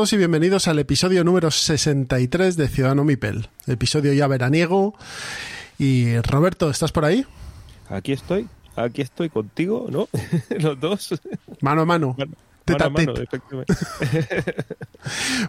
[0.00, 4.94] Todos y bienvenidos al episodio número 63 de Ciudadano Mipel, episodio ya veraniego.
[5.78, 7.26] Y Roberto, ¿estás por ahí?
[7.90, 10.08] Aquí estoy, aquí estoy contigo, ¿no?
[10.58, 11.20] Los dos.
[11.60, 12.16] Mano a mano.
[12.16, 13.12] Mano, mano.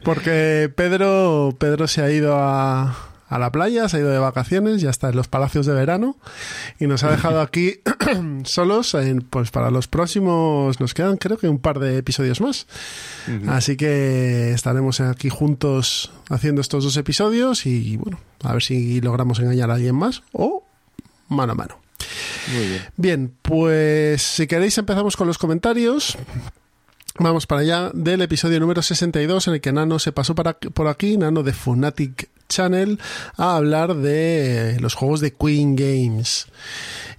[0.04, 2.94] Porque Pedro, Pedro se ha ido a,
[3.32, 6.18] a la playa, se ha ido de vacaciones, ya está en los palacios de verano
[6.80, 7.80] y nos ha dejado aquí
[8.44, 8.94] solos.
[8.94, 12.68] en- pues para los próximos nos quedan creo que un par de episodios más.
[13.48, 19.40] Así que estaremos aquí juntos haciendo estos dos episodios y bueno, a ver si logramos
[19.40, 20.64] engañar a alguien más o
[21.30, 21.80] mano a mano.
[22.54, 22.82] Muy bien.
[22.98, 26.18] Bien, pues si queréis empezamos con los comentarios.
[27.24, 30.88] Vamos para allá del episodio número 62 en el que Nano se pasó para, por
[30.88, 33.00] aquí, Nano de Funatic Channel,
[33.38, 36.48] a hablar de los juegos de Queen Games.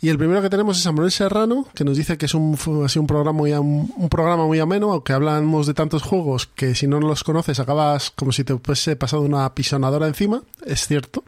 [0.00, 2.58] Y el primero que tenemos es a Manuel Serrano, que nos dice que es un,
[2.58, 6.88] sido un programa muy, un programa muy ameno, aunque hablamos de tantos juegos que si
[6.88, 11.22] no los conoces acabas como si te hubiese pasado una pisonadora encima, es cierto.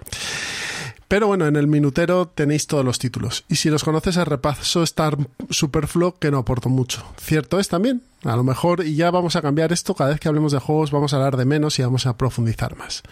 [1.15, 3.45] Pero bueno, en el minutero tenéis todos los títulos.
[3.49, 5.17] Y si los conoces, el repaso está
[5.49, 7.07] superfluo que no aportó mucho.
[7.21, 8.03] Cierto es también.
[8.25, 10.91] A lo mejor, y ya vamos a cambiar esto, cada vez que hablemos de juegos
[10.91, 13.05] vamos a hablar de menos y vamos a profundizar más.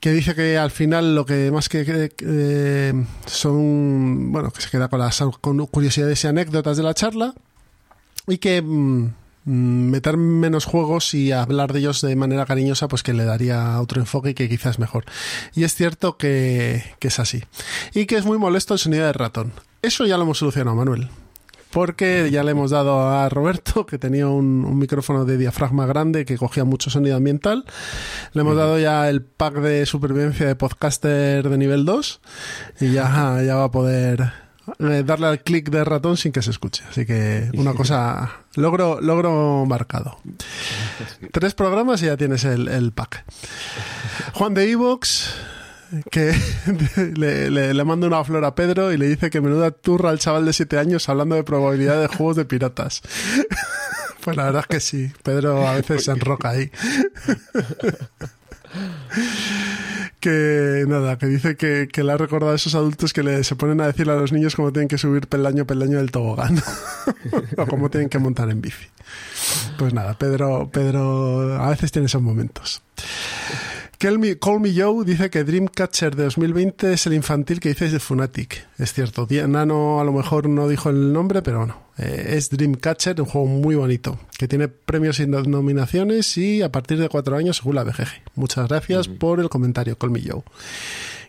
[0.00, 4.88] Que dice que al final lo que más que, que, son, bueno, que se queda
[4.88, 5.22] con las
[5.70, 7.34] curiosidades y anécdotas de la charla
[8.26, 9.10] y que mm,
[9.48, 14.00] meter menos juegos y hablar de ellos de manera cariñosa, pues que le daría otro
[14.00, 15.04] enfoque y que quizás mejor.
[15.54, 17.42] Y es cierto que, que es así.
[17.94, 19.52] Y que es muy molesto el sonido del ratón.
[19.82, 21.08] Eso ya lo hemos solucionado, Manuel.
[21.70, 26.24] Porque ya le hemos dado a Roberto, que tenía un, un micrófono de diafragma grande
[26.24, 27.64] que cogía mucho sonido ambiental.
[28.32, 32.20] Le hemos dado ya el pack de supervivencia de podcaster de nivel 2
[32.80, 34.47] y ya, ya va a poder
[34.78, 36.84] darle al clic de ratón sin que se escuche.
[36.90, 40.18] Así que una cosa, logro, logro marcado.
[41.32, 43.24] Tres programas y ya tienes el, el pack.
[44.34, 45.34] Juan de Evox,
[46.10, 46.34] que
[47.16, 50.18] le, le, le manda una flor a Pedro y le dice que menuda turra al
[50.18, 53.02] chaval de 7 años hablando de probabilidad de juegos de piratas.
[54.20, 56.70] Pues la verdad es que sí, Pedro a veces se enroca ahí.
[60.20, 63.54] Que nada, que dice que, que le ha recordado a esos adultos que le, se
[63.54, 66.60] ponen a decirle a los niños cómo tienen que subir peldaño peldaño del tobogán
[67.56, 68.86] o cómo tienen que montar en bici.
[69.78, 72.82] Pues nada, Pedro, Pedro a veces tiene esos momentos.
[73.98, 77.90] Call Me, Call Me Joe dice que Dreamcatcher de 2020 es el infantil que dices
[77.90, 78.64] de Funatic.
[78.78, 83.20] Es cierto, Nano a lo mejor no dijo el nombre, pero bueno, eh, es Dreamcatcher,
[83.20, 87.36] un juego muy bonito, que tiene premios y no- nominaciones y a partir de cuatro
[87.36, 88.06] años según la BGG.
[88.36, 90.42] Muchas gracias por el comentario, Call Me Joe.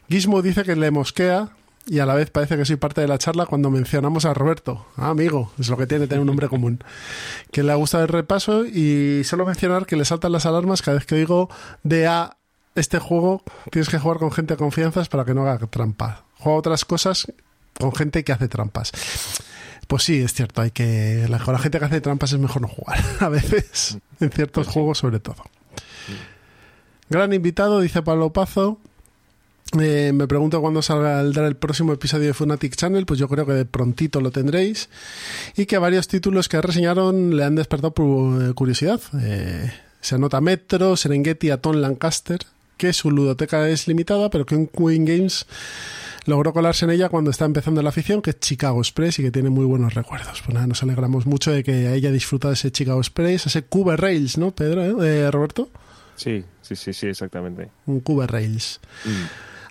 [0.07, 1.49] Gizmo dice que le mosquea
[1.87, 4.85] y a la vez parece que soy parte de la charla cuando mencionamos a Roberto.
[4.95, 6.83] Ah, amigo, es lo que tiene tener un nombre común.
[7.51, 10.97] Que le ha gustado el repaso y solo mencionar que le saltan las alarmas cada
[10.97, 11.49] vez que digo
[11.81, 12.35] de a
[12.79, 16.25] este juego tienes que jugar con gente de confianzas para que no haga trampa.
[16.37, 17.31] Juega otras cosas
[17.79, 18.91] con gente que hace trampas.
[19.87, 21.25] Pues sí, es cierto, hay que.
[21.29, 22.99] la- Con la gente que hace trampas es mejor no jugar.
[23.19, 25.43] A veces, en ciertos juegos, sobre todo.
[27.09, 28.79] Gran invitado, dice Pablo Pazo.
[29.79, 33.53] Eh, me pregunto cuándo saldrá el próximo episodio de Funatic Channel, pues yo creo que
[33.53, 34.89] de prontito lo tendréis.
[35.55, 37.93] Y que varios títulos que reseñaron le han despertado
[38.49, 38.99] eh, curiosidad.
[39.21, 42.39] Eh, se anota Metro, Serengeti, Aton Lancaster,
[42.79, 45.45] que su ludoteca es limitada, pero que un Queen Games
[46.25, 49.31] logró colarse en ella cuando está empezando la afición, que es Chicago Express y que
[49.31, 50.41] tiene muy buenos recuerdos.
[50.41, 54.37] Pues nada, nos alegramos mucho de que haya disfrutado ese Chicago Express, ese Cube Rails,
[54.37, 55.03] ¿no, Pedro?
[55.03, 55.25] eh?
[55.25, 55.69] Eh, Roberto?
[56.15, 57.69] Sí, sí, sí, sí, exactamente.
[57.85, 58.79] Un Cube Rails.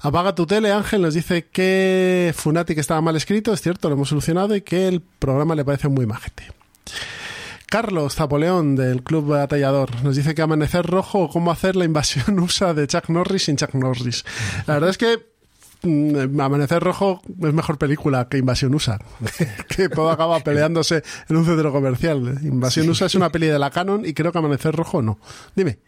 [0.00, 4.10] Apaga tu tele, Ángel nos dice que Funatic estaba mal escrito, es cierto, lo hemos
[4.10, 6.44] solucionado y que el programa le parece muy majete.
[7.68, 12.38] Carlos Zapoleón del Club Batallador nos dice que Amanecer Rojo o cómo hacer la invasión
[12.40, 14.24] USA de Chuck Norris sin Chuck Norris.
[14.66, 15.18] La verdad es que
[15.82, 18.98] mm, Amanecer Rojo es mejor película que Invasión USA,
[19.68, 22.38] que todo acaba peleándose en un centro comercial.
[22.42, 25.18] Invasión USA es una peli de la Canon y creo que Amanecer Rojo no.
[25.54, 25.78] Dime.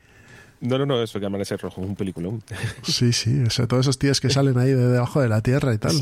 [0.60, 2.42] No, no, no, eso que Amanecer Rojo es un peliculón.
[2.82, 5.72] Sí, sí, o sea, todos esos tíos que salen ahí de debajo de la tierra
[5.72, 5.98] y tal.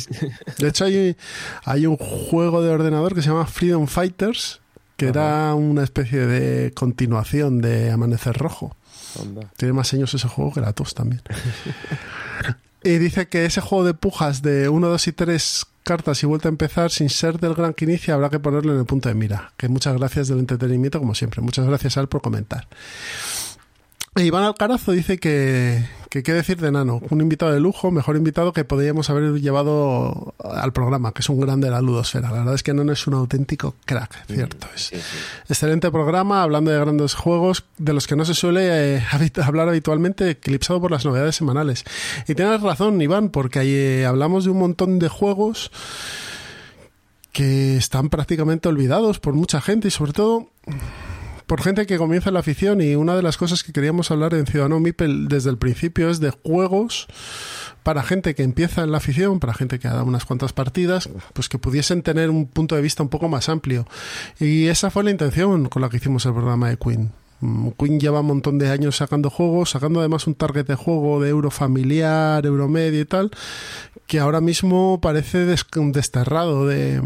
[0.58, 1.16] De hecho, hay,
[1.64, 4.60] hay un juego de ordenador que se llama Freedom Fighters,
[4.98, 8.76] que era una especie de continuación de Amanecer Rojo.
[9.14, 9.48] Onda.
[9.56, 11.22] Tiene más años ese juego que la tos también.
[12.82, 16.48] y dice que ese juego de pujas de 1, 2 y 3 cartas y vuelta
[16.48, 19.14] a empezar sin ser del gran que inicia habrá que ponerlo en el punto de
[19.14, 19.52] mira.
[19.56, 21.42] Que muchas gracias del entretenimiento como siempre.
[21.42, 22.66] Muchas gracias a él por comentar.
[24.24, 28.52] Iván Alcarazo dice que, que qué decir de Nano, un invitado de lujo, mejor invitado
[28.52, 32.30] que podríamos haber llevado al programa, que es un grande de la ludosfera.
[32.30, 34.82] La verdad es que Nano es un auténtico crack, cierto es.
[34.86, 35.02] Sí, sí.
[35.48, 39.68] Excelente programa, hablando de grandes juegos de los que no se suele eh, habit- hablar
[39.68, 41.84] habitualmente, eclipsado por las novedades semanales.
[42.26, 45.70] Y tienes razón, Iván, porque ahí eh, hablamos de un montón de juegos
[47.32, 50.50] que están prácticamente olvidados por mucha gente y sobre todo
[51.48, 54.34] por gente que comienza en la afición y una de las cosas que queríamos hablar
[54.34, 57.06] en Ciudadano Mipel desde el principio es de juegos
[57.82, 61.08] para gente que empieza en la afición, para gente que ha dado unas cuantas partidas,
[61.32, 63.86] pues que pudiesen tener un punto de vista un poco más amplio.
[64.38, 67.12] Y esa fue la intención con la que hicimos el programa de Queen.
[67.40, 71.20] Mm, Queen lleva un montón de años sacando juegos, sacando además un target de juego
[71.22, 73.30] de euro familiar, euro medio y tal,
[74.06, 77.00] que ahora mismo parece des- desterrado de,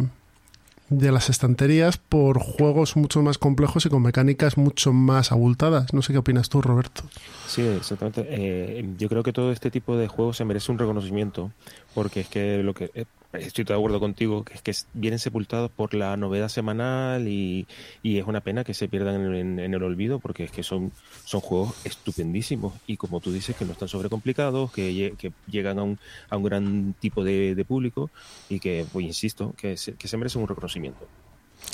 [0.98, 5.92] de las estanterías por juegos mucho más complejos y con mecánicas mucho más abultadas.
[5.94, 7.02] No sé qué opinas tú, Roberto.
[7.46, 8.26] Sí, exactamente.
[8.28, 11.50] Eh, yo creo que todo este tipo de juegos se merece un reconocimiento,
[11.94, 15.70] porque es que lo que eh, estoy de acuerdo contigo, que es que vienen sepultados
[15.70, 17.66] por la novedad semanal y,
[18.02, 20.92] es una pena que se pierdan en, el olvido, porque es que son,
[21.24, 25.78] son juegos estupendísimos y como tú dices, que no están sobrecomplicados, que, lle- que llegan
[25.78, 25.98] a un,
[26.30, 28.10] a un gran tipo de, de público
[28.48, 31.06] y que, pues insisto, que se, que se merecen un reconocimiento.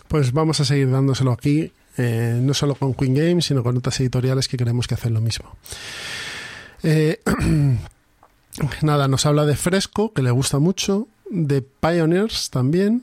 [0.06, 3.99] Pues vamos a seguir dándoselo aquí, eh, no solo con Queen Games, sino con otras
[4.00, 5.56] editoriales que creemos que hacen lo mismo.
[6.82, 7.20] Eh,
[8.82, 13.02] nada, nos habla de Fresco, que le gusta mucho, de Pioneers también,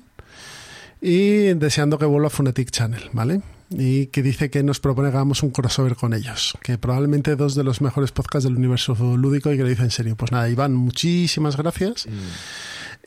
[1.02, 3.42] y deseando que vuelva a Phonetic Channel, ¿vale?
[3.70, 7.56] Y que dice que nos propone que hagamos un crossover con ellos, que probablemente dos
[7.56, 10.16] de los mejores podcasts del universo lúdico y que lo dice en serio.
[10.16, 12.06] Pues nada, Iván, muchísimas gracias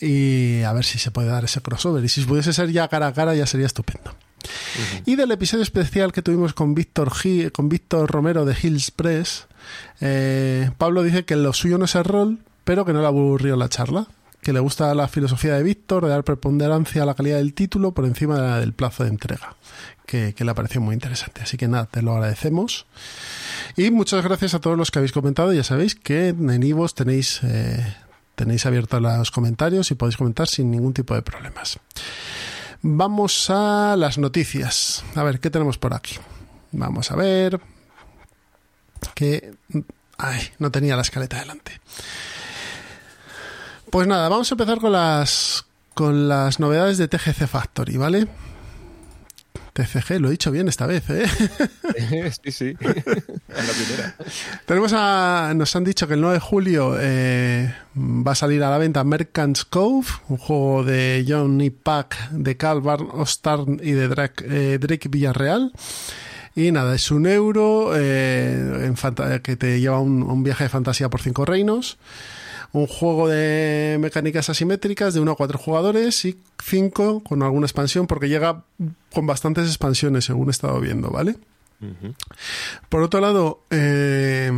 [0.00, 2.04] y a ver si se puede dar ese crossover.
[2.04, 4.14] Y si pudiese ser ya cara a cara, ya sería estupendo.
[5.06, 9.46] Y del episodio especial que tuvimos con Víctor Gi- con Víctor Romero de Hills Press,
[10.00, 13.56] eh, Pablo dice que lo suyo no es el rol, pero que no le aburrió
[13.56, 14.06] la charla.
[14.42, 17.92] Que le gusta la filosofía de Víctor de dar preponderancia a la calidad del título
[17.92, 19.56] por encima de la del plazo de entrega.
[20.06, 21.42] Que, que le pareció muy interesante.
[21.42, 22.86] Así que nada, te lo agradecemos.
[23.76, 25.52] Y muchas gracias a todos los que habéis comentado.
[25.52, 27.94] Ya sabéis que en Ivos tenéis, eh,
[28.34, 31.78] tenéis abiertos los comentarios y podéis comentar sin ningún tipo de problemas.
[32.82, 35.04] Vamos a las noticias.
[35.14, 36.16] A ver, ¿qué tenemos por aquí?
[36.72, 37.60] Vamos a ver.
[39.14, 39.52] Que.
[40.16, 41.80] Ay, no tenía la escaleta delante.
[43.90, 45.64] Pues nada, vamos a empezar con las.
[45.94, 48.28] con las novedades de TGC Factory, ¿vale?
[49.72, 51.24] TCG, lo he dicho bien esta vez, ¿eh?
[52.42, 54.16] sí, sí, es la primera.
[54.66, 58.70] Tenemos a, nos han dicho que el 9 de julio eh, va a salir a
[58.70, 64.08] la venta Merchant's Cove, un juego de Johnny Pack, de Cal Van Ostarn y de
[64.08, 65.72] Drake, eh, Drake Villarreal.
[66.56, 71.22] Y nada, es un euro eh, en que te lleva un viaje de fantasía por
[71.22, 71.98] cinco reinos.
[72.78, 78.06] Un juego de mecánicas asimétricas de 1 a 4 jugadores y 5 con alguna expansión,
[78.06, 78.62] porque llega
[79.12, 81.36] con bastantes expansiones, según he estado viendo, ¿vale?
[82.88, 84.52] Por otro lado, eh,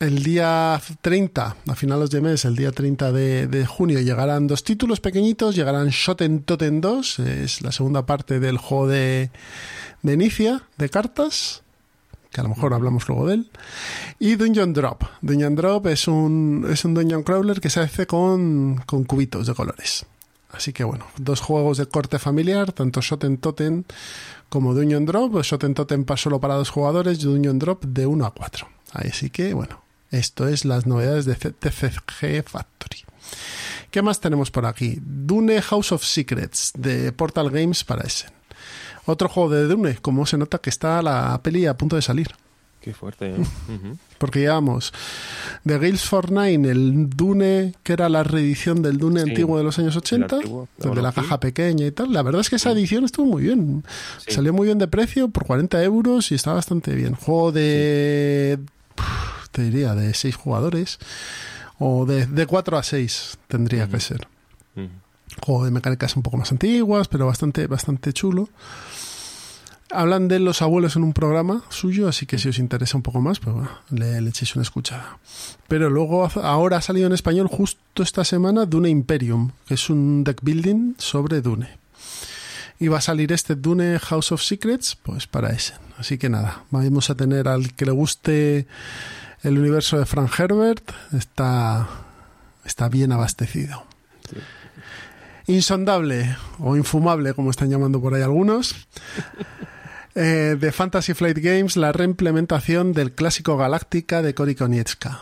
[0.00, 4.62] el día 30, a finales de mes, el día 30 de, de junio, llegarán dos
[4.62, 5.54] títulos pequeñitos.
[5.54, 9.30] Llegarán Shoten Toten 2, es la segunda parte del juego de,
[10.02, 11.62] de Inicia, de cartas,
[12.30, 13.50] que a lo mejor hablamos luego de él.
[14.18, 15.02] Y Dungeon Drop.
[15.20, 19.54] Dungeon Drop es un, es un Dungeon Crawler que se hace con, con cubitos de
[19.54, 20.06] colores.
[20.50, 23.84] Así que bueno, dos juegos de corte familiar, tanto Shoten Toten
[24.48, 25.42] como Dungeon Drop.
[25.42, 28.68] Shoten Totem para solo para dos jugadores Dungeon Drop de 1 a 4.
[28.92, 33.04] Así que bueno, esto es las novedades de TCG Factory.
[33.90, 34.98] ¿Qué más tenemos por aquí?
[35.00, 38.35] Dune House of Secrets de Portal Games para Essen.
[39.06, 42.28] Otro juego de Dune, como se nota que está la peli a punto de salir.
[42.80, 43.30] Qué fuerte.
[43.30, 43.36] ¿eh?
[44.18, 44.92] Porque llevamos
[45.64, 49.64] The Gales for Nine, el Dune, que era la reedición del Dune Sí, antiguo de
[49.64, 51.16] los años 80, antiguo, el de la sí.
[51.16, 52.12] caja pequeña y tal.
[52.12, 53.84] La verdad es que esa edición estuvo muy bien.
[54.24, 54.32] Sí.
[54.34, 57.14] Salió muy bien de precio, por 40 euros y está bastante bien.
[57.14, 58.58] Juego de.
[59.50, 60.98] Te diría, de 6 jugadores.
[61.78, 64.28] O de, de 4 a 6 tendría que ser.
[65.42, 68.48] Juego de mecánicas un poco más antiguas, pero bastante, bastante chulo.
[69.96, 73.22] Hablan de los abuelos en un programa suyo, así que si os interesa un poco
[73.22, 75.18] más, pues bueno, le, le echéis una escuchada.
[75.68, 80.22] Pero luego, ahora ha salido en español justo esta semana Dune Imperium, que es un
[80.22, 81.78] deck building sobre Dune.
[82.78, 85.72] Y va a salir este Dune House of Secrets, pues para ese.
[85.96, 88.66] Así que nada, vamos a tener al que le guste
[89.42, 91.88] el universo de Frank Herbert, está,
[92.66, 93.84] está bien abastecido.
[95.46, 98.74] Insondable o infumable, como están llamando por ahí algunos.
[100.18, 105.20] Eh, de Fantasy Flight Games, la reimplementación del clásico Galáctica de Cory Konietzka.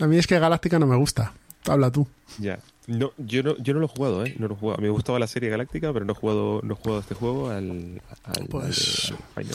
[0.00, 1.32] A mí es que Galáctica no me gusta.
[1.66, 2.06] Habla tú.
[2.38, 2.60] Ya.
[2.86, 4.34] No, yo no, yo no lo he jugado, ¿eh?
[4.38, 4.80] No lo he jugado.
[4.80, 8.00] Me gustaba la serie Galáctica, pero no he jugado, no he jugado este juego al,
[8.24, 9.46] al Pues- al.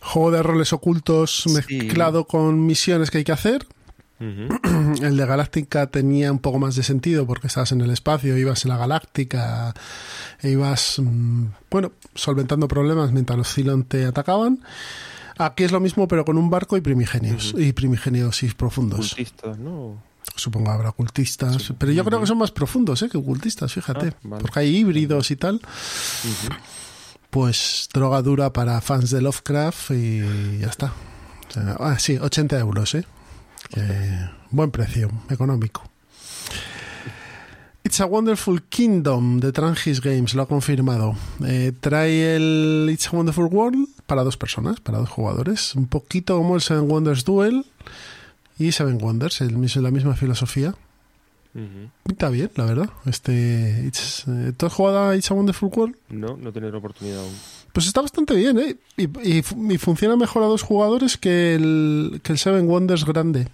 [0.00, 3.64] Juego de roles ocultos mezclado con misiones que hay que hacer.
[5.02, 8.64] El de Galáctica tenía un poco más de sentido porque estabas en el espacio, ibas
[8.64, 9.74] en la Galáctica
[10.40, 14.60] e ibas, mm, bueno, solventando problemas mientras los Cylon te atacaban.
[15.38, 17.54] Aquí es lo mismo, pero con un barco y primigenios.
[17.56, 19.14] Y primigenios y profundos.
[19.14, 19.96] Cultistas, ¿no?
[20.36, 21.62] Supongo habrá cultistas.
[21.62, 21.74] Sí.
[21.76, 23.08] Pero yo creo que son más profundos ¿eh?
[23.08, 24.08] que ocultistas, fíjate.
[24.08, 24.42] Ah, vale.
[24.42, 25.60] Porque hay híbridos y tal.
[27.30, 30.92] Pues droga dura para fans de Lovecraft y ya está.
[31.48, 33.04] O sea, ah, sí, 80 euros, ¿eh?
[33.70, 35.82] Que- buen precio, económico.
[37.84, 41.16] It's a Wonderful Kingdom de Trangis Games, lo ha confirmado.
[41.44, 45.74] Eh, trae el It's a Wonderful World para dos personas, para dos jugadores.
[45.74, 47.66] Un poquito como el Seven Wonders Duel
[48.58, 49.52] y Seven Wonders, el
[49.82, 50.74] la misma filosofía.
[52.04, 52.88] Pinta bien, la verdad.
[53.04, 55.96] Este, It's- eh, ¿Tú has jugado a It's a Wonderful World?
[56.08, 57.34] No, no he tenido la oportunidad aún.
[57.72, 58.76] Pues está bastante bien, ¿eh?
[58.96, 63.04] Y, y fu- y funciona mejor a dos jugadores que el, que el Seven Wonders
[63.04, 63.48] grande.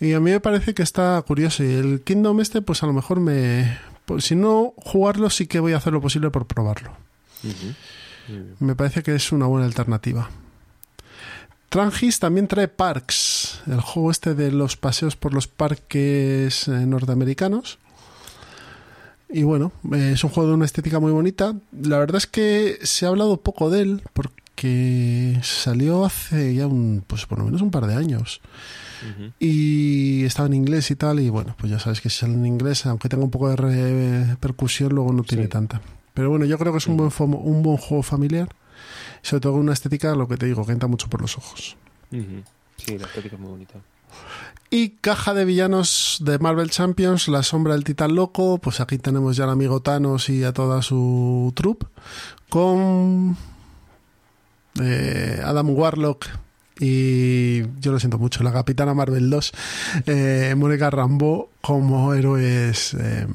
[0.00, 1.62] Y a mí me parece que está curioso.
[1.64, 3.78] Y el Kingdom este, pues a lo mejor me...
[4.04, 6.92] pues si no jugarlo, sí que voy a hacer lo posible por probarlo.
[8.60, 10.28] Me parece que es una buena alternativa.
[11.68, 17.78] Trangis también trae Parks, el juego este de los paseos por los parques eh, norteamericanos.
[19.30, 21.54] Y bueno, eh, es un juego de una estética muy bonita.
[21.72, 27.04] La verdad es que se ha hablado poco de él porque salió hace ya un,
[27.06, 28.40] pues por lo menos un par de años.
[29.38, 32.46] Y estaba en inglés y tal, y bueno, pues ya sabes que si sale en
[32.46, 35.48] inglés, aunque tenga un poco de repercusión, luego no tiene Sí.
[35.50, 35.80] tanta.
[36.14, 38.48] Pero bueno, yo creo que es un buen, un buen juego familiar,
[39.22, 41.76] sobre todo con una estética, lo que te digo, que entra mucho por los ojos.
[42.10, 43.74] Sí, la estética es muy bonita.
[44.70, 49.36] Y caja de villanos de Marvel Champions, La Sombra del Titán Loco, pues aquí tenemos
[49.36, 51.86] ya al amigo Thanos y a toda su troupe,
[52.50, 53.34] con
[54.82, 56.26] eh, Adam Warlock
[56.80, 59.52] y yo lo siento mucho, la Capitana Marvel 2,
[60.06, 62.94] eh, Mónica Rambeau como héroes...
[62.94, 63.26] eh,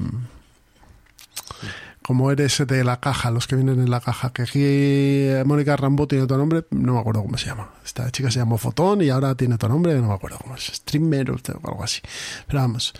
[2.04, 4.30] como eres de la caja, los que vienen en la caja.
[4.30, 7.70] Que aquí eh, Mónica Rambo tiene otro nombre, no me acuerdo cómo se llama.
[7.82, 10.64] Esta chica se llamó Fotón y ahora tiene otro nombre, no me acuerdo cómo es.
[10.64, 12.02] Streamer o algo así.
[12.46, 12.92] Pero vamos.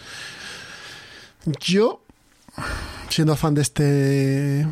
[1.61, 2.01] Yo,
[3.11, 3.83] siendo fan de este.
[3.83, 4.67] de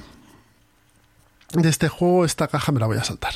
[1.68, 3.34] este juego, esta caja me la voy a saltar.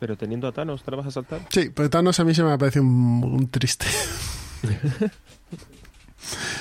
[0.00, 1.42] Pero teniendo a Thanos, ¿te la vas a saltar?
[1.50, 3.86] Sí, pero Thanos a mí se me parece un, un triste.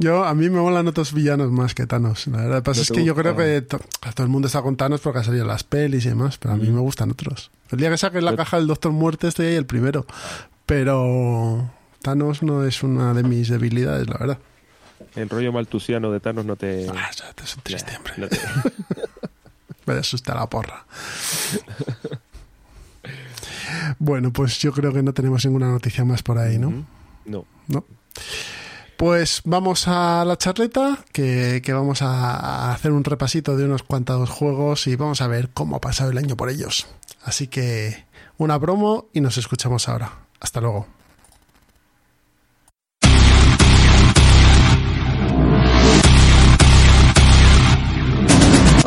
[0.00, 2.26] Yo, a mí me molan otros villanos más que Thanos.
[2.28, 3.80] La verdad, lo que pasa ¿No es te que yo creo que to-
[4.14, 6.56] todo el mundo está con Thanos porque ha salido las pelis y demás, pero a
[6.56, 6.74] mí Mm.
[6.74, 7.50] me gustan otros.
[7.70, 10.06] El día que saques la Pero- caja del Doctor Muerte estoy ahí el primero.
[10.66, 11.70] Pero
[12.02, 14.38] Thanos no es una de mis debilidades, la verdad.
[15.14, 16.88] El rollo maltusiano de Thanos no te...
[16.88, 18.14] Ah, ya, es un triste, hombre.
[18.18, 18.40] no te-
[19.86, 20.84] Me asusta la porra.
[23.98, 26.84] bueno, pues yo creo que no tenemos ninguna noticia más por ahí, ¿no?
[27.24, 27.44] No.
[27.68, 27.84] ¿no?
[28.96, 34.30] Pues vamos a la charleta, que, vamos a, a hacer un repasito de unos cuantos
[34.30, 36.86] juegos y vamos a ver cómo ha pasado el año por ellos.
[37.22, 38.06] Así que
[38.38, 40.12] una promo y nos escuchamos ahora.
[40.40, 40.86] Hasta luego.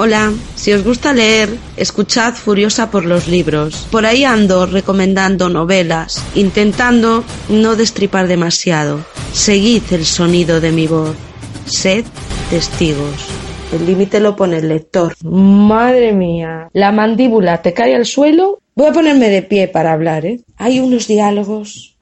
[0.02, 3.86] Hola, si os gusta leer, escuchad Furiosa por los libros.
[3.92, 9.04] Por ahí ando recomendando novelas, intentando no destripar demasiado.
[9.34, 11.18] Seguid el sonido de mi voz.
[11.66, 12.06] Sed
[12.50, 13.28] testigos.
[13.74, 15.18] El límite lo pone el lector.
[15.22, 18.62] Madre mía, la mandíbula te cae al suelo.
[18.76, 20.40] Voy a ponerme de pie para hablar, ¿eh?
[20.56, 21.98] Hay unos diálogos.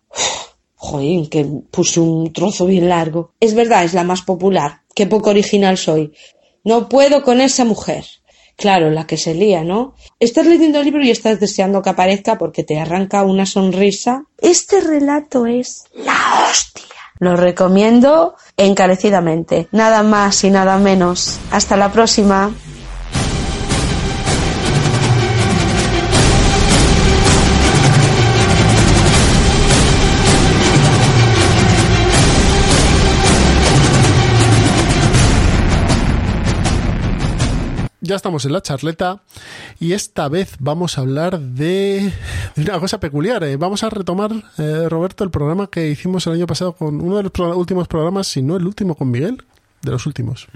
[0.76, 3.32] Joder, que puse un trozo bien largo.
[3.40, 4.82] Es verdad, es la más popular.
[4.94, 6.14] Qué poco original soy.
[6.68, 8.04] No puedo con esa mujer.
[8.58, 9.96] Claro, la que se lía, ¿no?
[10.20, 14.26] Estás leyendo el libro y estás deseando que aparezca porque te arranca una sonrisa.
[14.42, 16.84] Este relato es la hostia.
[17.20, 19.70] Lo recomiendo encarecidamente.
[19.72, 21.40] Nada más y nada menos.
[21.52, 22.52] Hasta la próxima.
[38.08, 39.22] Ya estamos en la charleta
[39.80, 42.12] y esta vez vamos a hablar de,
[42.56, 43.44] de una cosa peculiar.
[43.44, 43.58] ¿eh?
[43.58, 47.24] Vamos a retomar, eh, Roberto, el programa que hicimos el año pasado con uno de
[47.24, 49.44] los pro- últimos programas, si no el último con Miguel,
[49.84, 50.48] de los últimos.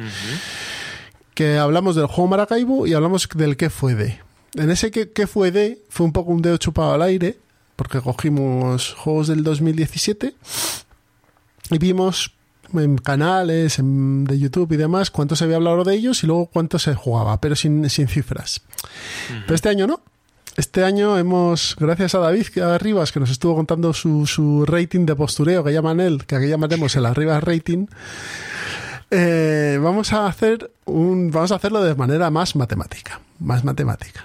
[1.34, 4.20] Que hablamos del juego Maracaibo y hablamos del qué fue de.
[4.56, 7.38] En ese qué, qué fue de fue un poco un dedo chupado al aire,
[7.76, 10.36] porque cogimos juegos del 2017
[11.72, 12.34] y vimos
[12.80, 16.46] en canales en- de YouTube y demás cuánto se había hablado de ellos y luego
[16.48, 18.62] cuánto se jugaba, pero sin, sin cifras.
[19.46, 20.02] Pero este año no.
[20.58, 24.66] Este año hemos, gracias a David que- a Rivas, que nos estuvo contando su, su
[24.66, 27.88] rating de postureo, que llaman él, que aquí llamaremos el Arribas Rating,
[29.10, 34.24] eh, vamos a hacer un, vamos a hacerlo de manera más matemática, más matemática.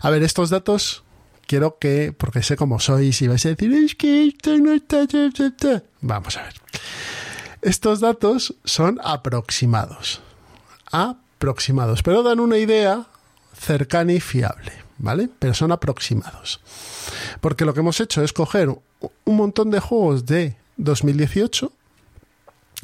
[0.00, 1.04] A ver, estos datos
[1.46, 5.06] quiero que, porque sé cómo sois y vais a decir, es que esto no está,
[5.06, 5.82] ta, ta, ta".
[6.00, 6.54] Vamos a ver.
[7.62, 10.20] Estos datos son aproximados.
[10.90, 13.06] Aproximados, pero dan una idea
[13.56, 15.28] cercana y fiable, ¿vale?
[15.38, 16.60] Pero son aproximados.
[17.40, 21.72] Porque lo que hemos hecho es coger un montón de juegos de 2018.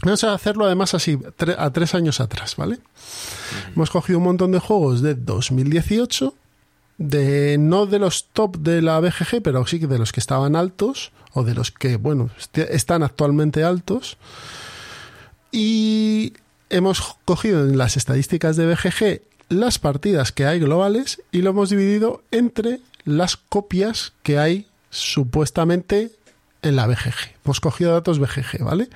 [0.04, 1.18] Vamos a hacerlo además así,
[1.58, 2.78] a tres años atrás, ¿vale?
[3.74, 6.34] Hemos cogido un montón de juegos de 2018,
[6.98, 10.54] de no de los top de la BGG, pero sí que de los que estaban
[10.54, 14.18] altos, o de los que, bueno, est- están actualmente altos.
[15.50, 16.34] Y
[16.70, 21.70] hemos cogido en las estadísticas de BGG las partidas que hay globales y lo hemos
[21.70, 26.12] dividido entre las copias que hay supuestamente
[26.62, 27.34] en la BGG.
[27.44, 28.88] Hemos cogido datos BGG, ¿vale?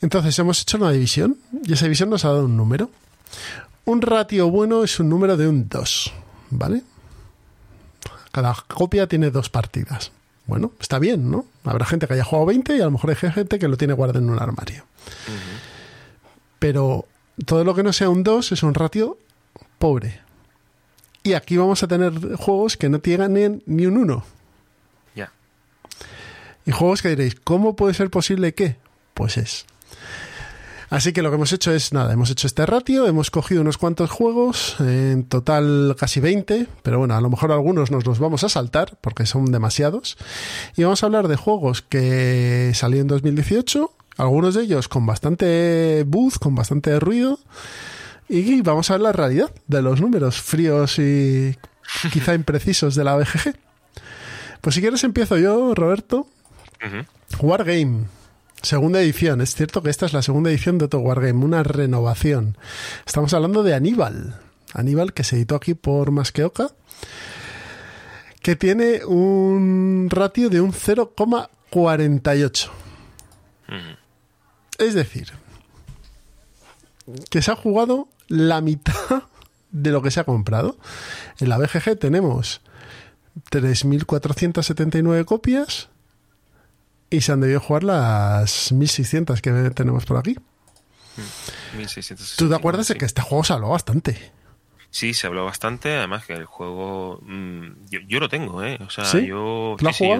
[0.00, 2.90] Entonces hemos hecho una división y esa división nos ha dado un número.
[3.84, 6.12] Un ratio bueno es un número de un 2,
[6.50, 6.82] ¿vale?
[8.32, 10.12] Cada copia tiene dos partidas.
[10.46, 11.44] Bueno, está bien, ¿no?
[11.64, 13.94] Habrá gente que haya jugado 20 y a lo mejor hay gente que lo tiene
[13.94, 14.84] guardado en un armario.
[16.58, 17.06] Pero
[17.44, 19.18] todo lo que no sea un 2 es un ratio
[19.78, 20.20] pobre.
[21.22, 24.24] Y aquí vamos a tener juegos que no tienen ni un 1.
[25.16, 25.32] Ya.
[26.64, 28.76] Y juegos que diréis, ¿cómo puede ser posible que?
[29.14, 29.66] Pues es.
[30.88, 33.76] Así que lo que hemos hecho es nada, hemos hecho este ratio, hemos cogido unos
[33.76, 38.44] cuantos juegos, en total casi 20, pero bueno, a lo mejor algunos nos los vamos
[38.44, 40.16] a saltar porque son demasiados.
[40.76, 46.04] Y vamos a hablar de juegos que salieron en 2018, algunos de ellos con bastante
[46.06, 47.40] buzz, con bastante ruido,
[48.28, 51.56] y vamos a ver la realidad de los números fríos y
[52.12, 53.56] quizá imprecisos de la BGG.
[54.60, 56.26] Pues si quieres empiezo yo, Roberto.
[57.40, 58.04] Wargame,
[58.62, 59.40] segunda edición.
[59.40, 62.56] Es cierto que esta es la segunda edición de Otto Wargame, una renovación.
[63.06, 64.40] Estamos hablando de Aníbal.
[64.72, 66.70] Aníbal, que se editó aquí por Masqueoka,
[68.42, 72.70] que tiene un ratio de un 0,48.
[74.78, 75.32] Es decir,
[77.30, 79.24] que se ha jugado la mitad
[79.70, 80.76] de lo que se ha comprado.
[81.38, 82.60] En la BGG tenemos
[83.50, 85.88] 3.479 copias
[87.16, 90.36] y se han debido jugar las 1.600 que tenemos por aquí.
[91.76, 94.32] 1660, ¿Tú te acuerdas de que este juego se habló bastante?
[94.90, 95.94] Sí, se habló bastante.
[95.96, 97.18] Además, que el juego.
[97.22, 98.78] mm, yo, yo lo tengo, ¿eh?
[98.86, 99.26] O sea, ¿Sí?
[99.26, 99.76] yo.
[99.78, 100.14] ¿Lo has sí, yo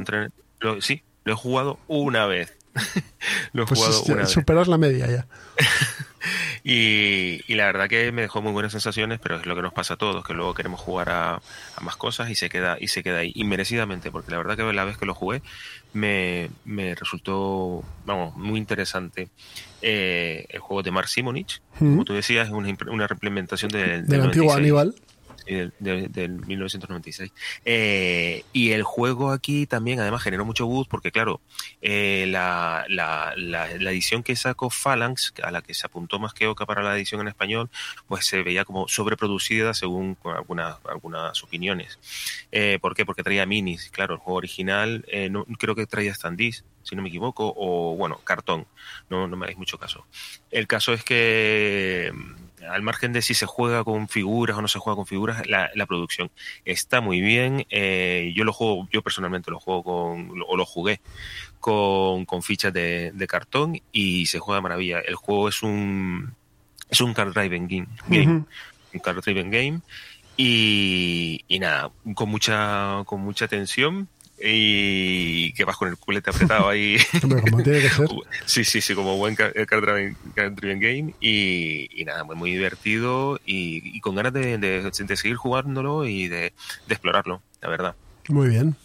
[0.60, 2.56] lo- sí, lo he jugado una vez.
[3.52, 4.30] lo he Pues jugado es- una vez.
[4.30, 5.26] superas la media ya.
[6.68, 9.72] Y, y la verdad que me dejó muy buenas sensaciones, pero es lo que nos
[9.72, 12.88] pasa a todos, que luego queremos jugar a, a más cosas y se queda y
[12.88, 15.42] se queda ahí, inmerecidamente, porque la verdad que la vez que lo jugué
[15.92, 19.28] me, me resultó, vamos, muy interesante.
[19.82, 24.22] Eh, el juego de Mark Simonich, como tú decías, es una, una reimplementación del, Del
[24.22, 24.56] antiguo 96.
[24.56, 24.94] Aníbal.
[25.46, 27.32] Del 1996.
[27.64, 31.40] Eh, y el juego aquí también, además, generó mucho buzz porque, claro,
[31.80, 36.34] eh, la, la, la, la edición que sacó Phalanx, a la que se apuntó más
[36.34, 37.70] que Oca para la edición en español,
[38.08, 41.98] pues se veía como sobreproducida según algunas, algunas opiniones.
[42.52, 43.04] Eh, ¿Por qué?
[43.04, 43.90] Porque traía minis.
[43.90, 47.96] Claro, el juego original eh, no, creo que traía standees, si no me equivoco, o
[47.96, 48.66] bueno, cartón.
[49.08, 50.06] No, no me hagáis mucho caso.
[50.50, 52.12] El caso es que
[52.68, 55.70] al margen de si se juega con figuras o no se juega con figuras, la,
[55.74, 56.30] la producción
[56.64, 57.66] está muy bien.
[57.70, 61.00] Eh, yo lo juego, yo personalmente lo juego con, o lo jugué
[61.60, 65.00] con, con fichas de, de cartón y se juega de maravilla.
[65.00, 66.34] El juego es un
[66.88, 68.44] es un card driven game,
[68.92, 69.80] un card driven game
[70.36, 74.08] y, y nada, con mucha con mucha tensión
[74.42, 76.96] y que vas con el culete apretado ahí.
[77.22, 78.08] Hombre, como tiene que ser.
[78.46, 79.84] Sí, sí, sí, como buen car- card
[80.54, 85.16] driven, game y, y nada, muy, muy divertido y, y con ganas de, de- de
[85.16, 86.52] seguir jugándolo y de,
[86.86, 87.96] de explorarlo, la verdad.
[88.28, 88.76] Muy bien.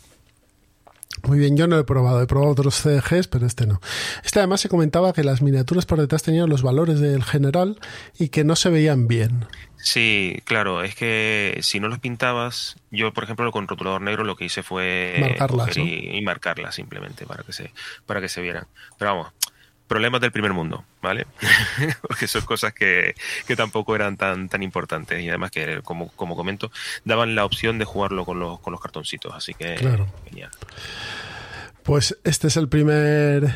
[1.27, 3.79] Muy bien, yo no lo he probado, he probado otros CDGs, pero este no.
[4.23, 7.79] Este además se comentaba que las miniaturas por detrás tenían los valores del general
[8.17, 9.45] y que no se veían bien.
[9.77, 14.35] Sí, claro, es que si no los pintabas, yo por ejemplo con rotulador negro lo
[14.35, 17.71] que hice fue Marcarlas, y, y marcarlas simplemente para que se
[18.05, 18.67] para que se vieran.
[18.97, 19.33] Pero vamos,
[19.91, 21.27] problemas del primer mundo, ¿vale?
[22.01, 23.13] Porque son cosas que,
[23.45, 26.71] que tampoco eran tan tan importantes y además que como como comento
[27.03, 30.07] daban la opción de jugarlo con los con los cartoncitos, así que Claro.
[30.29, 30.49] genial.
[31.83, 33.53] Pues este es el primer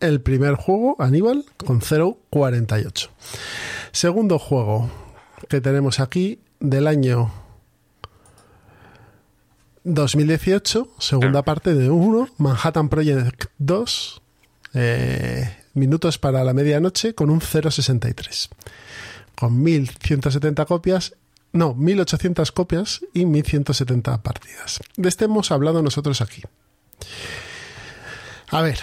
[0.00, 3.10] el primer juego, Aníbal, con 0.48.
[3.92, 4.90] Segundo juego
[5.48, 7.32] que tenemos aquí del año
[9.84, 14.19] 2018, segunda parte de 1, Manhattan Project 2,
[14.74, 18.48] eh, minutos para la medianoche con un 0.63.
[19.34, 21.14] Con 1170 copias,
[21.52, 24.80] no, 1800 copias y 1170 partidas.
[24.96, 26.42] De este hemos hablado nosotros aquí.
[28.50, 28.80] A ver.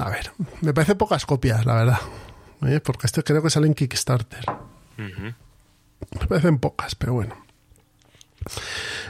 [0.00, 0.32] A ver.
[0.60, 2.00] Me parece pocas copias, la verdad.
[2.66, 2.80] ¿eh?
[2.80, 4.44] Porque este creo que sale en Kickstarter.
[4.96, 7.36] Me parecen pocas, pero bueno.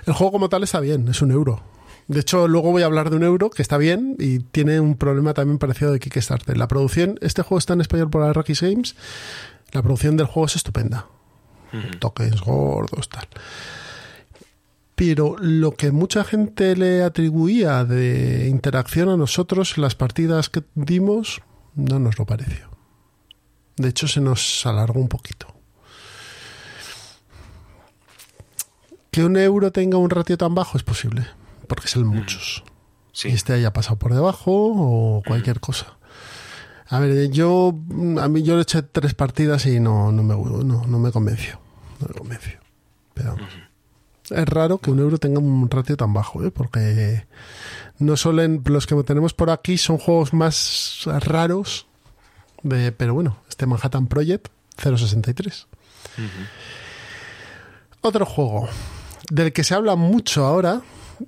[0.06, 1.62] El juego como tal está bien, es un euro.
[2.08, 4.96] De hecho, luego voy a hablar de un euro que está bien y tiene un
[4.96, 6.56] problema también parecido de Kickstarter.
[6.56, 8.96] La producción, este juego está en español por Arrakis Games.
[9.72, 11.06] La producción del juego es estupenda.
[11.98, 13.28] Tokens gordos, tal.
[14.94, 20.64] Pero lo que mucha gente le atribuía de interacción a nosotros en las partidas que
[20.74, 21.42] dimos,
[21.74, 22.70] no nos lo pareció.
[23.76, 25.54] De hecho, se nos alargó un poquito.
[29.10, 31.26] Que un euro tenga un ratio tan bajo es posible,
[31.68, 32.64] porque son muchos.
[33.12, 33.28] Sí.
[33.28, 35.98] Y este haya pasado por debajo o cualquier cosa.
[36.88, 37.74] A ver, yo
[38.20, 41.60] a mí yo le eché tres partidas y no, no me no, no me convenció.
[42.00, 42.58] No me convenció.
[43.14, 43.36] Pero
[44.30, 46.50] es raro que un euro tenga un ratio tan bajo, ¿eh?
[46.50, 47.26] porque
[47.98, 51.86] no suelen los que tenemos por aquí son juegos más raros
[52.62, 55.66] de, pero bueno, este Manhattan Project 063.
[58.00, 58.68] Otro juego
[59.30, 60.82] del que se habla mucho ahora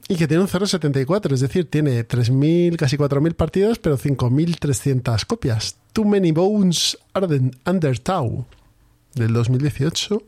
[0.08, 5.76] y que tiene un 0.74, es decir, tiene 3.000, casi 4.000 partidas, pero 5.300 copias.
[5.92, 8.46] Too Many Bones Arden Undertow,
[9.14, 10.22] del 2018.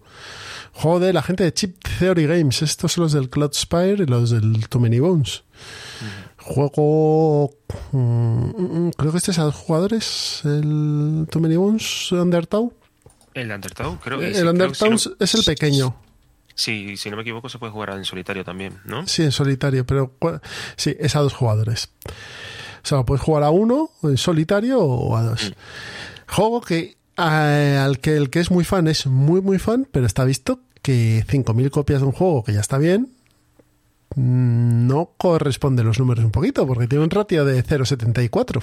[0.74, 2.62] Juego de la gente de Chip Theory Games.
[2.62, 5.42] Estos son los del Cloud Spire y los del Too Many Bones.
[6.38, 7.50] Juego.
[7.92, 10.40] mm, mm, creo que este es a dos jugadores.
[10.44, 12.72] El Too Many Bones Undertow.
[13.34, 15.94] El Undertow, creo que sí, el Undertow si no- es el pequeño.
[16.54, 19.06] Sí, si no me equivoco se puede jugar en solitario también, ¿no?
[19.06, 20.12] Sí, en solitario, pero
[20.76, 21.90] sí, es a dos jugadores.
[22.84, 25.52] O sea, puedes jugar a uno, en solitario o a dos.
[26.26, 30.24] Juego que al que el que es muy fan es muy muy fan, pero está
[30.24, 33.12] visto que 5.000 copias de un juego que ya está bien
[34.16, 38.62] mm, no corresponde los números un poquito, porque tiene un ratio de 0.74.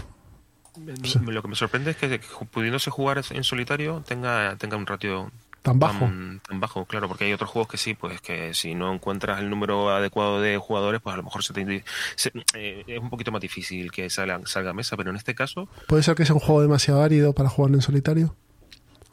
[1.25, 2.21] Lo que me sorprende es que
[2.51, 5.31] pudiéndose jugar en solitario tenga, tenga un ratio
[5.69, 6.05] Tan bajo.
[6.05, 9.39] Tan, tan bajo, claro, porque hay otros juegos que sí, pues que si no encuentras
[9.39, 11.83] el número adecuado de jugadores, pues a lo mejor se te,
[12.15, 15.35] se- eh, es un poquito más difícil que salga, salga a mesa, pero en este
[15.35, 18.35] caso, ¿Puede ser que sea un juego demasiado árido para jugar en solitario?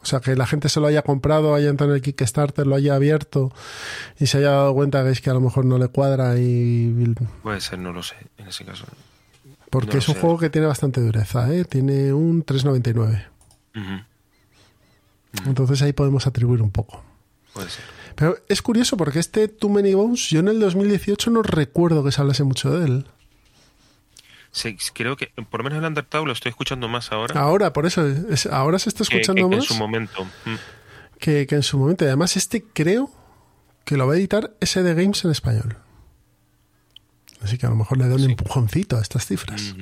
[0.01, 2.75] O sea, que la gente se lo haya comprado, haya entrado en el Kickstarter, lo
[2.75, 3.51] haya abierto
[4.19, 7.13] y se haya dado cuenta que es que a lo mejor no le cuadra y...
[7.43, 8.85] puede ser, no lo sé, en ese caso.
[9.69, 10.21] Porque No es un sé.
[10.21, 11.65] juego que tiene bastante dureza, ¿eh?
[11.65, 13.25] Tiene un 3.99.
[13.75, 14.01] Ujú,
[15.45, 17.03] Entonces ahí podemos atribuir un poco.
[17.53, 17.83] puede ser.
[18.15, 22.11] Pero es curioso porque este Too Many Bones, yo en el 2018 no recuerdo que
[22.11, 23.05] se hablase mucho de él.
[24.51, 27.85] Sí, creo que por lo menos el Undertale lo estoy escuchando más ahora Ahora, por
[27.85, 30.25] eso, es- ahora se está que- que- escuchando que en más su momento.
[30.45, 30.55] Mm.
[31.19, 32.05] que, que en su momento.
[32.05, 33.11] Y además este creo
[33.85, 35.77] que lo va a editar SD Games en español.
[37.41, 39.75] Así que a lo mejor le da un empujoncito a estas cifras.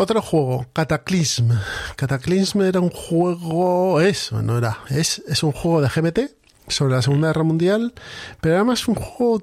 [0.00, 1.50] Otro juego, Cataclysm.
[1.94, 6.20] Cataclysm era un juego, es, no era, es, es un juego de GMT
[6.68, 7.92] sobre la Segunda Guerra Mundial,
[8.40, 9.42] pero era más un juego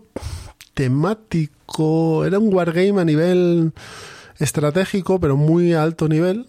[0.73, 3.71] temático, era un wargame a nivel
[4.39, 6.47] estratégico, pero muy alto nivel.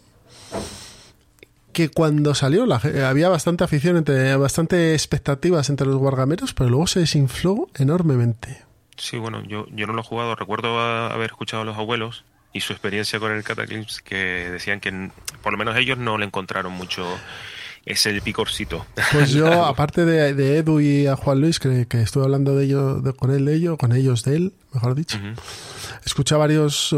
[1.75, 6.87] Que cuando salió la había bastante afición, entre, bastante expectativas entre los wargameros, pero luego
[6.87, 8.65] se desinfló enormemente.
[8.97, 10.35] Sí, bueno, yo, yo no lo he jugado.
[10.35, 12.25] Recuerdo haber escuchado a los abuelos
[12.59, 15.11] y su experiencia con el Cataclysm que decían que
[15.43, 17.07] por lo menos ellos no le encontraron mucho
[17.87, 18.85] ese picorcito.
[19.13, 22.65] Pues yo, aparte de, de Edu y a Juan Luis, que, que estuve hablando de
[22.67, 25.19] ello, de- con él de ello, con ellos de él, mejor dicho,
[26.05, 26.97] escuché a varios eh,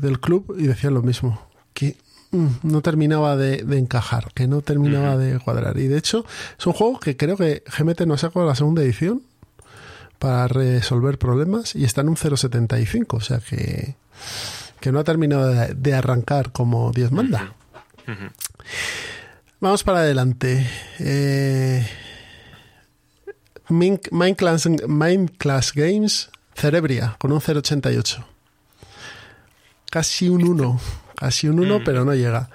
[0.00, 1.96] del club y decían lo mismo, que
[2.30, 5.76] mm, no terminaba de, de encajar, que no terminaba de cuadrar.
[5.78, 6.24] Y de hecho,
[6.58, 9.22] es un juego que creo que GMT no sacó la segunda edición,
[10.18, 13.96] para resolver problemas y está en un 0.75, o sea que,
[14.82, 17.54] que no ha terminado de, de arrancar como Dios manda.
[19.60, 20.68] Vamos para adelante.
[20.98, 21.88] Eh,
[23.68, 28.24] Min- Mind, Class, Mind Class Games, Cerebria, con un 0.88.
[29.90, 30.80] Casi un 1.
[31.16, 31.84] Casi un 1, Mm.
[31.84, 32.50] pero no llega.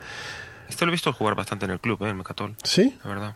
[0.68, 2.10] Este lo he visto jugar bastante en el club, ¿eh?
[2.10, 2.98] en Mecatol, ¿Sí?
[3.04, 3.36] la verdad.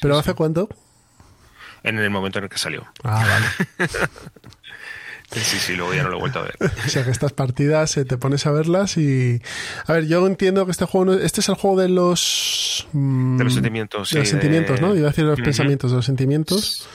[0.00, 0.68] ¿Pero hace cuánto?
[1.82, 2.86] En el momento en el que salió.
[3.02, 3.88] Ah, vale.
[5.32, 6.56] Sí, sí, luego ya no lo he vuelto a ver.
[6.86, 9.40] O sea que estas partidas eh, te pones a verlas y...
[9.86, 11.06] A ver, yo entiendo que este juego...
[11.06, 12.86] no- Este es el juego de los...
[12.92, 14.94] mm, De los sentimientos, De los sentimientos, de- ¿no?
[14.94, 16.86] Iba a decir los pensamientos, de los sentimientos.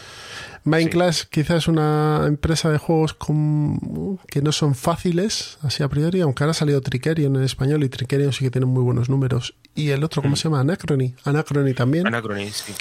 [0.64, 6.20] Minecraft quizás es una empresa de juegos con- que no son fáciles, así a priori,
[6.22, 9.56] aunque ahora ha salido Trickerion en español y Trickerion sí que tiene muy buenos números.
[9.76, 10.60] Y el otro, ¿cómo se llama?
[10.60, 11.14] Anachrony.
[11.24, 12.06] Anachrony también.
[12.08, 12.74] Anachrony, sí.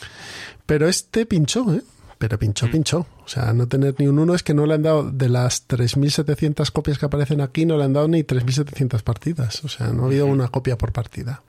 [0.67, 1.83] Pero este pinchó, ¿eh?
[2.19, 3.07] Pero pinchó, pinchó.
[3.25, 5.69] O sea, no tener ni un uno es que no le han dado, de las
[5.69, 9.63] 3.700 copias que aparecen aquí, no le han dado ni 3.700 partidas.
[9.65, 11.43] O sea, no ha habido una copia por partida.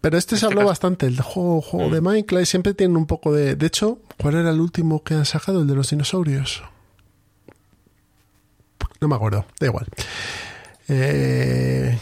[0.00, 3.06] Pero este se Este habló caso- bastante, el juego, juego de Minecraft, siempre tienen un
[3.06, 3.54] poco de...
[3.56, 5.62] De hecho, ¿cuál era el último que han sacado?
[5.62, 6.62] El de los dinosaurios.
[9.00, 9.86] No me acuerdo, da igual.
[10.88, 11.96] Eh,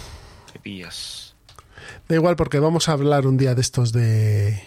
[0.63, 1.35] pillas.
[2.09, 4.63] Da igual porque vamos a hablar un día de estos de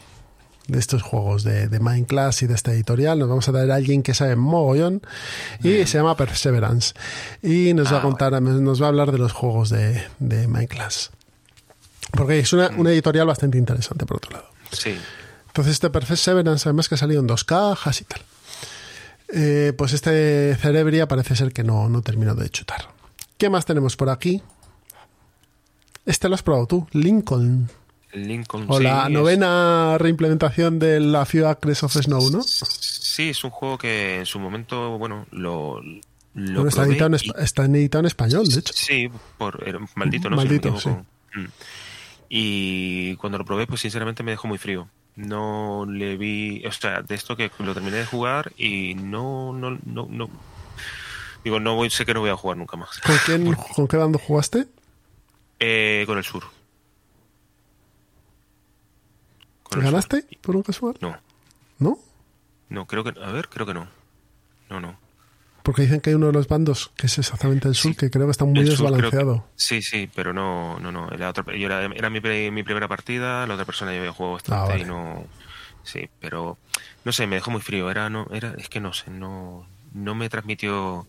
[0.67, 3.19] de estos juegos de, de Minecraft y de esta editorial.
[3.19, 5.01] Nos vamos a traer a alguien que sabe mogollón
[5.61, 6.93] y se llama Perseverance.
[7.41, 10.47] Y nos va a Ah, contar, nos va a hablar de los juegos de, de
[10.47, 11.11] Minecraft.
[12.11, 14.45] Porque es una, una editorial bastante interesante, por otro lado.
[14.71, 14.95] Sí.
[15.47, 18.21] Entonces este Perseverance, además que ha salido en dos cajas y tal.
[19.35, 22.87] Eh, pues este Cerebria parece ser que no, no terminó de chutar.
[23.37, 24.41] ¿Qué más tenemos por aquí?
[26.05, 27.69] Este lo has probado tú, Lincoln.
[28.13, 28.65] Lincoln.
[28.67, 32.43] O sí, la es- novena reimplementación de la Few Acres of Snow, ¿no?
[32.43, 35.81] Sí, es un juego que en su momento, bueno, lo.
[35.81, 38.73] lo Bueno, está, editado en, y- espa- está en editado en español, de hecho.
[38.75, 39.63] Sí, por
[39.95, 40.35] maldito, ¿no?
[40.35, 41.05] Maldito, equivoco.
[41.35, 41.45] Mm.
[42.29, 44.87] Y cuando lo probé, pues sinceramente me dejó muy frío.
[45.15, 49.77] No le vi, o sea, de esto que lo terminé de jugar y no, no,
[49.85, 50.29] no, no.
[51.43, 52.99] Digo, no voy, sé que no voy a jugar nunca más.
[53.01, 54.65] ¿Con, quién, ¿Con qué bando jugaste?
[55.59, 56.43] Eh, con el sur.
[59.81, 60.95] ¿Ganaste por un casual?
[61.01, 61.17] No,
[61.79, 61.97] ¿No?
[62.69, 63.87] no, creo que, a ver, creo que no.
[64.69, 64.97] No, no.
[65.63, 67.97] Porque dicen que hay uno de los bandos, que es exactamente el sur, Sí.
[67.97, 69.47] que creo que está muy que- desbalanceado.
[69.55, 71.09] sí, sí, pero no, no, no.
[71.11, 74.33] La otra, yo era, era mi, mi primera partida, la otra persona ya había jugado
[74.33, 74.81] bastante Ah, vale.
[74.81, 75.25] y no.
[75.83, 76.57] Sí, pero
[77.05, 77.89] no sé, me dejó muy frío.
[77.89, 81.07] Era, no, era, es que no sé, no, no me transmitió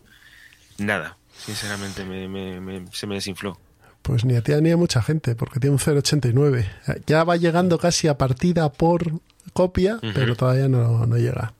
[0.77, 1.17] nada.
[1.37, 3.57] Sinceramente, me, me- me- se me desinfló.
[4.05, 6.67] Pues ni a ti ni a mucha gente, porque tiene un 0.89.
[7.07, 9.11] Ya va llegando casi a partida por
[9.53, 11.53] copia, pero todavía no, no llega.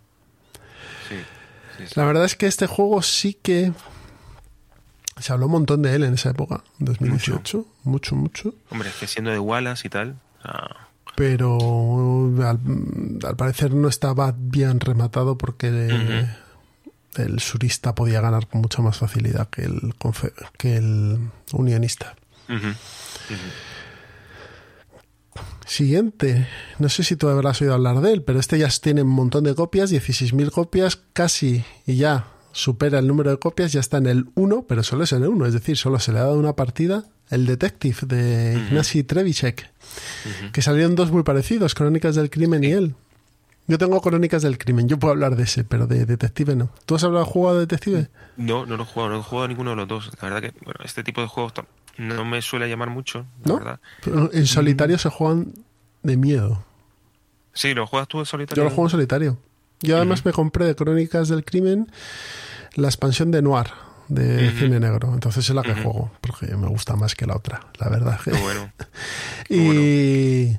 [1.10, 1.16] Sí,
[1.78, 1.94] sí, sí.
[1.96, 3.72] La verdad es que este juego sí que
[5.20, 8.54] se habló un montón de él en esa época, en 2018, mucho, mucho.
[8.70, 10.16] Hombre, es que siendo de Wallace y tal.
[10.44, 11.58] ah, Pero
[12.44, 12.60] al,
[13.26, 16.28] al parecer no estaba bien rematado porque
[17.16, 19.96] el surista podía ganar con mucha más facilidad que el,
[20.60, 21.18] que el
[21.54, 22.16] unionista.
[25.66, 29.10] Siguiente, no sé si tú habrás oído hablar de él, pero este ya tiene un
[29.10, 33.98] montón de copias, 16.000 copias, casi y ya supera el número de copias, ya está
[33.98, 36.24] en el 1, pero solo es en el 1, es decir, solo se le ha
[36.24, 39.72] dado una partida, el Detective de Ignacy Trevicek,
[40.54, 42.96] que salieron dos muy parecidos, Crónicas del Crimen y él.
[43.68, 46.70] Yo tengo Crónicas del Crimen, yo puedo hablar de ese, pero de Detective no.
[46.86, 48.10] ¿Tú has hablado, jugado de Detective?
[48.38, 50.12] No, no lo he jugado, no he jugado a ninguno de los dos.
[50.22, 51.54] La verdad que, bueno, este tipo de juegos
[51.98, 53.56] no me suele llamar mucho, la ¿No?
[53.58, 53.80] verdad.
[54.04, 55.54] Pero en solitario se juegan
[56.04, 56.64] de miedo.
[57.54, 58.64] Sí, ¿lo juegas tú en solitario?
[58.64, 59.38] Yo lo juego en solitario.
[59.82, 61.92] Yo además me compré de Crónicas del Crimen
[62.76, 63.68] la expansión de Noir,
[64.08, 65.14] de cine negro.
[65.14, 68.20] Entonces es la que juego, porque me gusta más que la otra, la verdad.
[68.24, 68.72] Qué bueno.
[69.50, 70.58] y,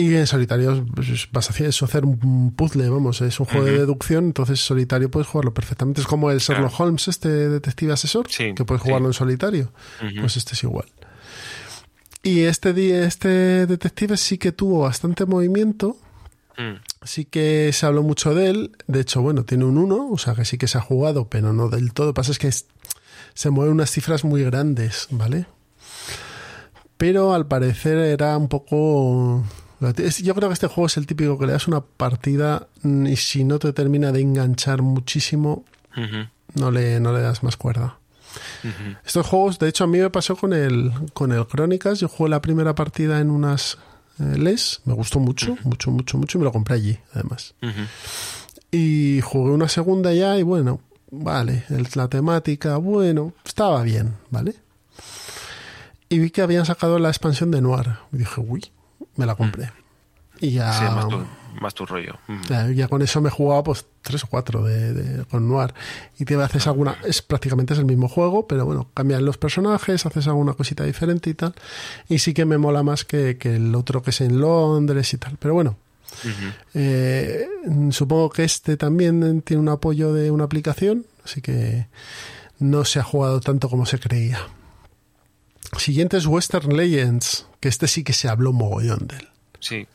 [0.00, 4.24] y en solitario pues, vas a hacer un puzzle, vamos, es un juego de deducción,
[4.26, 6.00] entonces en solitario puedes jugarlo perfectamente.
[6.00, 6.84] Es como el Sherlock Claro.
[6.84, 8.88] Holmes, este detective asesor, Sí, que puedes sí.
[8.88, 9.72] jugarlo en solitario.
[10.20, 10.86] Pues este es igual.
[12.22, 15.96] Y este, este detective sí que tuvo bastante movimiento.
[16.58, 18.72] Mm, Sí que se habló mucho de él.
[18.86, 21.52] De hecho, bueno, tiene un 1, o sea que sí que se ha jugado, pero
[21.54, 22.08] no del todo.
[22.08, 22.50] Lo que pasa es que
[23.32, 25.46] se mueven unas cifras muy grandes, ¿vale?
[26.98, 29.42] Pero al parecer era un poco...
[29.80, 33.16] Yo creo que este juego es el típico que le das una partida mm, y
[33.16, 35.64] si no te termina de enganchar muchísimo,
[36.54, 37.98] no le, no le das más cuerda.
[39.06, 41.98] Estos juegos, de hecho, a mí me pasó con el, con el Crónicas.
[42.00, 43.78] Yo jugué la primera partida en unas
[44.20, 47.54] eh, Les, me gustó mucho, mucho, mucho, mucho, y me lo compré allí, además.
[48.70, 54.54] Y jugué una segunda ya y bueno, vale, el- la temática, bueno, estaba bien, ¿vale?
[56.08, 57.96] Y vi que habían sacado la expansión de Noir.
[58.12, 58.70] Y dije, uy,
[59.16, 59.70] me la compré.
[60.42, 61.22] Y ya, Sí, más tu,
[61.60, 62.14] más tu rollo.
[62.26, 62.40] Ujú.
[62.48, 65.74] ya, ya con eso me he jugado pues tres o cuatro de, de- con Noir.
[66.18, 70.06] Y te haces alguna, es prácticamente es el mismo juego, pero bueno, cambian los personajes,
[70.06, 71.54] haces alguna cosita diferente y tal.
[72.08, 75.18] Y sí que me mola más que, que el otro que es en Londres y
[75.18, 75.36] tal.
[75.38, 75.76] Pero bueno,
[76.74, 77.46] eh,
[77.90, 81.86] supongo que este también tiene un apoyo de una aplicación, así que
[82.58, 84.38] no se ha jugado tanto como se creía.
[85.76, 89.28] Siguiente es Western Legends, que este sí que se habló mogollón de él.
[89.60, 89.86] Sí,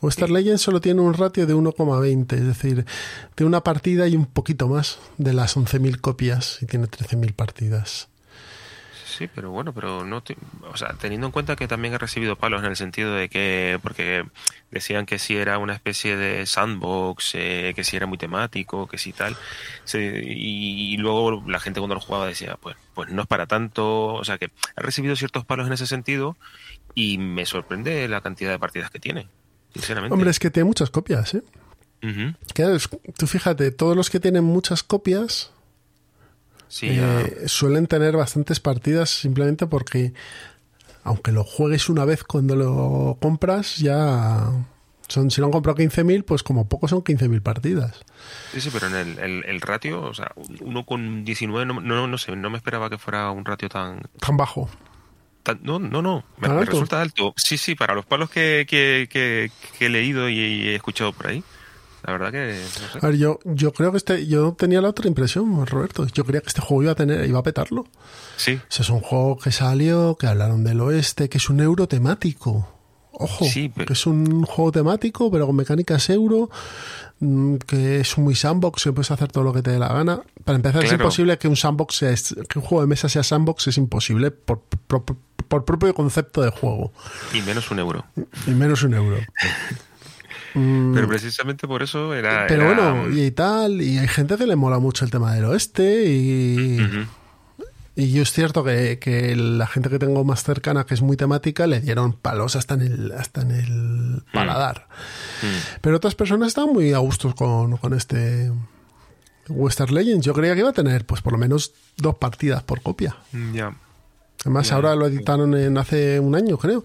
[0.00, 2.86] Western Legends solo tiene un ratio de 1,20, es decir,
[3.36, 8.08] de una partida y un poquito más de las 11.000 copias y tiene 13.000 partidas.
[9.04, 10.36] Sí, pero bueno, pero no, te-
[10.70, 13.80] o sea, teniendo en cuenta que también he recibido palos en el sentido de que,
[13.82, 14.24] porque
[14.70, 18.98] decían que si era una especie de sandbox, eh, que si era muy temático, que
[18.98, 19.36] si tal,
[19.82, 23.46] se- y, y luego la gente cuando lo jugaba decía, pues, pues no es para
[23.46, 26.36] tanto, o sea que he recibido ciertos palos en ese sentido
[27.00, 29.28] y me sorprende la cantidad de partidas que tiene,
[29.72, 30.12] sinceramente.
[30.14, 31.42] Hombre, es que tiene muchas copias, ¿eh?
[32.56, 35.50] Es- tú fíjate, todos los que tienen muchas copias
[36.68, 40.12] Sí, eh, suelen tener bastantes partidas simplemente porque
[41.02, 44.50] aunque lo juegues una vez cuando lo compras, ya
[45.08, 48.00] son, si lo han comprado 15.000, pues como poco son 15.000 partidas.
[48.52, 52.06] sí, sí, pero en el, el- el ratio, o sea, uno con 19, no, no,
[52.06, 54.68] no sé, no me esperaba que fuera un ratio tan, Tan bajo.
[55.62, 57.32] No, no, no, me, resulta alto.
[57.36, 61.12] Sí, sí, para los palos que, que, que, que he leído y, y he escuchado
[61.12, 61.42] por ahí.
[62.06, 62.98] La verdad que, no sé.
[63.06, 66.06] A ver, yo, yo creo que este, yo tenía la otra impresión, Roberto.
[66.06, 67.86] Yo creía que este juego iba a tener, iba a petarlo.
[68.36, 71.60] Sí, O sea, es un juego que salió, que hablaron del oeste, que es un
[71.60, 72.68] euro temático.
[73.12, 76.50] Ojo, Sí, pero- que es un juego temático, pero con mecánicas euro,
[77.66, 80.20] que es muy sandbox, que puedes hacer todo lo que te dé la gana.
[80.44, 82.14] Para empezar, es imposible que un sandbox sea,
[82.48, 85.04] que un juego de mesa sea sandbox, es imposible por, por,
[85.48, 86.92] por propio concepto de juego,
[87.32, 88.04] y menos un euro.
[88.46, 89.16] y menos un euro.
[90.54, 92.46] Mm, Pero precisamente por eso era.
[92.48, 95.44] pero era- bueno, y tal, y hay gente que le mola mucho el tema del
[95.44, 96.78] oeste y...
[98.00, 101.16] Y yo es cierto que, que la gente que tengo más cercana, que es muy
[101.16, 104.86] temática, le dieron palos hasta en el, hasta en el paladar.
[105.42, 105.78] Mm.
[105.80, 108.52] Pero otras personas estaban muy a gusto con, con este
[109.48, 110.24] Western Legends.
[110.24, 113.16] Yo creía que iba a tener, pues por lo menos dos partidas por copia.
[113.32, 113.74] Mm, Ya.
[114.42, 116.84] Además, ahora lo editaron en hace un año, creo.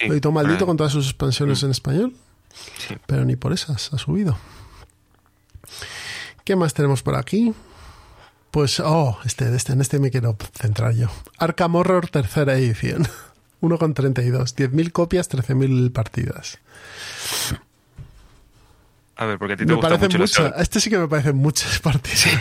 [0.00, 0.08] Sí.
[0.08, 2.16] Lo editó maldito Ah, con todas sus expansiones en español.
[2.78, 2.96] sí.
[3.06, 4.36] Pero ni por esas ha subido.
[6.44, 7.54] ¿Qué más tenemos por aquí?
[8.50, 11.08] Pues, oh, este, este, en este me quiero centrar yo.
[11.38, 13.06] Arkham Horror tercera edición.
[13.60, 14.54] 1,32.
[14.54, 16.58] 10.000 copias, 13.000 partidas.
[19.16, 20.60] A ver, porque a ti te Me gusta parecen mucho muchas.
[20.60, 22.28] Este sí que me parecen muchas partidas.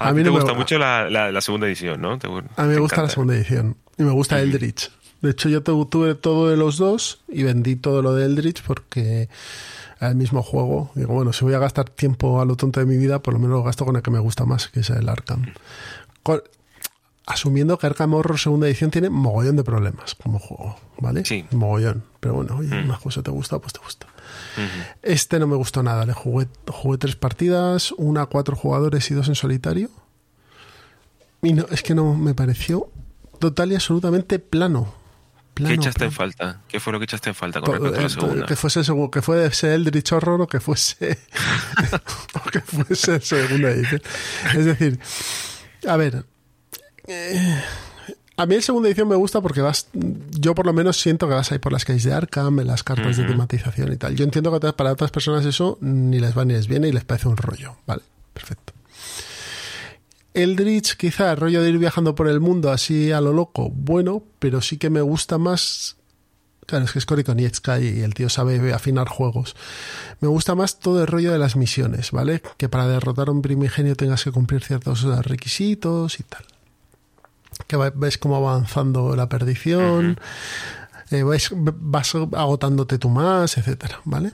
[0.00, 2.18] A, a mí te no gusta mucho la, la, la segunda edición, ¿no?
[2.18, 3.76] Te- A mí me gusta la segunda edición.
[3.96, 4.90] Y me gusta Eldritch.
[5.22, 8.62] De hecho, yo tu- tuve todo de los dos y vendí todo lo de Eldritch
[8.62, 9.28] porque
[10.00, 10.90] el mismo juego.
[10.94, 13.40] Digo, bueno, si voy a gastar tiempo a lo tonto de mi vida, por lo
[13.40, 15.46] menos lo gasto con el que me gusta más, que es el Arkham.
[16.22, 16.42] Con-
[17.26, 21.24] asumiendo que Arkham Horror segunda edición tiene mogollón de problemas como juego, ¿vale?
[21.26, 21.44] Sí.
[21.50, 22.02] Mogollón.
[22.20, 22.84] Pero bueno, oye, Mm.
[22.86, 24.06] una cosa te gusta, pues te gusta.
[25.02, 26.04] Este no me gustó nada.
[26.06, 29.90] Le jugué, jugué tres partidas, una a cuatro jugadores y dos en solitario.
[31.42, 32.90] Y no, es que no me pareció
[33.38, 34.92] total y absolutamente plano.
[35.58, 36.32] Plano ¿Qué echaste en plano.
[36.32, 36.60] falta?
[36.68, 38.46] ¿Qué fue lo que echaste en falta con respecto a la eh, segunda?
[38.46, 41.18] que fuese que fuese Eldritch Horror o que fuese
[42.34, 44.02] o que fuese segunda edición.
[44.56, 44.98] Es decir,
[45.86, 46.24] a ver,
[47.06, 47.62] eh,
[48.38, 51.34] a mí el segunda edición me gusta porque vas, yo por lo menos siento que
[51.34, 54.14] vas ahí por las calles de Arkham, en las cartas de tematización y tal.
[54.14, 57.04] Yo entiendo que para otras personas eso ni les va ni les viene y les
[57.04, 57.76] parece un rollo.
[57.84, 58.77] Vale, perfecto.
[60.42, 64.22] Eldritch, quizá el rollo de ir viajando por el mundo así a lo loco, bueno,
[64.38, 65.96] pero sí que me gusta más.
[66.66, 69.56] Claro, es que es Cory Konietzka y el tío sabe afinar juegos.
[70.20, 72.42] Me gusta más todo el rollo de las misiones, ¿vale?
[72.58, 76.44] Que para derrotar a un primigenio tengas que cumplir ciertos requisitos y tal.
[77.66, 80.20] Que ves cómo va avanzando la perdición,
[81.10, 84.32] eh, vais- vas agotándote tú más, etcétera, ¿vale?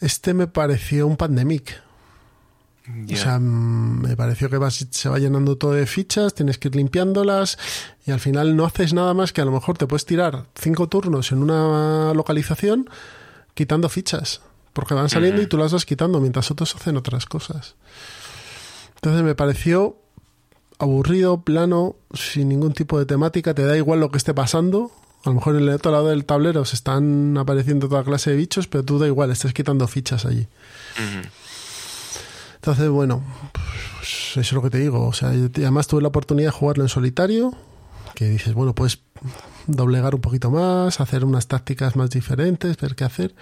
[0.00, 1.82] Este me pareció un pandemic.
[3.14, 6.68] O sea, mm, me pareció que vas- se va llenando todo de fichas, tienes que
[6.68, 7.58] ir limpiándolas
[8.06, 10.88] y al final no haces nada más que a lo mejor te puedes tirar cinco
[10.88, 12.88] turnos en una localización
[13.54, 14.40] quitando fichas,
[14.72, 17.74] porque van saliendo y tú las vas quitando mientras otros hacen otras cosas.
[18.96, 19.96] Entonces me pareció
[20.78, 24.90] aburrido, plano, sin ningún tipo de temática, te da igual lo que esté pasando,
[25.24, 28.36] A lo mejor en el otro lado del tablero se están apareciendo toda clase de
[28.36, 30.46] bichos, pero tú da igual, estás quitando fichas allí.
[32.66, 35.06] Entonces, bueno, pues eso es lo que te digo.
[35.06, 37.54] O sea, además tuve la oportunidad de jugarlo en solitario,
[38.16, 38.98] que dices, bueno, puedes
[39.68, 43.36] doblegar un poquito más, hacer unas tácticas más diferentes, ver qué hacer,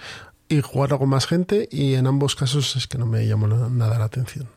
[0.47, 3.67] y jugarlo con más gente, y en ambos casos es que no me llamó na-
[3.67, 4.47] nada la atención.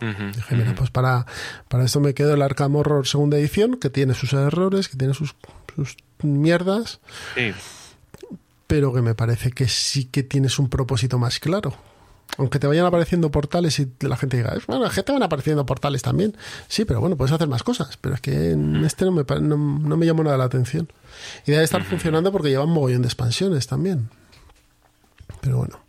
[0.00, 0.30] Ujú.
[0.36, 1.26] Dije, mira, pues para,
[1.68, 5.14] para esto me quedo el Arkham Horror segunda edición, que tiene sus errores, que tiene
[5.14, 5.34] sus,
[5.74, 7.00] sus mierdas,
[7.34, 7.50] Sí.
[8.68, 11.74] pero que me parece que sí que tienes un propósito más claro.
[12.38, 15.64] Aunque te vayan apareciendo portales y la gente diga, bueno, es que te van apareciendo
[15.64, 16.36] portales también.
[16.68, 17.96] Sí, pero bueno, puedes hacer más cosas.
[17.96, 20.88] Pero es que en este no me, no, no me llamó nada la atención.
[21.46, 24.10] Y debe estar funcionando porque llevan mogollón de expansiones también.
[25.40, 25.80] Pero bueno.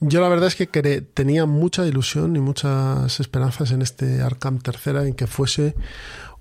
[0.00, 5.06] Yo la verdad es que tenía mucha ilusión y muchas esperanzas en este Arkham tercera
[5.06, 5.74] en que fuese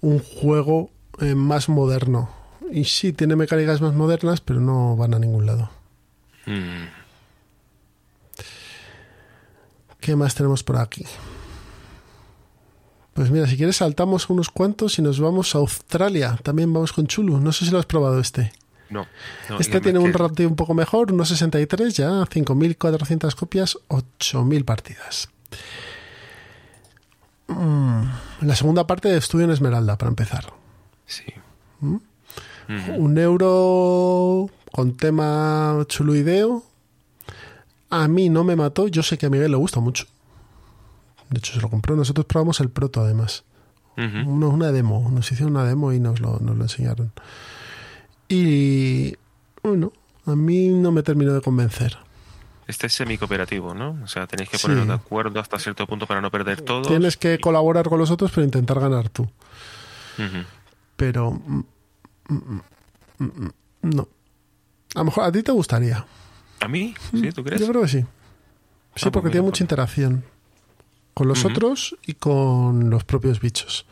[0.02, 0.92] un juego
[1.22, 2.30] eh, más moderno.
[2.70, 5.70] Y sí, tiene mecánicas más modernas, pero no van a ningún lado.
[6.46, 6.95] Mm.
[10.06, 11.04] ¿Qué más tenemos por aquí?
[13.16, 16.38] Pues mira, si quieres saltamos unos cuantos y nos vamos a Australia.
[16.44, 17.40] También vamos con Chulu.
[17.40, 18.54] No sé si lo has probado este.
[18.92, 19.08] No.
[19.50, 24.64] no, este tiene un que- ratio un poco mejor, unos 63 ya, 5.400 copias, 8.000
[24.64, 25.30] partidas.
[27.48, 28.04] Mm,
[28.42, 30.54] La segunda parte de Estudio en Esmeralda, para empezar.
[31.08, 31.24] Sí.
[31.80, 31.98] ¿Mm?
[32.98, 36.64] Un euro con tema chuluideo.
[38.04, 38.88] A mí no me mató.
[38.88, 40.06] Yo sé que a Miguel le gusta mucho.
[41.30, 41.96] De hecho, se lo compró.
[41.96, 43.44] Nosotros probamos el proto, además.
[43.98, 44.30] Ujú.
[44.30, 45.10] Una, una demo.
[45.12, 47.12] Nos hicieron una demo y nos lo, nos lo enseñaron.
[48.28, 49.16] Y
[49.64, 49.92] bueno,
[50.26, 51.98] a mí no me terminó de convencer.
[52.68, 54.00] Este es semi-cooperativo, ¿no?
[54.04, 54.64] O sea, tenéis que Sí.
[54.64, 56.82] poneros de acuerdo hasta cierto punto para no perder todo.
[56.84, 59.30] Tienes que colaborar con los otros, pero intentar ganar tú.
[60.96, 61.64] Pero mm,
[62.30, 62.62] mm,
[63.20, 63.50] mm,
[63.84, 64.08] no.
[64.96, 66.06] A lo mejor a ti te gustaría.
[66.60, 66.94] ¿A mí?
[67.12, 67.32] ¿Sí?
[67.32, 67.62] ¿Tú crees?
[67.62, 68.00] Yo creo que sí.
[68.00, 70.24] Sí, Ah, pues porque tiene mucha interacción
[71.14, 73.86] con los otros y con los propios bichos.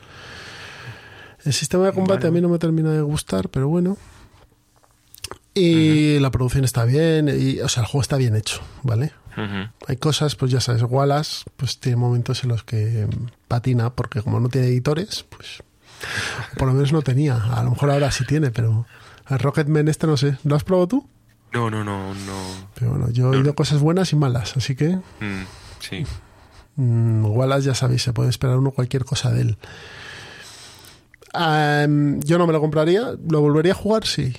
[1.45, 2.28] El sistema de combate Vale.
[2.28, 3.97] a mí no me termina de gustar, pero bueno.
[5.53, 9.11] Y la producción está bien, y, o sea, el juego está bien hecho, ¿vale?
[9.88, 14.22] Hay cosas, pues ya sabes, Wallace, pues tiene momentos en los que mm, patina, porque
[14.22, 15.64] como no tiene editores, pues
[16.57, 17.36] por lo menos no tenía.
[17.38, 18.86] A lo mejor ahora sí tiene, pero
[19.30, 20.38] el Rocketman este no sé.
[20.43, 21.09] ¿Lo has probado tú?
[21.54, 22.41] No, no, no, no.
[22.76, 25.43] Pero bueno, yo he oído cosas buenas y malas, así que Mm,
[25.80, 26.06] sí.
[26.76, 29.58] Mm, Wallace, ya sabéis, se puede esperar uno cualquier cosa de él.
[31.34, 34.36] Yo no me lo compraría, lo volvería a jugar, sí.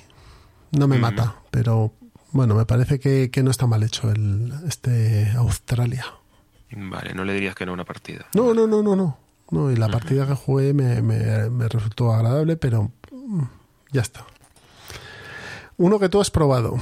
[0.73, 1.03] No me Ujú.
[1.03, 1.93] mata, pero
[2.33, 6.05] bueno, me parece que, que no está mal hecho el este Australia.
[6.77, 8.27] Vale, no le dirías que no una partida.
[8.35, 9.19] No, no, no, no, no.
[9.51, 13.43] No, y la partida que jugué me, me- me resultó agradable, pero mm,
[13.93, 14.25] ya está.
[15.77, 16.77] Uno que tú has probado.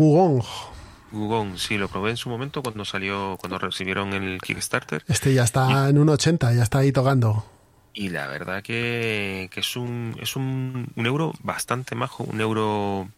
[0.00, 0.42] Wugong.
[1.12, 5.04] Gugong, sí, lo probé en su momento cuando salió, cuando recibieron el Kickstarter.
[5.06, 7.44] Este ya está en un 80, ya está ahí tocando.
[7.92, 13.10] Y la verdad que, que es un es un, un euro bastante majo, un euro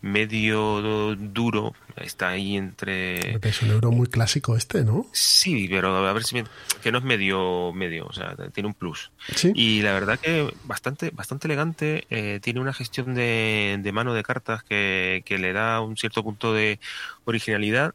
[0.00, 5.06] medio duro, está ahí entre Es un euro muy clásico este, ¿no?
[5.12, 6.44] sí, pero a ver si me-
[6.82, 9.10] que no es medio medio, o sea, tiene un plus.
[9.34, 9.52] Sí.
[9.54, 14.22] Y la verdad que bastante bastante elegante, eh, tiene una gestión de, de mano de
[14.22, 16.78] cartas que, que le da un cierto punto de
[17.24, 17.94] originalidad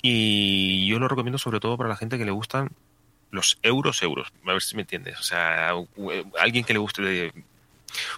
[0.00, 2.70] y yo lo recomiendo sobre todo para la gente que le gustan
[3.30, 5.18] los euros euros, a ver si me entiendes.
[5.18, 7.32] O sea, u- alguien que le guste de-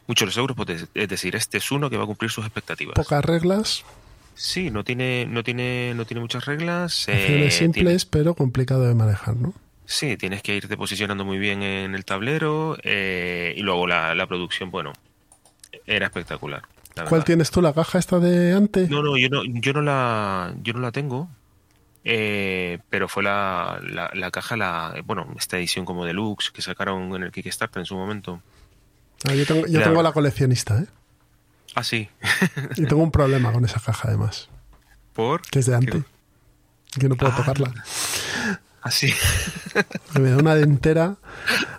[0.07, 2.45] mucho los euros, pues es es decir, este es uno que va a cumplir sus
[2.45, 2.95] expectativas.
[2.95, 3.85] Pocas reglas,
[4.35, 7.05] Sí, no tiene, no tiene, no tiene muchas reglas.
[7.09, 9.55] eh, tiene- simples, pero complicado de manejar, ¿no?
[9.87, 14.27] sí, tienes que irte posicionando muy bien en el tablero eh, y luego la, la
[14.27, 14.93] producción, bueno,
[15.87, 16.63] era espectacular.
[16.97, 17.27] la ¿Cuál verdad.
[17.27, 17.61] tienes tú?
[17.61, 18.89] ¿La caja esta de antes?
[18.89, 21.29] No, no, yo no, yo no la, yo no la tengo.
[22.03, 27.15] eh, pero fue la, la, la caja, la, bueno, esta edición como deluxe que sacaron
[27.15, 28.41] en el Kickstarter en su momento.
[29.29, 30.87] Ah, yo tengo, yo La- tengo la coleccionista, ¿eh?
[31.75, 32.09] Ah, sí.
[32.77, 34.49] Y tengo un problema con esa caja, además,
[35.13, 35.43] ¿Por?
[35.43, 36.03] que es de antes.
[36.99, 37.75] Que no puedo Ah, tocarla.
[38.83, 39.13] Ah, sí.
[40.13, 41.17] Que me da una dentera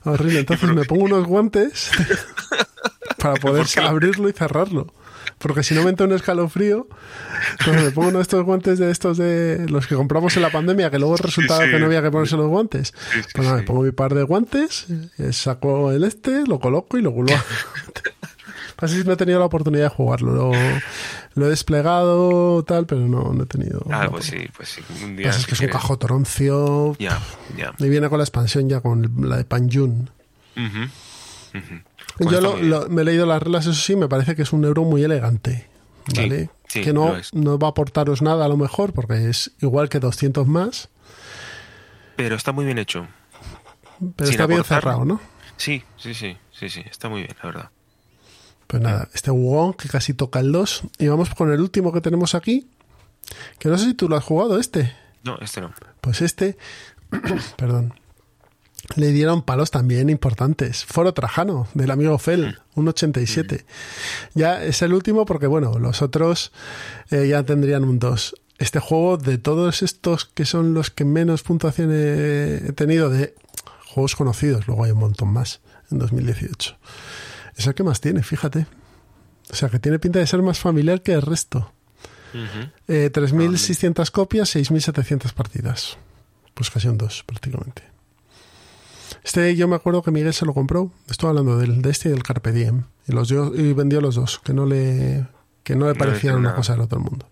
[0.03, 0.39] horrible.
[0.39, 1.91] Entonces me pongo unos guantes
[3.17, 3.79] para poder ¿Por qué?
[3.79, 4.93] abrirlo y cerrarlo.
[5.37, 6.87] Porque si no me entra un escalofrío,
[7.63, 10.49] pues me pongo uno de estos guantes de estos de los que compramos en la
[10.49, 11.71] pandemia, que luego resultaba sí.
[11.71, 12.93] que no había que ponerse los guantes.
[13.13, 14.85] Sí, pues nada, me pongo mi par de guantes,
[15.17, 17.43] eh, saco el este, lo coloco y lo vuelvo a...
[18.77, 20.33] Así no he tenido la oportunidad de jugarlo.
[20.33, 20.51] Lo,
[21.35, 23.81] lo he desplegado, tal, pero no, no he tenido.
[23.91, 24.81] Ah, pues sí, pues sí.
[25.03, 25.29] Un día.
[25.29, 26.95] es que es un cajotoroncio.
[26.99, 27.19] Ya,
[27.57, 27.73] ya.
[27.79, 30.09] Y viene con la expansión ya con la de Panjun.
[32.17, 34.63] Pues Yo lo- me he leído las reglas, eso sí, me parece que es un
[34.65, 35.67] euro muy elegante.
[36.15, 36.49] ¿Vale?
[36.67, 39.99] sí, que no, no va a aportaros nada a lo mejor, porque es igual que
[39.99, 40.89] 200 más,
[42.15, 43.07] Pero está muy bien hecho.
[44.15, 45.19] pero Sin está bien cerrado, ¿no?
[45.57, 47.69] Sí, sí, sí, sí, sí, está muy bien, la verdad.
[48.67, 50.83] Pues nada, este Wong que casi toca el 2.
[50.99, 52.67] Y vamos con el último que tenemos aquí.
[53.59, 54.95] Que no sé si tú lo has jugado, este.
[55.23, 55.73] No, este no.
[56.01, 56.57] Pues este,
[57.57, 57.93] perdón,
[58.95, 60.85] le dieron palos también importantes.
[60.85, 63.65] Foro Trajano, del amigo Fel, un 87.
[64.33, 66.51] Ya es el último porque, bueno, los otros
[67.09, 68.35] eh, ya tendrían un 2.
[68.57, 73.35] Este juego, de todos estos que son los que menos puntuación he, he tenido de
[73.87, 75.61] juegos conocidos, luego hay un montón más
[75.91, 76.77] en 2018.
[77.55, 78.67] Es el que más tiene, fíjate.
[79.51, 81.71] O sea, que tiene pinta de ser más familiar que el resto.
[82.33, 82.69] Ujú.
[82.87, 85.97] Eh, 3.600 copias, 6.700 partidas.
[86.53, 87.83] Pues casi un 2 prácticamente.
[89.23, 90.91] Este yo me acuerdo que Miguel se lo compró.
[91.09, 92.83] Estoy hablando del, de este y del Carpe Diem.
[93.07, 95.25] Y, los dio- y vendió los dos, que no le,
[95.63, 97.27] que no le parecían una cosa del otro mundo.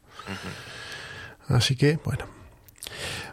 [1.48, 2.26] Así que, bueno.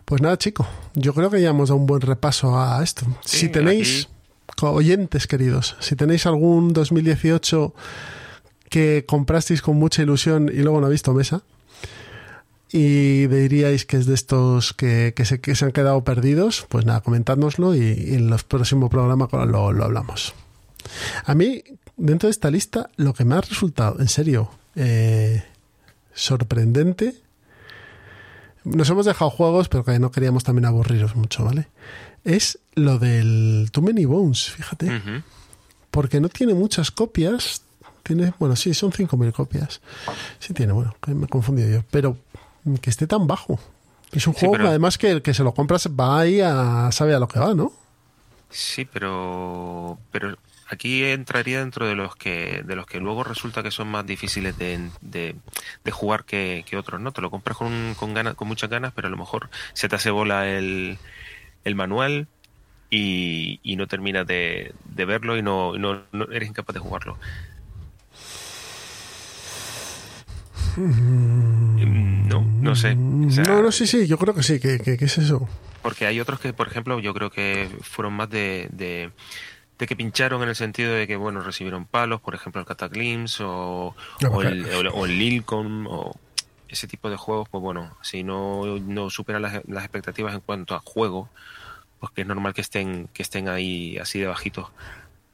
[0.05, 0.67] Pues nada, chico.
[0.95, 3.07] Yo creo que ya hemos dado un buen repaso a esto.
[3.25, 4.15] Sí, si tenéis, aquí-
[4.63, 7.75] oyentes queridos, si tenéis algún 2018
[8.69, 11.43] que comprasteis con mucha ilusión y luego no ha visto mesa,
[12.73, 16.87] y diríais que es de estos que, que se, que se han quedado perdidos, pues
[16.87, 20.35] nada, comentádnoslo y, en los próximos programas lo, lo hablamos.
[21.25, 21.65] A mí,
[21.97, 25.43] dentro de esta lista, lo que me ha resultado, en serio, eh,
[26.15, 27.15] sorprendente.
[28.65, 31.69] Nos hemos dejado juegos, pero que no queríamos también aburriros mucho, ¿vale?
[32.25, 35.23] Es lo del Too Many Bones, fíjate.
[35.91, 37.63] Porque no tiene muchas copias.
[38.03, 39.81] Tiene, bueno, sí, son 5.000 copias.
[40.39, 41.85] Sí tiene, bueno, que me he confundido yo.
[41.91, 42.17] Pero
[42.81, 43.59] que esté tan bajo.
[44.13, 46.41] Es un Sí, juego pero- que además que el que se lo compras va ahí
[46.41, 47.73] a sabe a lo que va, ¿no?
[48.51, 50.37] Sí, pero pero
[50.69, 54.59] aquí entraría dentro de los que de los que luego resulta que son más difíciles
[54.59, 55.37] de, de,
[55.85, 57.13] de jugar que, que otros, ¿no?
[57.13, 59.95] Te lo compras con, con ganas, con muchas ganas, pero a lo mejor se te
[59.97, 60.99] hace bola el,
[61.65, 62.27] el manual
[62.91, 67.17] y, y no terminas de, de verlo y no, no, no eres incapaz de jugarlo.
[70.77, 72.97] Mm, No, no sé.
[73.27, 75.49] O sea, no, no, sí, sí, yo creo que sí, que, que- que es eso.
[75.83, 79.11] Porque hay otros que, por ejemplo, yo creo que fueron más de, de,
[79.79, 83.25] de que pincharon en el sentido de que, bueno, recibieron palos, por ejemplo, el Cataclysm
[83.45, 83.95] o, o,
[84.31, 86.15] porque- el, o, el- o el Lilcom o
[86.71, 90.75] ese tipo de juegos, pues bueno, si no, no superan las, las expectativas en cuanto
[90.75, 91.29] a juego,
[91.99, 94.69] pues que es normal que estén, que estén ahí así de bajitos.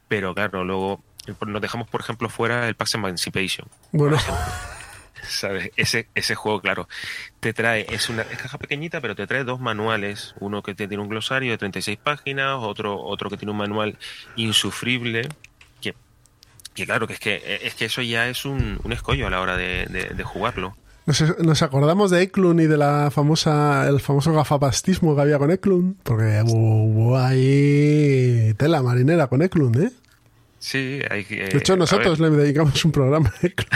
[0.07, 1.01] Pero claro, luego
[1.45, 3.67] nos dejamos, por ejemplo, fuera el Pax Emancipation.
[3.91, 4.17] Bueno,
[5.27, 5.71] ¿Sabes?
[5.75, 6.87] Ese, ese juego, claro,
[7.41, 10.35] te trae, es una es caja pequeñita, pero te trae dos manuales.
[10.39, 13.97] Uno que te tiene un glosario de 36 páginas, otro, otro que tiene un manual
[14.37, 15.27] insufrible.
[15.81, 15.95] Que,
[16.73, 19.41] que claro, que es que, es que eso ya es un, un escollo a la
[19.41, 20.77] hora de, de- de jugarlo.
[21.07, 25.49] Nos, nos acordamos de Eklund y de la famosa, el famoso gafapastismo que había con
[25.49, 29.91] Eklund, porque hubo ahí tela marinera con Eklund, ¿eh?
[30.59, 31.45] Sí, hay que.
[31.45, 33.71] De hecho, nosotros le dedicamos un programa a Eklund.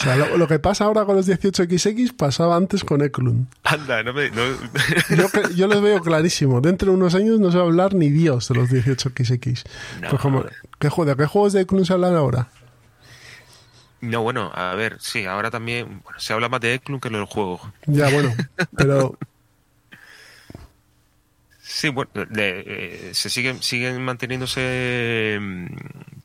[0.04, 3.46] sea, lo, lo que pasa ahora con los 18XX pasaba antes con Eklund.
[3.64, 4.30] anda, no me.
[4.30, 4.42] no-
[5.16, 6.60] Yo, yo les veo clarísimo.
[6.60, 9.64] Dentro de unos años no se va a hablar ni Dios de los 18XX.
[10.02, 10.08] No.
[10.10, 10.44] Pues como,
[10.78, 12.48] ¿qué, juego- ¿De qué juegos de Eklund se hablan ahora?
[14.00, 16.00] No, bueno, a ver, sí, ahora también.
[16.04, 17.60] Bueno, se habla más de Eklund que de los juegos.
[17.86, 18.34] Ya, bueno.
[18.76, 19.16] Pero
[21.60, 25.66] Sí, bueno, de- eh, se siguen siguen manteniéndose mm,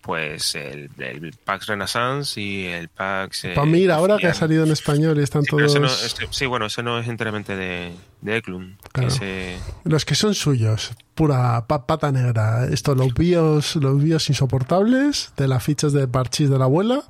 [0.01, 3.43] pues el, el PAX Renaissance y el PAX...
[3.45, 5.79] eh, para mí, ahora que ha salido en español y están Sí, todos...
[5.79, 8.77] no- ese- sí, bueno, ese no es enteramente de, de Eklund.
[8.93, 9.09] Claro.
[9.09, 12.65] Ese- Los que son suyos, pura pa- pata negra.
[12.71, 17.03] Esto, los bios, los bios insoportables de las fichas de parchís de la abuela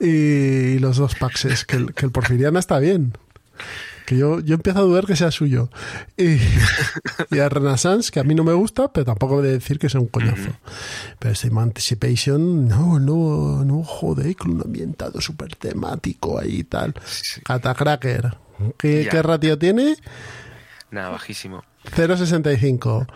[0.00, 3.12] y los dos paxes, que el, que el Porfiriana está bien.
[4.06, 5.68] Que yo, yo empiezo a dudar que sea suyo.
[6.16, 6.36] Y,
[7.30, 9.90] y el Renaissance, que a mí no me gusta, pero tampoco voy a decir que
[9.90, 10.50] sea un coñazo.
[11.18, 16.94] Pero este Anticipation, no, no, no, joder, con un ambientado súper temático ahí y tal.
[17.04, 18.38] sí, Catacracker.
[18.78, 19.10] ¿Qué, Ya.
[19.10, 19.96] ¿Qué ratio tiene?
[20.90, 21.64] nada, bajísimo.
[21.94, 23.06] 0.65.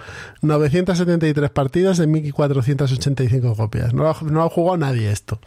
[0.43, 3.95] 973 partidas de 1.485 copias.
[3.95, 5.41] No, no ha jugado nadie esto.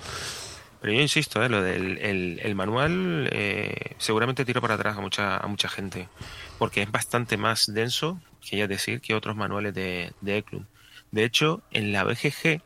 [0.85, 5.01] Pero yo insisto, eh, lo del el, el manual eh, seguramente tiro para atrás a
[5.01, 6.09] mucha, a mucha gente,
[6.59, 10.67] porque es bastante más denso, que ya decir, que otros manuales de, de Eklund.
[11.09, 12.61] De hecho, en la BGG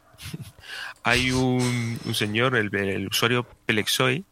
[1.03, 4.25] hay un, un señor, el, el usuario Pelexoy,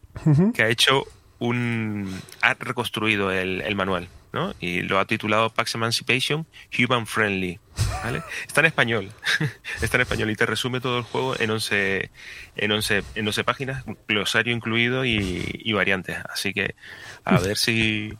[0.54, 1.06] que ha hecho
[1.40, 2.14] un...
[2.42, 4.54] ha reconstruido el, el manual, ¿no?
[4.60, 6.46] Y lo ha titulado Pax Emancipation
[6.78, 7.60] Human Friendly.
[8.04, 8.24] ¿Vale?
[8.46, 9.12] Está en español.
[9.82, 12.10] Está en español y te resume todo el juego en 11,
[12.56, 16.18] en 11, en 11 páginas, glosario incluido y, y variantes.
[16.30, 16.76] Así que
[17.24, 18.18] a ver si,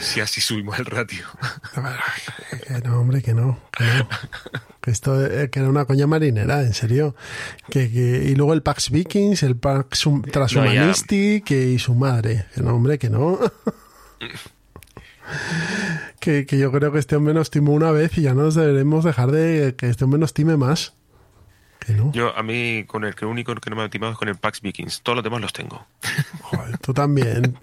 [0.00, 1.26] si así subimos el ratio.
[2.66, 3.60] Que no, hombre, que no.
[3.76, 4.08] Que, no.
[4.80, 7.14] que esto eh, que era una coña marinera, en serio.
[7.70, 12.46] Que, que, y luego el Pax Vikings, el Pax Transhumanistic y su madre.
[12.54, 13.38] Que no, hombre, que no.
[16.20, 19.04] que, que yo creo que este hombre nos timó una vez y ya nos deberemos
[19.04, 20.94] dejar de que este hombre nos time más.
[21.80, 22.12] Que no.
[22.12, 24.36] Yo, a mí, con el que único que no me ha timado es con el
[24.36, 25.02] Pax Vikings.
[25.02, 25.86] Todos los demás los tengo.
[26.42, 27.58] Joder, tú también.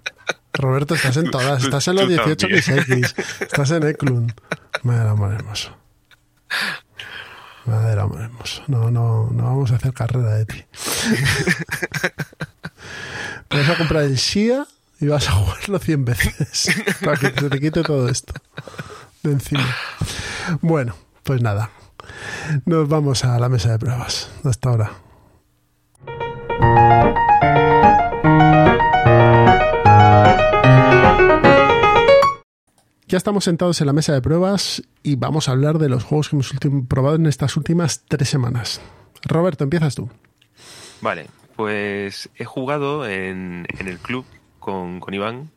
[0.52, 1.62] Roberto, estás en todas.
[1.64, 3.04] Estás en los Tú 18 también.
[3.04, 3.18] XX.
[3.42, 4.32] Estás en Eklund.
[4.82, 5.76] Madre amor hermoso.
[7.66, 8.62] Madre amor hermoso.
[8.68, 10.64] No, no, no vamos a hacer carrera de ti.
[13.50, 14.66] Vas a comprar el Shia
[15.00, 16.68] y vas a jugarlo 100 veces
[17.04, 18.34] para que se te quite todo esto
[19.22, 19.66] de encima.
[20.60, 21.70] Bueno, pues nada.
[22.64, 24.30] Nos vamos a la mesa de pruebas.
[24.44, 24.92] Hasta ahora.
[33.08, 36.28] Ya estamos sentados en la mesa de pruebas y vamos a hablar de los juegos
[36.28, 38.80] que hemos probado en estas últimas tres semanas.
[39.22, 40.08] Roberto, empiezas tú.
[41.00, 44.24] Vale, pues he jugado en, en el club
[44.66, 45.50] con, con Iván,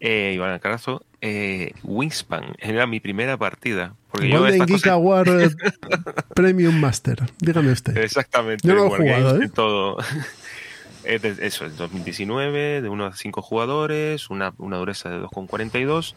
[0.00, 2.56] eh, Iván Alcarazo, eh, Wingspan.
[2.58, 3.94] Era mi primera partida.
[4.10, 5.50] Porque yo Golden estas Geek cosas- Award eh,
[6.34, 7.18] Premium Master.
[7.40, 7.96] Dígame usted.
[7.98, 8.66] Exactamente.
[8.66, 9.48] Yo no lo he jugado, ¿eh?
[9.54, 9.98] Todo.
[11.04, 16.14] Eso, es 2019, de 1 a 5 jugadores, una, una dureza de 2,42.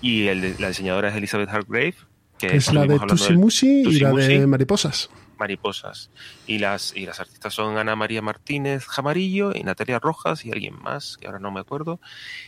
[0.00, 1.94] Y el de- la diseñadora es Elizabeth Hargrave.
[2.38, 4.46] Que Es la de estuvimos hablando Tusi Musi y la de.
[4.46, 5.10] Mariposas.
[5.42, 6.10] Mariposas.
[6.46, 10.74] Y las, y las artistas son Ana María Martínez Jamarillo y Natalia Rojas y alguien
[10.80, 11.98] más, que ahora no me acuerdo,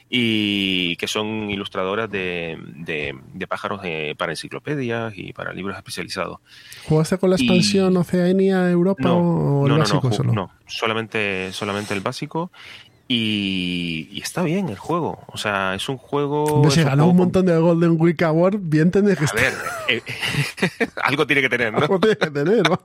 [0.09, 6.38] y que son ilustradoras de, de, de pájaros eh, para enciclopedias y para libros especializados.
[6.84, 10.32] ¿Jugaste con la Y- expansión Oceanía Europa No, o el no, no, básico no, solo?
[10.32, 12.53] no, solamente, solamente el básico.
[13.07, 15.22] Y, y está bien el juego.
[15.28, 16.66] O sea, es un juego.
[16.66, 19.42] Es ganó un montón de Golden Week Award, bien tendría que A estar.
[19.42, 19.55] ver,
[19.88, 21.80] eh, algo tiene que tener, ¿no?
[21.80, 22.80] Algo tiene que tener, vamos.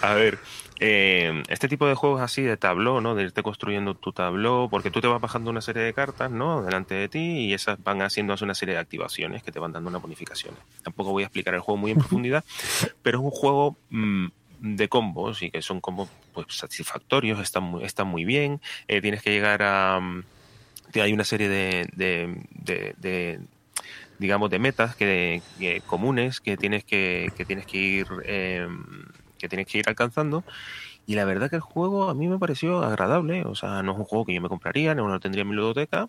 [0.00, 0.38] A ver,
[0.80, 3.14] eh, este tipo de juegos así de tabló, ¿no?
[3.14, 6.62] De irte construyendo tu tabló, porque tú te vas bajando una serie de cartas, ¿no?
[6.62, 9.90] Delante de ti y esas van haciendo una serie de activaciones que te van dando
[9.90, 10.58] unas bonificaciones.
[10.82, 12.44] Tampoco voy a explicar el juego muy en profundidad,
[13.02, 14.26] pero es un juego mm,
[14.60, 18.60] de combos y que son combos pues satisfactorios, están muy, están muy bien.
[18.88, 20.00] Eh, tienes que llegar a...
[20.00, 20.24] mm,
[20.96, 23.40] hay una serie de, de, de- de,
[24.18, 28.66] digamos de metas que, que comunes que tienes que, que tienes que ir eh,
[29.38, 30.44] que tienes que ir alcanzando
[31.06, 33.98] y la verdad que el juego a mí me pareció agradable o sea no es
[33.98, 36.08] un juego que yo me compraría no lo tendría en mi ludoteca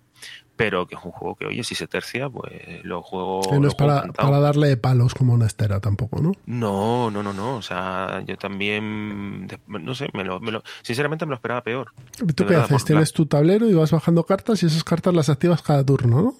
[0.55, 3.61] pero que es un juego que oye si se tercia pues lo juego, Que no
[3.63, 6.31] lo es juego para, para darle palos como una estera tampoco, ¿no?
[6.45, 11.25] no no no no o sea yo también no sé me lo, me lo- sinceramente
[11.25, 11.91] me lo esperaba peor
[12.35, 12.85] ¿Tú qué haces?
[12.85, 16.33] Tienes tu tablero y vas bajando cartas y esas cartas las activas cada turno, ¿no?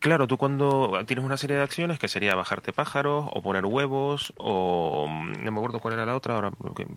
[0.00, 4.32] Claro, tú cuando tienes una serie de acciones que sería bajarte pájaros o poner huevos
[4.38, 6.50] o mm, no me acuerdo cuál era la otra ahora,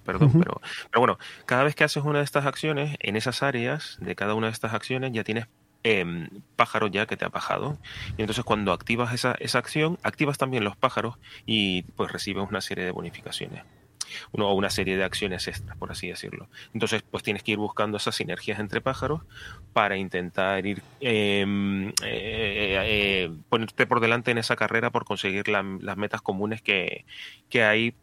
[0.05, 3.97] perdón, pero pero bueno, cada vez que haces una de estas acciones en esas áreas
[3.99, 5.47] de cada una de estas acciones ya tienes
[5.83, 7.77] em, pájaros ya que te ha bajado.
[8.17, 12.61] Y entonces cuando activas esa, esa acción activas también los pájaros y pues recibes una
[12.61, 13.63] serie de bonificaciones
[14.31, 16.47] uno, o una serie de acciones extras, por así decirlo.
[16.73, 19.21] Entonces, pues tienes que ir buscando esas sinergias entre pájaros
[19.73, 21.45] para intentar ir eh,
[22.03, 27.05] eh, eh, ponerte por delante en esa carrera por conseguir la- las metas comunes que,
[27.49, 27.93] que hay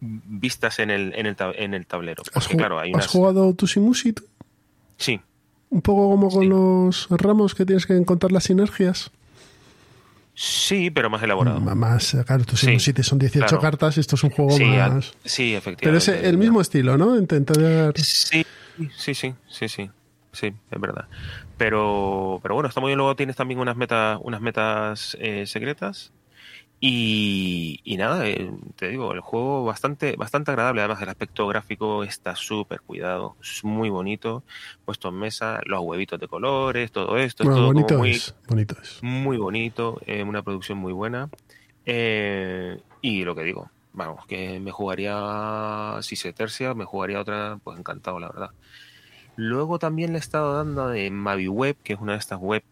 [0.00, 2.22] vistas en el, en el, en el tablero.
[2.34, 3.06] ¿Has, Porque claro, hay ¿has unas...
[3.08, 4.24] jugado Tusimusi tú?
[4.96, 5.20] Sí,
[5.70, 6.48] Un poco como con Sí.
[6.48, 9.10] los ramos que tienes que encontrar las sinergias.
[10.42, 11.58] Sí, pero más elaborado.
[11.58, 13.60] M- Más, eh, claro, Tusimusi Sí, son 18 claro.
[13.60, 15.12] cartas esto es un juego Sí, más...
[15.24, 15.84] sí, efectivamente.
[15.84, 17.16] Pero es el mismo estilo, ¿no?
[17.18, 17.92] Intentar...
[17.96, 18.42] Sí,
[18.96, 19.90] sí, sí, sí, sí,
[20.32, 21.04] sí, es verdad.
[21.58, 22.96] Pero, pero bueno, está muy bien.
[22.98, 26.10] Luego tienes también unas metas, unas metas eh, secretas.
[26.82, 30.80] Y, y nada, eh, te digo, el juego bastante, bastante agradable.
[30.80, 34.44] Además, el aspecto gráfico está súper cuidado, es muy bonito,
[34.86, 38.10] puesto en mesa, los huevitos de colores, todo esto, es Bueno, todo como bonito muy,
[38.12, 38.98] es, bonito es.
[39.02, 41.28] muy bonito, eh, una producción muy buena.
[41.84, 47.58] Eh, y lo que digo, vamos, que me jugaría, si se tercia, me jugaría otra,
[47.62, 48.50] pues encantado, la verdad.
[49.36, 52.62] Luego también le he estado dando de MaviWeb, que es una de estas web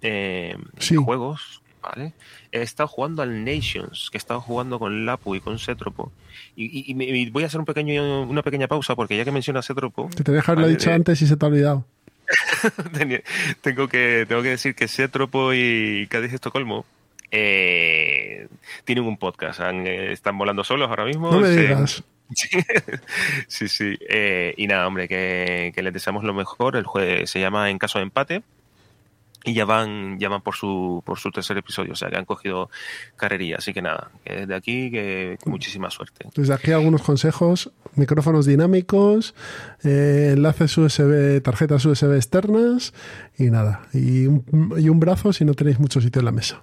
[0.00, 0.96] eh, Sí.
[0.96, 2.12] de juegos, ¿vale?
[2.52, 6.12] He estado jugando al Nations, que he estado jugando con Lapu y con Cetropo.
[6.56, 10.08] Y, y- voy a hacer un pequeño, una pequeña pausa, porque ya que menciona Cetropo,
[10.14, 11.84] Te que haberlo Vale, dicho de- antes y se te ha olvidado.
[13.60, 16.86] Tengo que tengo que decir que Cetropo y Cádiz Estocolmo
[17.30, 18.46] eh,
[18.84, 19.60] tienen un podcast.
[19.62, 21.30] Eh, están volando solos ahora mismo.
[21.30, 22.02] No me digas.
[23.46, 23.94] Sí, sí.
[24.08, 26.76] Eh, y nada, hombre, que, les deseamos lo mejor.
[26.76, 28.42] El juego se llama En caso de empate
[29.44, 32.24] y ya van, ya van por su, por su tercer episodio, o sea que han
[32.24, 32.70] cogido
[33.16, 36.26] carrería, así que nada, desde aquí que, muchísima suerte.
[36.34, 39.34] Desde aquí algunos consejos, micrófonos dinámicos,
[39.84, 42.94] eh, enlaces USB, tarjetas USB externas
[43.38, 46.62] y nada, y un, y un brazo si no tenéis mucho sitio en la mesa.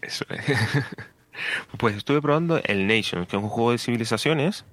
[0.00, 0.24] Eso
[1.78, 4.64] Pues estuve probando el Nation, que es un juego de civilizaciones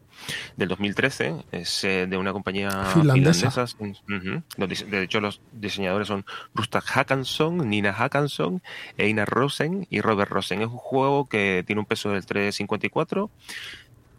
[0.57, 1.35] del 2013.
[1.51, 3.65] Es eh, de una compañía finlandesa.
[4.57, 8.61] De hecho, los diseñadores son Rustak Hackanson, Nina Hackanson,
[8.97, 10.61] Einar Rosen y Robert Rosen.
[10.61, 13.29] Es un juego que tiene un peso del 354.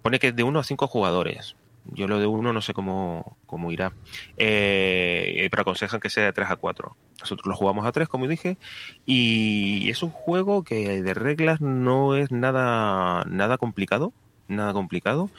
[0.02, 1.56] Pone que es de 1 a 5 jugadores.
[1.92, 3.92] Yo lo de uno no sé cómo, cómo irá.
[4.36, 6.96] Eh, pero aconsejan que sea de 3 a 4.
[7.20, 8.58] Nosotros lo jugamos a 3, como dije.
[9.06, 14.12] Y es un juego que de reglas no es nada, nada complicado.
[14.48, 15.30] Nada complicado.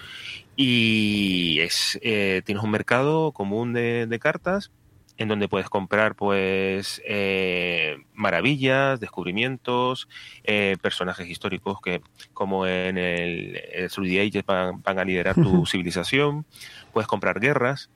[0.55, 4.71] Y es, eh, tienes un mercado común de, cartas
[5.17, 10.07] en donde puedes comprar pues eh, maravillas, descubrimientos,
[10.43, 12.01] eh, personajes históricos que
[12.33, 16.45] como en el, el Age van, a liderar tu civilización,
[16.91, 17.91] puedes comprar guerras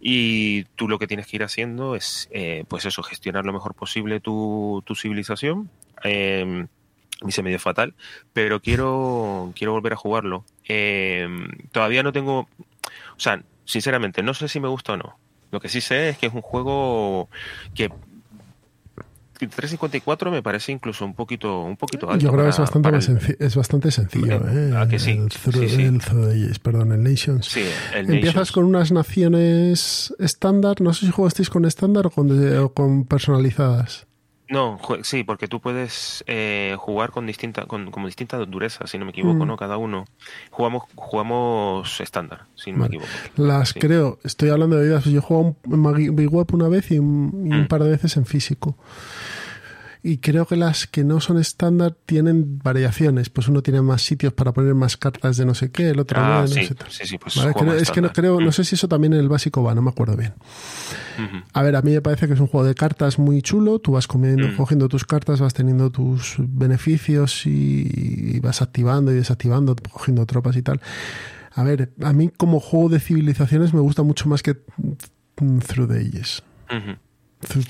[0.00, 2.28] y tú lo que tienes que ir haciendo es
[2.68, 5.70] pues eso, gestionar lo mejor posible tu, tu civilización.
[7.22, 7.94] Eh, me medio fatal,
[8.32, 10.44] pero quiero, quiero volver a jugarlo.
[10.68, 11.28] Eh,
[11.72, 15.18] todavía no tengo, o sea, sinceramente, no sé si me gusta o no.
[15.50, 17.28] Lo que sí sé es que es un juego
[17.74, 17.90] que
[19.38, 22.24] 354 me parece incluso un poquito un poquito alto.
[22.24, 24.40] Yo creo que es bastante, es bastante sencillo.
[24.48, 24.72] ¿eh?
[24.76, 25.10] ¿A que sí?
[25.10, 27.46] El, perdón, el Nations.
[27.46, 27.64] Sí,
[27.94, 30.80] Empiezas con unas naciones estándar.
[30.80, 34.05] No sé si jugasteis con estándar o con personalizadas.
[34.48, 39.04] No, sí, porque tú puedes eh, jugar con distinta, con, como distintas durezas, si no
[39.04, 39.48] me equivoco, mm.
[39.48, 39.56] ¿no?
[39.56, 40.06] Cada uno.
[40.50, 43.08] Jugamos, jugamos estándar, si no me equivoco.
[43.36, 45.04] Las creo, estoy hablando de vidas.
[45.04, 47.68] Yo he jugado en Big Web una vez y un, mm.
[47.68, 48.76] par de veces en físico
[50.02, 53.30] y creo que las que no son estándar tienen variaciones.
[53.30, 56.20] Pues uno tiene más sitios para poner más cartas de no sé qué, el otro
[56.20, 58.52] ah, no, sí, sé Sí, sí, pues es que no creo, no mm.
[58.52, 60.34] sé si eso también en el básico va, no me acuerdo bien.
[61.52, 63.78] A ver, a mí me parece que es un juego de cartas muy chulo.
[63.78, 64.56] Tú vas comiendo, mm.
[64.56, 70.62] cogiendo tus cartas, vas teniendo tus beneficios y, vas activando y desactivando, cogiendo tropas y
[70.62, 70.80] tal.
[71.54, 74.56] A ver, a mí como juego de civilizaciones me gusta mucho más que
[75.36, 76.42] Through the Ages.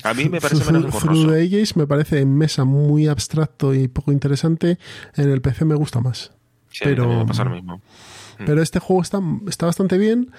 [0.03, 4.11] A mí me parece menos Through the me parece en mesa muy abstracto y poco
[4.11, 4.77] interesante.
[5.15, 6.31] En el PC me gusta más.
[6.79, 7.77] pero, lo mismo.
[8.39, 8.45] Mm.
[8.45, 10.31] Pero este juego está, está bastante bien.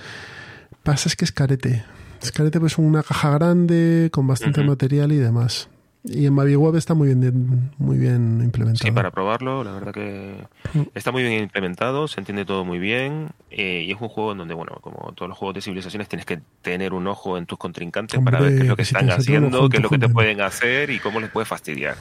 [0.83, 1.85] Pasa es que es carete.
[2.23, 5.69] Es carete, pues una caja grande, con bastante material y demás.
[6.05, 8.87] Y en Web está muy bien, muy bien implementado.
[8.87, 10.37] Sí, para probarlo, la verdad que
[10.73, 10.83] mm.
[10.95, 13.31] está muy bien implementado, se entiende todo muy bien.
[13.51, 16.25] Eh, y es un juego en donde, bueno, como todos los juegos de civilizaciones, tienes
[16.25, 19.69] que tener un ojo en tus contrincantes para ver qué es lo que están haciendo,
[19.69, 21.97] qué es lo que te pueden hacer y cómo les puedes fastidiar.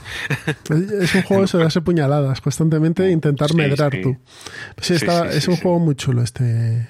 [1.01, 4.17] Es un juego de darse puñaladas constantemente e intentar medrar tú.
[4.79, 6.87] Sí, está, es un juego muy chulo este,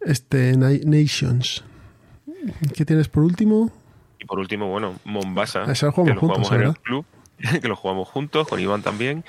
[0.00, 1.62] este Nations.
[2.74, 3.83] ¿Qué tienes por último?
[4.24, 7.04] Y por último, bueno, Mombasa, que lo jugamos en el club,
[7.60, 9.22] que lo jugamos juntos, con Iván también,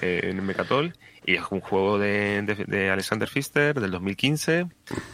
[0.00, 0.94] eh, en el Mecatol.
[1.26, 4.68] Y es un juego de, de, Alexander Pfister del 2015,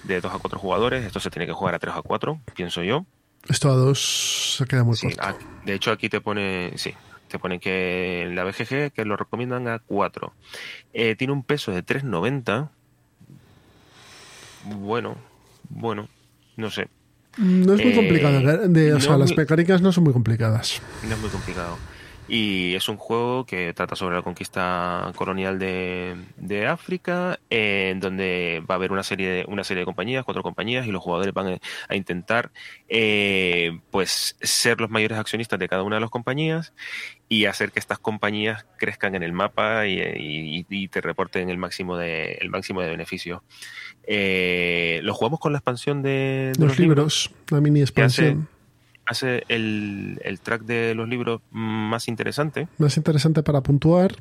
[0.05, 1.07] de 2 a 4 jugadores.
[1.07, 3.07] Esto se tiene que jugar a 3 a 4, pienso yo.
[3.49, 5.39] Esto a 2 se queda muy corto.
[5.65, 6.95] de hecho, aquí te pone, sí,
[7.29, 10.35] te pone que en la BGG que lo recomiendan a 4.
[10.93, 12.69] Eh, tiene un peso de 3,90.
[14.67, 15.17] Bueno,
[15.71, 16.09] bueno,
[16.57, 16.89] no sé.
[17.37, 18.41] No es muy complicado.
[18.41, 20.81] Eh, o sea, las mecánicas no son muy complicadas.
[21.03, 21.77] No es muy complicado.
[22.27, 28.63] Y es un juego que trata sobre la conquista colonial de, de África, en donde
[28.69, 31.35] va a haber una serie, de, una serie de compañías, cuatro compañías, y los jugadores
[31.35, 32.51] van a, intentar
[32.89, 36.73] eh, pues ser los mayores accionistas de cada una de las compañías
[37.29, 41.97] y hacer que estas compañías crezcan en el mapa y, y, te reporten el máximo
[41.97, 43.43] de, el máximo de beneficios.
[44.07, 48.49] Eh, lo jugamos con la expansión de, los, libros, la mini expansión.
[49.07, 52.69] Hace, el, track de los libros más interesante.
[52.79, 54.17] Más interesante para puntuar.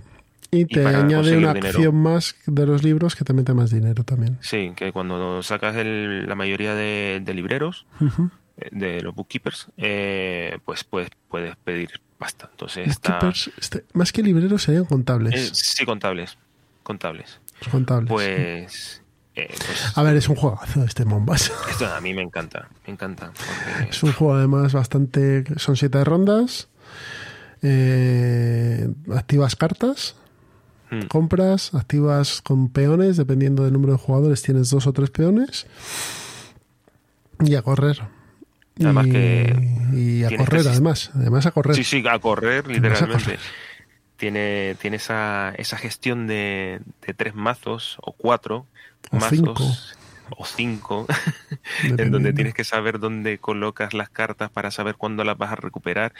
[0.51, 4.37] Y te añade una acción más de los libros que te mete más dinero también.
[4.41, 7.87] Sí, que cuando sacas la mayoría de, libreros,
[8.57, 12.49] eh, de los bookkeepers, eh, pues puedes, puedes pedir pasta.
[12.51, 12.87] Entonces
[13.57, 15.51] este, más que libreros serían contables.
[15.53, 16.37] sí, contables.
[16.83, 17.39] Contables.
[17.71, 18.09] Contables.
[18.09, 19.02] Pues
[19.35, 21.53] eh, pues, a ver, es un juegazo este Mombasa.
[21.69, 23.31] Esto a mí me encanta, me encanta.
[23.89, 25.43] Es un juego además bastante...
[25.57, 26.67] Son siete rondas.
[27.61, 30.15] Eh, activas cartas
[30.91, 31.07] Mm.
[31.07, 35.65] Compras, activas con peones, dependiendo del número de jugadores, tienes dos o tres peones.
[37.39, 37.99] Y a correr.
[38.79, 41.09] Además y, que y a correr, que- además.
[41.15, 41.75] Además a correr.
[41.75, 43.39] Sí, sí, a correr, literalmente.
[44.17, 48.67] Tiene, tiene esa, esa gestión de, de tres mazos o cuatro
[49.11, 49.79] O mazos cinco.
[50.29, 51.05] o cinco,
[51.83, 55.55] en donde tienes que saber dónde colocas las cartas para saber cuándo las vas a
[55.55, 56.13] recuperar.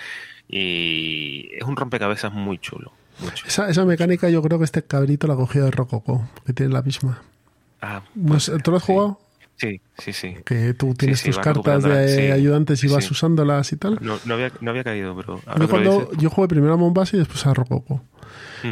[0.48, 2.98] Y es un rompecabezas muy chulo.
[3.20, 3.48] muy chulo.
[3.50, 6.82] Esa, esa mecánica yo creo que este cabrito la cogió de Rococo, que tiene la
[6.82, 7.24] misma.
[7.82, 8.94] Ah, pues, ¿Tú lo has sí.
[8.94, 9.20] jugado?
[9.58, 10.36] Sí, sí, sí.
[10.46, 14.00] Que tú tienes sí, tus cartas de la- ayudantes y vas usándolas y tal.
[14.02, 17.20] No, no, había, no había caído, pero Yo, cuando, yo jugué primero a Mombasa y
[17.20, 18.02] después a Rococo.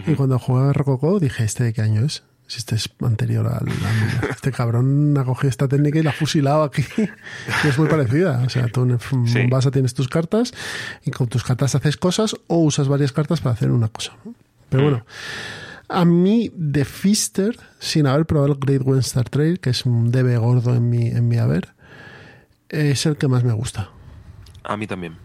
[0.08, 2.24] Y cuando jugué a Rococo dije, ¿este de qué año es?
[2.48, 3.54] Si este es anterior al...
[3.70, 6.84] al- este cabrón ha cogido esta técnica y la ha fusilado aquí.
[6.98, 8.42] Y es muy parecida.
[8.46, 8.98] O sea, tú en.
[9.12, 10.52] Mombasa tienes tus cartas
[11.06, 14.14] y con tus cartas haces cosas o usas varias cartas para hacer una cosa.
[14.70, 14.86] Pero Mm.
[14.90, 15.06] bueno,
[15.92, 20.38] a mí de Fister, sin haber probado el Great Western Trail, que es un debe
[20.38, 21.70] gordo en mi, en mi haber,
[22.70, 23.90] es el que más me gusta.
[24.64, 25.18] A mí también.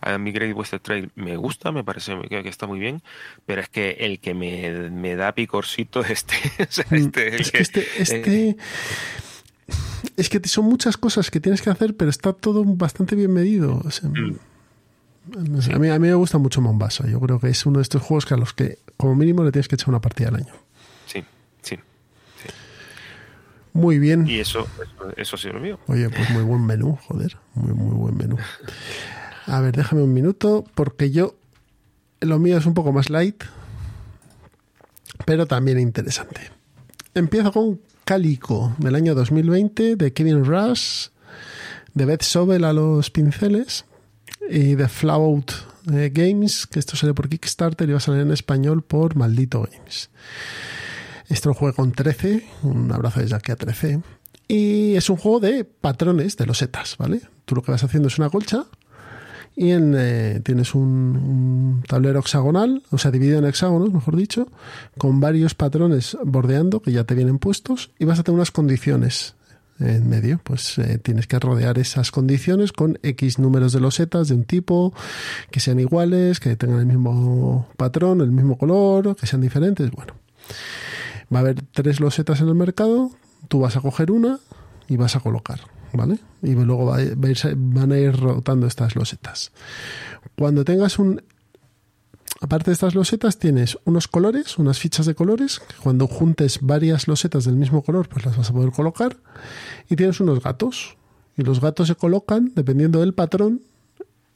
[0.00, 3.02] A mí Great Western Trail me gusta, me parece que que está muy bien,
[3.46, 6.34] pero es que el que me, me da picorcito es este.
[6.70, 7.34] Sea, este Mm.
[7.40, 8.56] es que este, eh, este
[10.16, 13.82] es que son muchas cosas que tienes que hacer, pero está todo bastante bien medido.
[13.84, 14.36] O sea, Mm.
[15.50, 17.06] no sé, a, mí, a mí me gusta mucho Mombasa.
[17.08, 19.52] Yo creo que es uno de estos juegos que a los que como mínimo le
[19.52, 20.52] tienes que echar una partida al año.
[21.06, 21.24] sí,
[21.62, 21.78] sí.
[23.72, 24.26] Muy bien.
[24.26, 25.78] Y eso, eso, eso ha sido lo mío.
[25.86, 27.38] Oye, pues muy buen menú, joder.
[27.54, 28.36] Muy, muy buen menú.
[29.46, 31.36] A ver, déjame un minuto, porque yo.
[32.20, 33.44] Lo mío es un poco más light,
[35.24, 36.40] pero también interesante.
[37.14, 41.10] Empiezo con Calico, del año 2020, de Kevin Rush,
[41.94, 43.84] de Beth Sobel a los pinceles,
[44.50, 45.52] y de Flout
[45.92, 49.62] eh, Games, que esto sale por Kickstarter y va a salir en español por Maldito
[49.62, 50.10] Games.
[51.28, 54.00] Esto lo juega con 13, un abrazo desde aquí a 13.
[54.48, 57.20] Y es un juego de patrones de losetas, ¿vale?
[57.44, 58.64] Tú lo que vas haciendo es una colcha
[59.54, 64.46] y eh, tienes un tablero hexagonal, o sea, dividido en hexágonos, mejor dicho,
[64.96, 69.34] con varios patrones bordeando que ya te vienen puestos y vas a tener unas condiciones
[69.80, 70.40] en medio.
[70.42, 74.92] Pues eh, tienes que rodear esas condiciones con X números de losetas de un tipo,
[75.50, 79.90] que sean iguales, que tengan el mismo patrón, el mismo color, que sean diferentes.
[79.90, 80.14] Bueno,
[81.32, 83.10] va a haber tres losetas en el mercado,
[83.48, 84.38] tú vas a coger una
[84.88, 85.60] y vas a colocar,
[85.92, 86.18] ¿vale?
[86.42, 87.02] Y luego va a
[87.56, 89.52] van a ir rotando estas losetas.
[90.36, 91.22] Cuando tengas un...
[92.40, 97.08] Aparte de estas losetas tienes unos colores, unas fichas de colores, que cuando juntes varias
[97.08, 99.16] losetas del mismo color, pues las vas a poder colocar.
[99.90, 100.96] Y tienes unos gatos.
[101.36, 103.60] Y los gatos se colocan dependiendo del patrón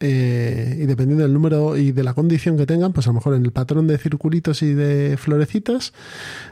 [0.05, 3.35] eh, y dependiendo del número y de la condición que tengan, pues a lo mejor
[3.35, 5.93] en el patrón de circulitos y de florecitas,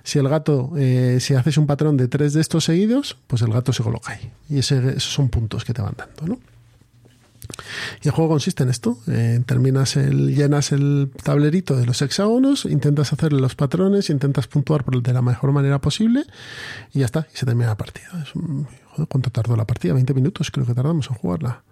[0.05, 3.53] si el gato, eh, si haces un patrón de tres de estos seguidos, pues el
[3.53, 4.31] gato se coloca ahí.
[4.49, 6.39] Y esos son puntos que te van dando, ¿no?
[8.03, 8.99] Y el juego consiste en esto.
[9.09, 14.85] eh, terminas el, llenas el tablerito de los hexágonos, intentas hacerle los patrones, intentas puntuar
[14.85, 16.25] por el de la mejor manera posible
[16.93, 18.09] y ya está, y se termina la partida.
[18.23, 19.93] Es un- joder, ¿Cuánto tardó la partida?
[19.95, 21.63] 20 minutos creo que tardamos en jugarla.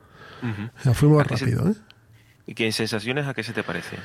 [0.43, 0.63] Ujú.
[0.79, 1.75] O sea, fuimos ¿A qué se- rápido, ¿eh?
[2.47, 3.97] ¿Y qué sensaciones a qué se te parece?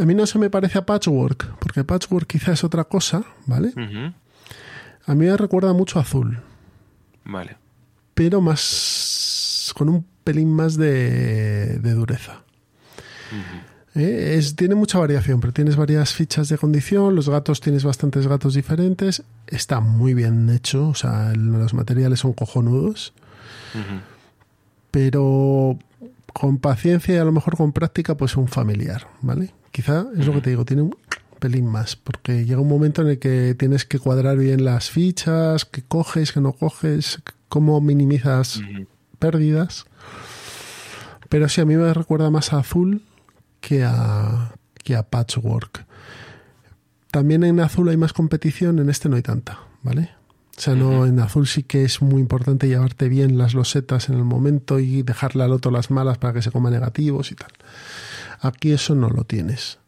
[0.00, 3.72] A mí no se me parece a Patchwork, porque Patchwork quizá es otra cosa, ¿vale?
[5.06, 6.38] A mí me recuerda mucho a Azul,
[7.24, 7.56] Vale.
[8.14, 8.60] pero más
[9.74, 12.42] con un pelín más de, de dureza.
[13.94, 18.26] Eh, Es, tiene mucha variación, pero tienes varias fichas de condición, los gatos tienes bastantes
[18.26, 23.14] gatos diferentes, está muy bien hecho, o sea, los materiales son cojonudos,
[24.90, 25.78] pero
[26.32, 29.54] con paciencia y a lo mejor con práctica, pues un familiar, ¿vale?
[29.70, 30.96] Quizá es lo que te digo, tiene un
[31.38, 35.64] pelín más, porque llega un momento en el que tienes que cuadrar bien las fichas,
[35.64, 38.60] qué coges, qué no coges, cómo minimizas.
[39.16, 39.86] Pérdidas.
[41.28, 43.02] Pero sí, a mí me recuerda más a Azul
[43.60, 44.54] que a,
[44.84, 45.84] que a Patchwork.
[47.10, 50.10] También en Azul hay más competición, en este no hay tanta, ¿vale?
[50.56, 54.16] O sea, no, en Azul sí que es muy importante llevarte bien las losetas en
[54.16, 57.50] el momento y dejarle al otro las malas para que se coma negativos y tal.
[58.40, 59.78] Aquí eso no lo tienes.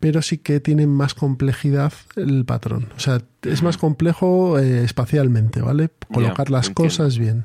[0.00, 2.88] Pero sí que tiene más complejidad el patrón.
[2.96, 5.90] O sea, es más complejo eh, espacialmente, ¿vale?
[6.12, 6.90] Colocar las entiendo.
[6.90, 7.44] cosas bien.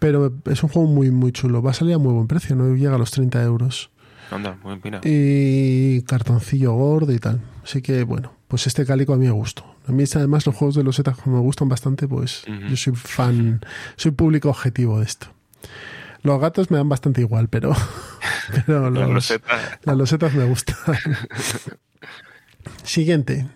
[0.00, 1.62] Pero es un juego muy, muy chulo.
[1.62, 3.90] Va a salir a muy buen precio, no llega a los 30 euros.
[4.30, 5.00] Anda, muy bien.
[5.04, 7.40] Y cartoncillo gordo y tal.
[7.64, 9.64] Así que, bueno, pues este cálico a mí me gustó.
[9.86, 12.94] A mí, además, los juegos de los Z como me gustan bastante, pues yo soy
[12.94, 13.60] fan,
[13.96, 15.28] soy público objetivo de esto.
[16.22, 17.72] Los gatos me dan bastante igual, pero,
[18.66, 19.78] pero los- roseta.
[19.84, 20.76] las losetas me gustan.
[22.82, 23.48] Siguiente.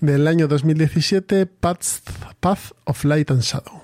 [0.00, 1.82] Del año 2017, Path,
[2.40, 3.82] Path of Light and Shadow.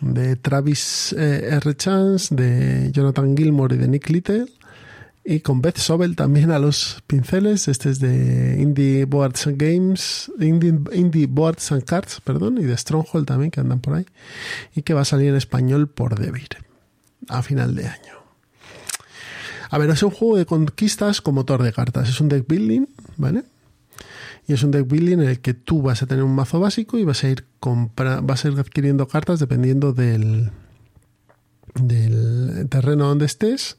[0.00, 1.74] De Travis eh, R.
[1.76, 4.46] Chance, de Jonathan Gilmore y de Nick Little.
[5.28, 7.66] Y con Beth Sobel también a los pinceles.
[7.66, 13.26] Este es de Indie Boards and Games, Indie, Boards and Cards, perdón, y de Stronghold
[13.26, 14.06] también, que andan por ahí.
[14.76, 16.50] Y que va a salir en español por Devir
[17.28, 18.14] a final de año.
[19.68, 22.08] A ver, es un juego de conquistas con motor de cartas.
[22.08, 22.86] Es un deck building,
[23.16, 23.42] ¿vale?
[24.46, 26.98] Y es un deck building en el que tú vas a tener un mazo básico
[26.98, 30.52] y vas a ir compra vas a ir adquiriendo cartas dependiendo del,
[31.74, 33.76] del terreno donde estés.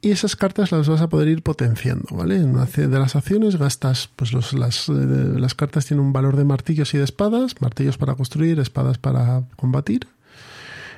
[0.00, 2.38] Y esas cartas las vas a poder ir potenciando, ¿vale?
[2.40, 6.98] De las acciones gastas, pues las, eh, las cartas tienen un valor de martillos y
[6.98, 10.08] de espadas, martillos para construir, espadas para combatir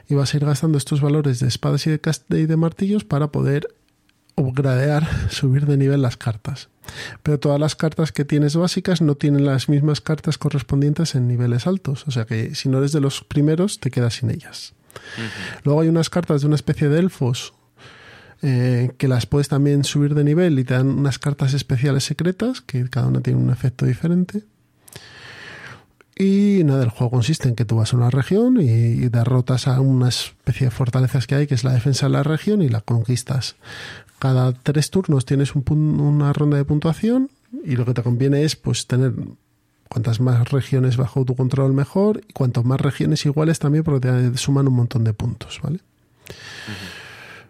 [0.09, 3.29] y vas a ir gastando estos valores de espadas y de, y de martillos para
[3.29, 3.67] poder
[4.37, 6.69] upgradear, subir de nivel las cartas.
[7.23, 11.67] Pero todas las cartas que tienes básicas no tienen las mismas cartas correspondientes en niveles
[11.67, 12.05] altos.
[12.07, 14.75] O sea que si no eres de los primeros, te quedas sin ellas.
[15.65, 17.55] Luego hay unas cartas de una especie de elfos
[18.43, 22.61] eh, que las puedes también subir de nivel y te dan unas cartas especiales secretas,
[22.61, 24.45] que cada una tiene un efecto diferente.
[26.17, 29.81] Y nada, el juego consiste en que tú vas a una región y, derrotas a
[29.81, 32.83] una especie de fortalezas que hay, que es la defensa de la región, y la
[32.83, 33.57] conquistas.
[34.19, 37.31] Cada tres turnos tienes una ronda de puntuación
[37.65, 39.13] y lo que te conviene es pues tener
[39.89, 44.37] cuantas más regiones bajo tu control mejor y cuantas más regiones iguales también porque te
[44.39, 45.81] suman un montón de puntos, ¿vale?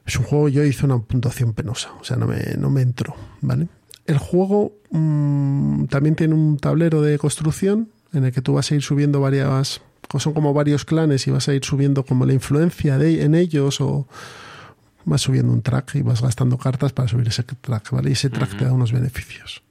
[0.04, 3.16] Es un juego, yo hice una puntuación penosa, o sea, no me, no me entró,
[3.40, 3.68] ¿vale?
[4.06, 8.74] El juego mmm, también tiene un tablero de construcción en el que tú vas a
[8.74, 9.80] ir subiendo varias,
[10.18, 13.80] son como varios clanes y vas a ir subiendo como la influencia de, en ellos
[13.80, 14.06] o
[15.04, 18.10] vas subiendo un track y vas gastando cartas para subir ese track, ¿vale?
[18.10, 19.62] Y ese track te da unos beneficios.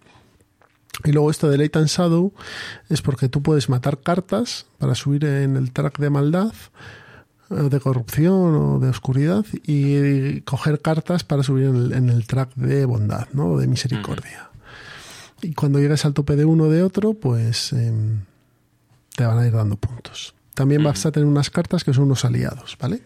[1.03, 2.33] Y luego esto de Light and Shadow
[2.89, 6.53] es porque tú puedes matar cartas para subir en el track de maldad,
[7.49, 12.27] eh, de corrupción o de oscuridad y coger cartas para subir en el, en el
[12.27, 13.53] track de bondad, ¿no?
[13.53, 14.49] O de misericordia.
[15.41, 17.91] Y cuando llegues al tope de uno o de otro, pues eh,
[19.15, 20.33] te van a ir dando puntos.
[20.53, 23.01] También vas a tener unas cartas que son unos aliados, ¿vale?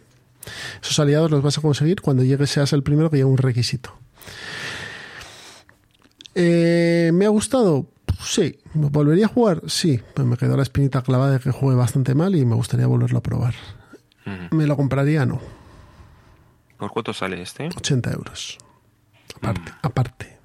[0.81, 3.97] Esos aliados los vas a conseguir cuando llegues, seas el primero que lleve un requisito.
[6.35, 7.87] Eh, ¿Me ha gustado?
[8.19, 8.59] Sí.
[8.73, 9.61] ¿Volvería a jugar?
[9.67, 10.01] Sí.
[10.13, 13.19] Pues me quedó la espinita clavada de que juegue bastante mal y me gustaría volverlo
[13.19, 13.55] a probar.
[14.51, 15.25] ¿Me lo compraría?
[15.25, 15.39] No.
[16.77, 17.69] ¿Por cuánto sale este?
[17.75, 18.57] 80 euros.
[19.37, 20.37] Aparte, aparte,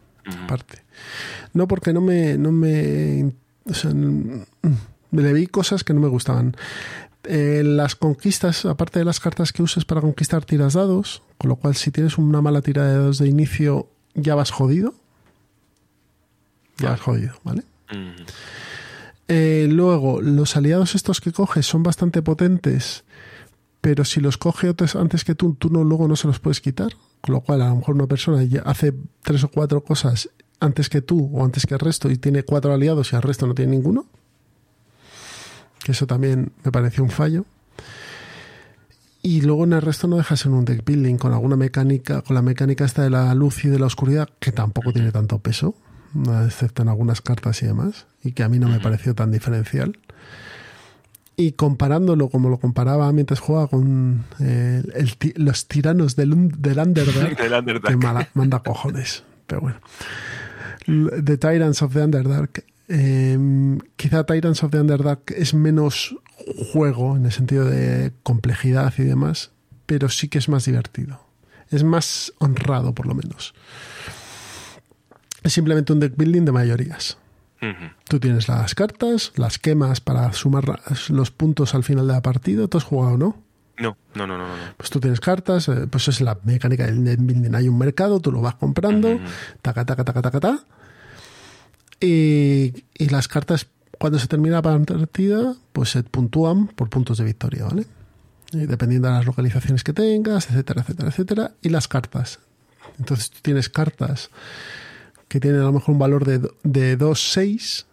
[0.45, 0.83] aparte.
[1.53, 3.33] No porque no me, no me,
[3.65, 6.57] o sea, le vi cosas que no me gustaban.
[7.25, 11.57] Eh, las conquistas, aparte de las cartas que uses para conquistar, tiras dados, con lo
[11.57, 14.95] cual si tienes una mala tirada de dados de inicio, ya vas jodido.
[16.79, 17.63] Ya vas jodido, ¿vale?
[19.29, 23.05] Eh, luego, los aliados estos que coges son bastante potentes,
[23.81, 26.93] pero si los coge antes que tú, tú no, luego no se los puedes quitar.
[27.21, 28.93] Con lo cual, a lo mejor una persona ya hace
[29.23, 32.73] tres o cuatro cosas antes que tú o antes que el resto y tiene cuatro
[32.73, 34.07] aliados y el resto no tiene ninguno
[35.83, 37.45] que eso también me pareció un fallo.
[39.23, 42.35] Y luego en el resto no dejas en un deck building con alguna mecánica, con
[42.35, 45.77] la mecánica esta de la luz y de la oscuridad, que tampoco tiene tanto peso,
[46.45, 49.97] excepto en algunas cartas y demás, y que a mí no me pareció tan diferencial.
[51.37, 54.83] Y comparándolo como lo comparaba mientras jugaba con eh,
[55.37, 57.97] los tiranos del, del Underdark, que
[58.35, 59.79] manda cojones, pero bueno.
[60.85, 66.17] The Tyrants of the Underdark eh, quizá Tyrants of the Underdark es menos
[66.73, 69.53] juego en el sentido de complejidad y demás,
[69.87, 71.21] pero sí que es más divertido.
[71.71, 73.55] Es más honrado, por lo menos.
[75.43, 77.19] Es simplemente un deck building de mayorías.
[78.09, 80.81] Tú tienes las cartas, las quemas para sumar
[81.11, 82.67] los puntos al final de la partida.
[82.67, 83.37] ¿Tú has jugado, no?
[83.79, 84.47] No, no, no, no.
[84.77, 87.55] Pues tú tienes cartas, eh, pues es la mecánica del deck building.
[87.55, 89.21] Hay un mercado, tú lo vas comprando,
[89.63, 90.65] taca, taca, taca, taca, taca
[92.03, 97.65] y, las cartas, cuando se termina la partida, pues se puntúan por puntos de victoria,
[97.65, 97.87] ¿vale?
[98.53, 101.53] dependiendo de las localizaciones que tengas, etcétera, etcétera, etcétera.
[101.63, 102.39] Y las cartas.
[102.99, 104.31] Entonces tú tienes cartas
[105.29, 107.87] que tienen a lo mejor un valor de, de 2, 6.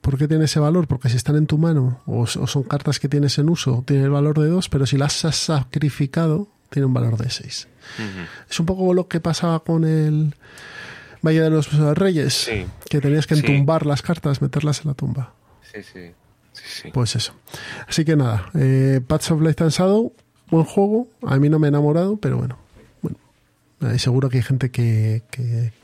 [0.00, 0.86] ¿Por qué tiene ese valor?
[0.86, 4.10] Porque si están en tu mano o, son cartas que tienes en uso, tiene el
[4.10, 7.68] valor de 2, pero si las has sacrificado, tiene un valor de 6.
[8.48, 10.34] Es un poco lo que pasaba con el
[11.24, 12.50] Valle de los Reyes,
[12.88, 15.32] que tenías que entumbar las cartas, meterlas en la tumba.
[15.72, 16.10] Sí, sí.
[16.52, 17.34] sí, Pues eso.
[17.88, 20.12] Así que nada, eh, Paths of Light and Shadow,
[20.50, 21.08] buen juego.
[21.22, 22.58] A mí no me he enamorado, pero bueno.
[23.00, 23.18] bueno
[23.98, 25.22] seguro que hay gente que,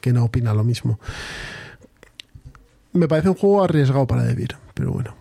[0.01, 1.01] que, no opina lo mismo.
[2.93, 5.17] Me parece un juego arriesgado para Devir, pero bueno.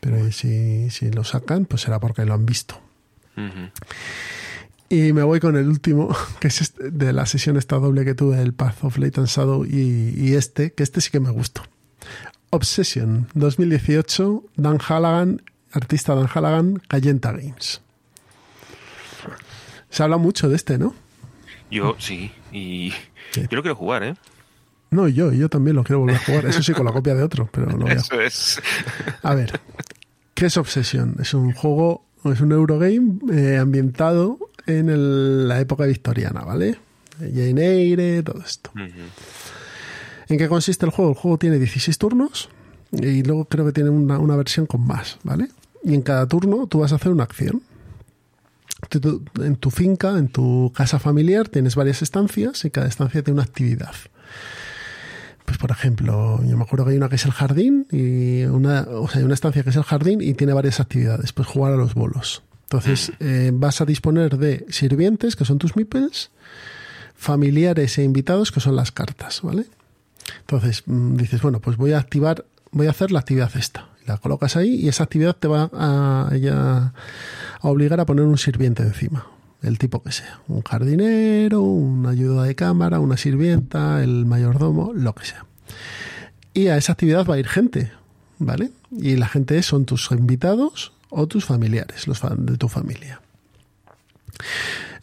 [0.00, 2.80] Pero si, si lo sacan, pues será porque lo han visto.
[4.94, 8.14] Y me voy con el último, que es este- de la sesión esta doble que
[8.14, 11.30] tuve, el Path of Light and Shadow, y, y este, que este sí que me
[11.30, 11.62] gustó.
[12.50, 15.40] Obsession, 2018, Dan Halligan,
[15.72, 17.80] artista Dan Halligan, Cayenta Games.
[19.88, 20.94] Se habla mucho de este, ¿no?
[21.70, 22.92] Yo sí, y
[23.30, 23.42] Sí.
[23.50, 24.14] yo lo quiero jugar, ¿eh?
[24.90, 26.44] No, yo, yo también lo quiero volver a jugar.
[26.46, 28.60] Eso sí, con la copia de otro, pero lo voy a Eso es.
[29.22, 29.58] A ver,
[30.34, 31.16] ¿qué es Obsession?
[31.18, 36.78] Es un juego, es un Eurogame eh, ambientado en el- la época victoriana, ¿vale?
[37.18, 38.70] Jane Eyre, todo esto.
[40.28, 41.10] ¿En qué consiste el juego?
[41.12, 42.48] El juego tiene 16 turnos
[42.90, 45.48] y luego creo que tiene una, una versión con más, ¿vale?
[45.84, 47.62] Y en cada turno tú vas a hacer una acción.
[49.40, 53.44] En tu finca, en tu casa familiar, tienes varias estancias y cada estancia tiene una
[53.44, 53.92] actividad.
[55.44, 58.82] Pues por ejemplo, yo me acuerdo que hay una que es el jardín y una,
[58.88, 61.32] o sea, hay una estancia que es el jardín y tiene varias actividades.
[61.32, 62.42] Pues jugar a los bolos.
[62.72, 66.30] Entonces eh, vas a disponer de sirvientes, que son tus meeples,
[67.14, 69.66] familiares e invitados, que son las cartas, ¿vale?
[70.40, 73.88] Entonces mm, dices, bueno, pues voy a activar, voy a hacer la actividad esta.
[74.06, 76.94] La colocas ahí y esa actividad te va a, ella
[77.60, 79.26] a obligar a poner un sirviente encima,
[79.60, 80.40] el tipo que sea.
[80.48, 85.44] Un jardinero, una ayuda de cámara, una sirvienta, el mayordomo, lo que sea.
[86.54, 87.92] Y a esa actividad va a ir gente,
[88.38, 88.70] ¿vale?
[88.90, 93.20] Y la gente son tus invitados o tus familiares, los de tu familia.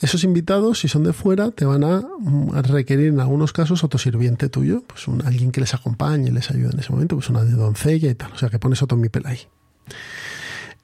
[0.02, 4.00] Esos invitados, si son de fuera, te van a, mm, requerir en algunos casos otro
[4.00, 8.10] sirviente tuyo, pues alguien que les acompañe, les ayude en ese momento, pues una doncella
[8.10, 8.32] y tal.
[8.32, 9.40] O sea que pones otro mipel ahí.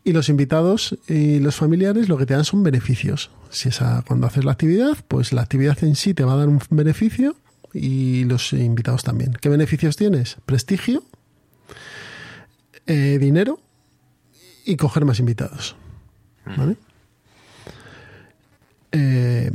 [0.04, 3.32] Y los invitados y los familiares lo que te dan son beneficios.
[3.50, 6.50] Si esa, cuando haces la actividad, pues la actividad en sí te va a dar
[6.50, 7.36] un beneficio
[7.74, 9.34] y los invitados también.
[9.42, 10.38] ¿Qué beneficios tienes?
[10.46, 11.04] Prestigio,
[12.86, 13.60] eh, dinero
[14.66, 15.76] y coger más invitados.
[16.58, 16.78] ¿Vale?
[18.92, 19.52] Eh,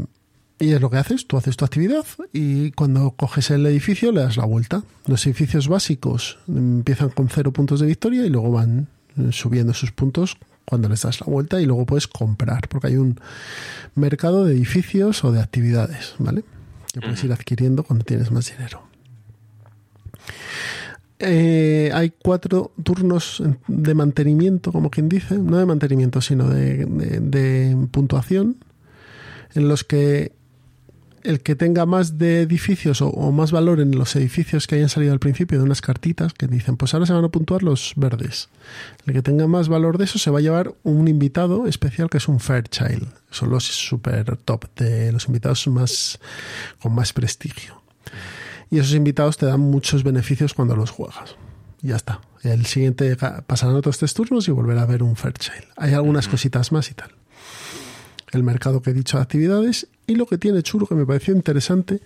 [0.59, 4.21] y es lo que haces, tú haces tu actividad y cuando coges el edificio le
[4.21, 4.83] das la vuelta.
[5.07, 9.93] Los edificios básicos empiezan con cero puntos de victoria y luego van eh, subiendo sus
[9.93, 10.37] puntos
[10.67, 13.19] cuando les das la vuelta y luego puedes comprar, porque hay un
[13.95, 16.45] mercado de edificios o de actividades, ¿vale?
[16.93, 18.83] Que puedes ir adquiriendo cuando tienes más dinero.
[21.23, 28.57] Eh, hay cuatro turnos de mantenimiento, como quien dice, no de mantenimiento, sino de, puntuación,
[29.55, 30.33] en los que
[31.23, 34.89] el que tenga más de edificios o, o más valor en los edificios que hayan
[34.89, 37.93] salido al principio de unas cartitas que dicen, pues ahora se van a puntuar los
[37.97, 38.49] verdes.
[39.05, 42.17] El que tenga más valor de eso se va a llevar un invitado especial que
[42.17, 43.07] es un Fairchild.
[43.31, 46.19] Son los super top de los invitados más
[46.81, 47.83] con más prestigio.
[48.71, 51.37] Y esos invitados te dan muchos beneficios cuando los juegas.
[51.83, 52.21] Ya está.
[52.43, 53.17] El siguiente
[53.47, 55.65] pasarán otros tres turnos y volverá a ver un Fairchild.
[55.77, 57.11] Hay algunas cositas más y tal.
[58.33, 59.89] El mercado que he dicho de actividades.
[60.07, 62.01] Y lo que tiene chulo, que me pareció interesante,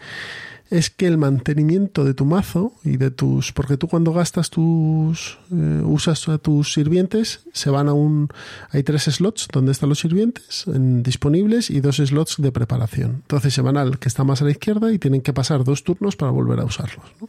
[0.77, 3.53] es que el mantenimiento de tu mazo y de tus.
[3.53, 5.39] Porque tú cuando gastas tus.
[5.53, 8.29] eh, usas a tus sirvientes, se van a un.
[8.71, 13.11] Hay tres slots donde están los sirvientes en- disponibles y dos slots de preparación.
[13.23, 15.85] Entonces se van al que está más a la izquierda y tienen que pasar dos
[15.85, 17.05] turnos para volver a usarlos.
[17.21, 17.29] ¿no?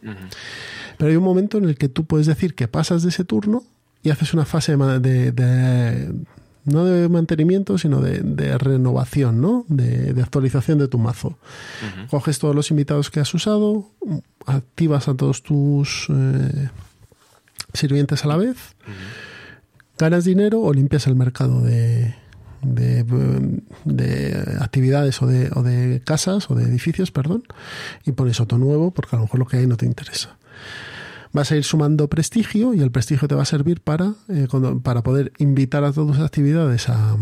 [0.98, 3.62] Pero hay un momento en el que tú puedes decir que pasas de ese turno
[4.02, 6.12] y haces una fase de- de-
[6.66, 9.64] no de mantenimiento, sino de, de renovación, ¿no?
[9.68, 11.38] De, de actualización de tu mazo.
[12.10, 13.90] Coges todos los invitados que has usado,
[14.46, 16.68] activas a todos tus eh,
[17.72, 18.56] sirvientes a la vez,
[19.96, 22.14] ganas dinero o limpias el mercado de,
[22.62, 23.04] de,
[23.84, 27.44] de actividades o de, o de casas o de edificios, perdón,
[28.04, 30.36] y pones otro nuevo porque a lo mejor lo que hay no te interesa
[31.36, 34.80] vas a ir sumando prestigio y el prestigio te va a servir para, eh, cuando-
[34.80, 37.16] para poder invitar a todas tus actividades a,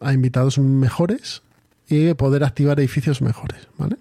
[0.00, 1.42] a invitados mejores
[1.88, 3.96] y poder activar edificios mejores, ¿vale?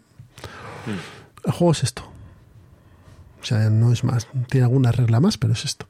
[1.46, 2.04] El juego es esto.
[3.42, 4.28] O sea, no es más.
[4.50, 5.86] Tiene alguna regla más, pero es esto.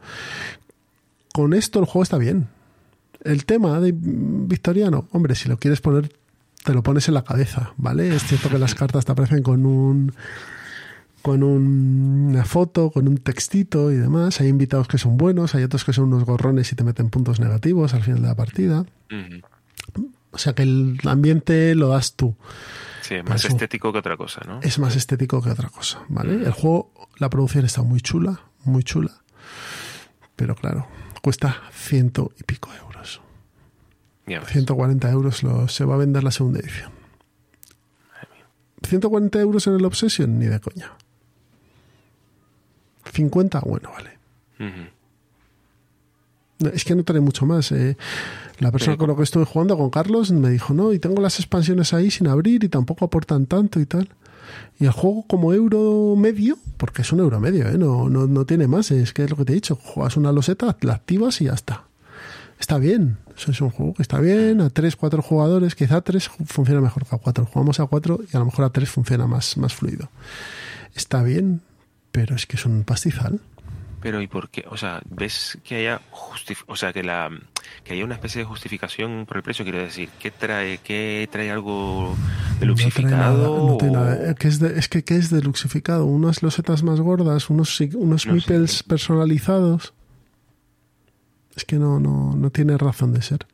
[1.33, 2.47] Con esto el juego está bien.
[3.23, 6.11] El tema de victoriano, hombre, si lo quieres poner,
[6.63, 8.15] te lo pones en la cabeza, ¿vale?
[8.15, 10.13] Es cierto que las cartas te aparecen con un
[11.23, 14.39] con un- una foto, con un textito y demás.
[14.41, 17.39] Hay invitados que son buenos, hay otros que son unos gorrones y te meten puntos
[17.39, 18.85] negativos al final de la partida.
[20.31, 22.35] O sea que el ambiente lo das tú.
[23.01, 24.59] Sí, más eso- estético que otra cosa, ¿no?
[24.61, 26.33] Es más estético que otra cosa, ¿vale?
[26.35, 29.11] El juego, la producción está muy chula, muy chula.
[30.35, 30.87] Pero claro,
[31.21, 33.21] cuesta ciento y pico euros.
[34.25, 34.49] Ya ves.
[34.49, 36.91] 140 euros lo, se va a vender la segunda edición.
[38.83, 40.91] 140 euros en el Obsession, ni de coña.
[43.11, 44.11] 50, bueno, vale.
[46.73, 47.71] Es que no trae mucho más.
[47.71, 47.97] eh.
[48.59, 51.39] La persona con la que estuve jugando, con Carlos, me dijo, no, y tengo las
[51.39, 54.09] expansiones ahí sin abrir y tampoco aportan tanto y tal.
[54.79, 57.77] Y el juego como euro medio, porque es un euro medio, ¿eh?
[57.77, 60.31] no, no, no tiene más, es que es lo que te he dicho, juegas una
[60.31, 61.85] loseta, la activas y ya está.
[62.59, 66.01] Está bien, eso es un juego que está bien, a 3, 4 jugadores, quizá a
[66.01, 67.45] 3 funciona mejor que a 4.
[67.45, 70.09] Jugamos a 4 y a lo mejor a 3 funciona más, más fluido.
[70.95, 71.61] Está bien,
[72.13, 73.41] pero es que es un pastizal.
[74.01, 74.65] Pero ¿y por qué?
[74.69, 77.29] O sea, ¿ves que haya justif- o sea, que la
[77.85, 79.63] que haya una especie de justificación por el precio?
[79.63, 83.77] Quiero decir, ¿qué trae qué trae algo No trae deluxificado?
[83.77, 84.31] nada, no nada.
[84.31, 86.05] Eh, ¿Qué es, de- es que ¿qué es deluxificado?
[86.05, 88.83] Unas losetas más gordas, unos, unos No sé.
[88.87, 89.93] personalizados.
[91.55, 93.47] Es que no, no, no tiene razón de ser.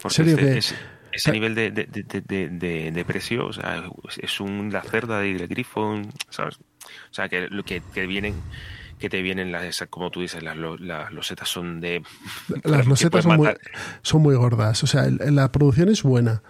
[0.00, 0.74] Porque serio este- que- ese,
[1.12, 3.84] ese nivel de, de, de, de, de- de precio, o sea,
[4.18, 6.00] es- un la cerda y el grifo,
[6.30, 6.58] ¿sabes?
[7.10, 8.34] O sea, que, que, que vienen
[8.98, 12.02] que te vienen las esas, como tú dices, las, lo- las losetas son de
[12.62, 13.48] Las losetas son muy,
[14.02, 14.82] son muy gordas.
[14.82, 16.42] O sea, el- la producción es buena.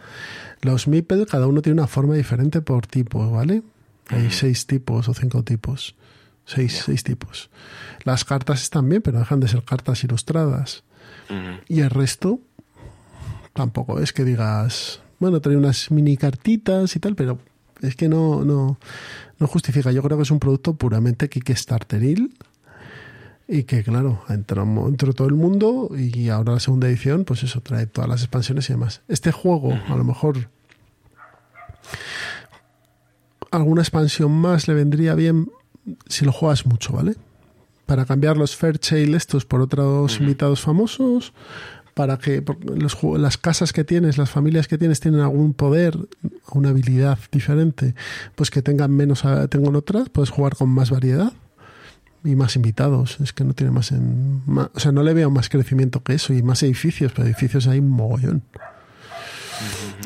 [0.60, 3.62] Los meeples, cada uno tiene una forma diferente por tipo, ¿vale?
[4.08, 5.96] Hay seis tipos o cinco tipos.
[6.44, 7.48] Seis, seis tipos.
[8.04, 10.84] Las cartas están bien, pero dejan de ser cartas ilustradas.
[11.68, 12.38] Y el resto,
[13.52, 17.38] tampoco es que digas, bueno, trae unas mini cartitas y tal, pero
[17.80, 18.78] es que no, no,
[19.38, 19.92] no justifica.
[19.92, 22.34] Yo creo que es un producto puramente Kickstarteril
[23.46, 27.60] y que, claro, entró, entró todo el mundo y ahora la segunda edición, pues eso,
[27.60, 29.02] trae todas las expansiones y demás.
[29.08, 30.48] Este juego, a lo mejor,
[33.50, 35.50] alguna expansión más le vendría bien
[36.08, 37.16] si lo juegas mucho, ¿vale?
[37.86, 41.34] Para cambiar los Fairchild estos por otros invitados famosos,
[41.94, 42.42] para que
[42.76, 45.96] los, las casas que tienes, las familias que tienes tienen algún poder,
[46.52, 47.94] una habilidad diferente,
[48.34, 51.32] pues que tengan menos, tengan otras, puedes jugar con más variedad
[52.24, 53.20] y más invitados.
[53.20, 54.42] Es que no tiene más en.
[54.46, 57.78] o sea, no le veo más crecimiento que eso y más edificios, pero edificios hay
[57.78, 58.42] un mogollón.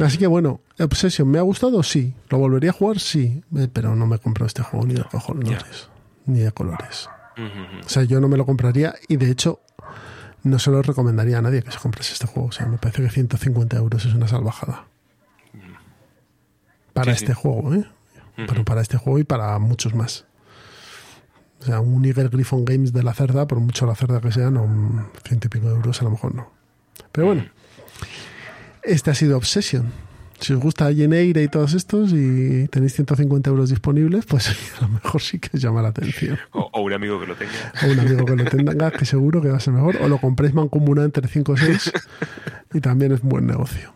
[0.04, 1.82] Así que bueno, Obsession, ¿me ha gustado?
[1.82, 2.14] Sí.
[2.28, 3.00] ¿Lo volvería a jugar?
[3.00, 3.42] Sí.
[3.56, 5.88] Eh, Pero no me compro este juego ni de cojones,
[6.26, 7.08] ni de colores.
[7.84, 9.60] O sea, yo no me lo compraría y de hecho
[10.44, 12.48] no se lo recomendaría a nadie que se comprase este juego.
[12.48, 14.86] O sea, me parece que 150 euros es una salvajada.
[16.92, 17.24] Para Sí, sí.
[17.24, 17.84] este juego, ¿eh?
[18.36, 20.24] Pero para este juego y para muchos más.
[21.60, 24.50] O sea, un Eagle Griffon Games de la cerda, por mucho la cerda que sea,
[24.50, 26.50] no, ciento y pico de euros a lo mejor no.
[27.10, 27.46] Pero bueno,
[28.82, 29.92] este ha sido Obsession.
[30.40, 34.48] Si os gusta Geneira y todos estos y tenéis 150 euros disponibles, pues
[34.78, 36.38] a lo mejor sí que os llama la atención.
[36.52, 37.72] O, o un amigo que lo tenga.
[37.82, 39.96] O un amigo que lo tenga, que seguro que va a ser mejor.
[40.00, 41.92] O lo compréis mancomunado entre 5 o 6
[42.74, 43.92] y también es un buen negocio.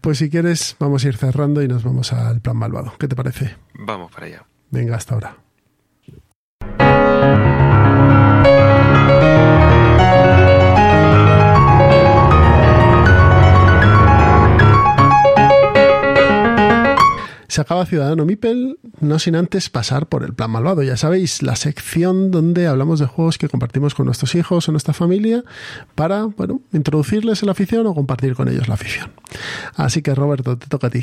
[0.00, 2.94] Pues si quieres, vamos a ir cerrando y nos vamos al plan malvado.
[2.98, 3.56] ¿Qué te parece?
[3.74, 4.46] Vamos para allá.
[4.70, 5.45] Venga, hasta ahora.
[17.56, 20.82] Se acaba Ciudadano Mipel, no sin antes pasar por el plan malvado.
[20.82, 24.92] Ya sabéis, la sección donde hablamos de juegos que compartimos con nuestros hijos o nuestra
[24.92, 25.42] familia
[25.94, 29.10] para, bueno, introducirles en la afición o compartir con ellos la afición.
[29.74, 31.00] Así que, Roberto, te toca a ti.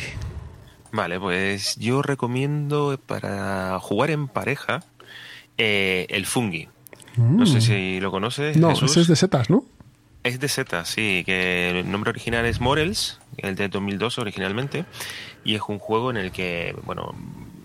[0.91, 4.83] Vale, pues yo recomiendo para jugar en pareja
[5.57, 6.67] eh, el Fungi.
[7.17, 8.57] No sé si lo conoces.
[8.57, 8.59] Mm.
[8.59, 8.91] No, Jesús.
[8.91, 9.65] ese es de setas, ¿no?
[10.23, 14.85] Es de Z, sí, que el nombre original es Morels, el de 2002 originalmente,
[15.43, 17.13] y es un juego en el que, bueno,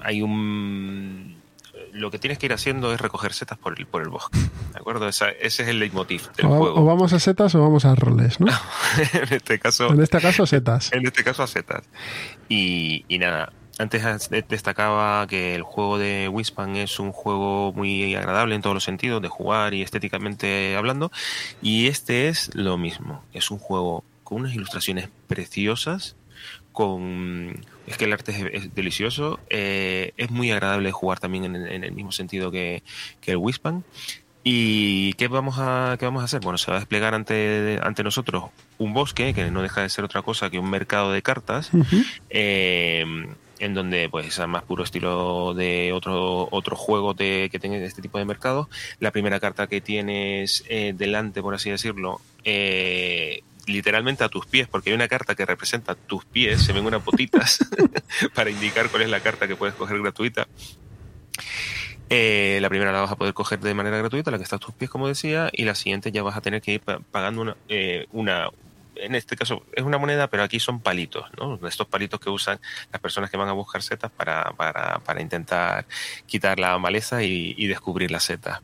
[0.01, 1.37] hay un...
[1.93, 4.79] Lo que tienes que ir haciendo es recoger setas por el, por el bosque, ¿de
[4.79, 5.09] acuerdo?
[5.09, 6.81] Esa- ese es el leitmotiv del O, juego.
[6.81, 8.47] o vamos a setas o vamos a roles, ¿no?
[9.15, 10.93] en este caso, En este caso, setas.
[10.93, 11.85] en este caso a setas.
[12.49, 18.15] Y, y nada, antes de- destacaba que el juego de Wispan es un juego muy
[18.15, 21.11] agradable en todos los sentidos, de jugar y estéticamente hablando.
[21.63, 23.25] Y este es lo mismo.
[23.33, 26.17] Es un juego con unas ilustraciones preciosas,
[26.79, 27.61] con...
[27.89, 31.83] Es que el arte es, es delicioso, eh, es muy agradable jugar también en, en
[31.83, 32.85] el mismo sentido que,
[33.21, 33.83] que el Wispan.
[34.45, 36.41] ¿Y qué vamos a qué vamos a hacer?
[36.41, 38.45] Bueno, se va a desplegar ante, ante nosotros
[38.79, 41.73] un bosque, que no deja de ser otra cosa que un mercado de cartas,
[42.31, 43.05] eh,
[43.59, 48.03] en donde pues al más puro estilo de otro otro juego de, que tiene este
[48.03, 48.69] tipo de mercados
[49.01, 54.66] la primera carta que tienes eh, delante por así decirlo eh, literalmente a tus pies
[54.69, 57.59] porque hay una carta que representa tus pies se ven unas botitas
[58.35, 60.47] para indicar cuál es la carta que puedes coger gratuita
[62.11, 64.59] eh, la primera la vas a poder coger de manera gratuita, la que está a
[64.59, 67.43] tus pies, como decía, y la siguiente ya vas a tener que ir pa- pagando
[67.43, 68.49] una, eh, una
[68.95, 71.61] en este caso es una moneda, pero aquí son palitos, ¿no?
[71.69, 72.59] Estos palitos que usan
[72.90, 75.86] las personas que van a buscar setas para, para, para intentar
[76.27, 78.61] quitar la maleza y, y descubrir las setas.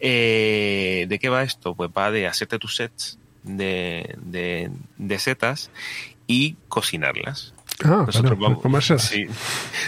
[0.00, 1.74] Eh, ¿De qué va esto?
[1.76, 5.70] Pues va de hacerte tus sets de, de, de setas
[6.26, 7.54] y cocinarlas.
[7.84, 9.02] Ah, Nosotros vamos, comérselas.
[9.06, 9.26] sí.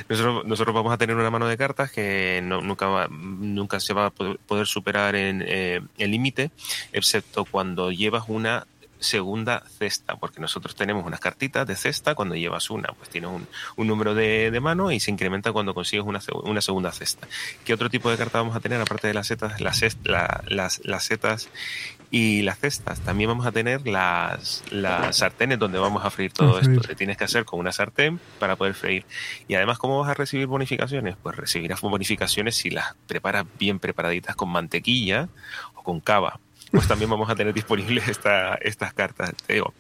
[0.09, 3.93] nosotros, nosotros vamos a tener una mano de cartas que no- nunca, va- nunca se
[3.95, 6.51] va a poder, poder superar en eh, el límite,
[6.93, 8.67] excepto cuando llevas una
[9.01, 13.47] segunda cesta, porque nosotros tenemos unas cartitas de cesta, cuando llevas una, pues tienes un,
[13.77, 17.27] un número de, de mano y se incrementa cuando consigues una, una segunda cesta.
[17.65, 20.81] ¿Qué otro tipo de carta vamos a tener aparte de las setas, las, la- las,
[20.85, 21.49] las setas
[22.11, 23.01] y las cestas?
[23.01, 26.81] También vamos a tener las, las sartenes donde vamos a freír todo esto.
[26.81, 29.07] Te tienes que hacer con una sartén para poder freír.
[29.49, 31.17] Y además, ¿cómo vas a recibir bonificaciones?
[31.23, 35.29] Pues recibirás bonificaciones si las preparas bien preparaditas con mantequilla
[35.75, 36.39] o con cava.
[36.71, 39.35] Pues también vamos a tener disponibles esta, estas cartas.
[39.47, 39.75] Te digo,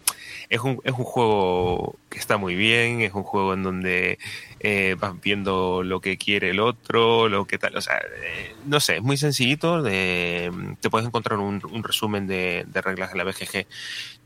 [0.48, 4.18] es un, es un juego que está muy bien, es un juego en donde
[4.58, 8.80] eh, vas viendo lo que quiere el otro, lo que tal, o sea, eh, no
[8.80, 10.50] sé, es muy sencillito, de,
[10.80, 13.66] te puedes encontrar un, un resumen de, de reglas en la BGG.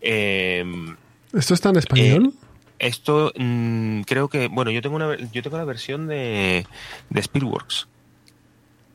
[0.01, 0.95] Eh,
[1.35, 2.35] ¿Esto está en español?
[2.79, 6.67] esto mm, creo que, bueno, yo tengo una, yo tengo la versión de,
[7.11, 7.89] de Speedworks,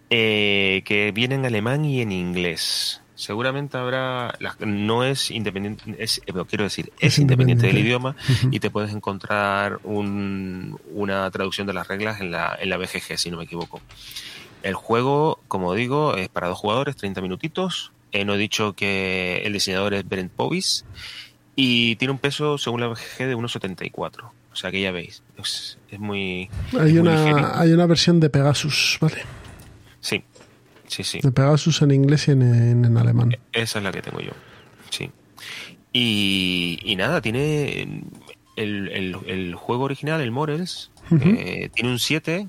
[0.09, 2.98] eh, que viene en alemán y en inglés.
[3.19, 8.15] Seguramente habrá, no es independiente, es, eh, quiero decir, es, Es independiente del idioma
[8.49, 13.17] y te puedes encontrar un- una traducción de las reglas en la, en la BGG,
[13.17, 13.81] si no me equivoco.
[14.63, 17.91] El juego, como digo, es para dos jugadores, 30 minutitos.
[18.13, 20.85] Eh, no he dicho que el diseñador es Berend Povis
[21.57, 24.31] y tiene un peso, según la BGG, de 1,74.
[24.53, 26.49] O sea que ya veis, es, es muy...
[26.79, 29.23] Hay muy una, hay una versión de Pegasus, ¿vale?
[30.01, 30.23] Sí,
[30.89, 31.19] sí, sí.
[31.21, 33.37] De Pegasus en inglés y en, en- en alemán.
[33.53, 34.31] Esa es la que tengo yo.
[34.89, 35.09] Sí.
[35.93, 37.81] Y, y nada, tiene
[38.55, 40.91] el, el- el juego original, el Morels,
[41.21, 42.47] eh, tiene un 7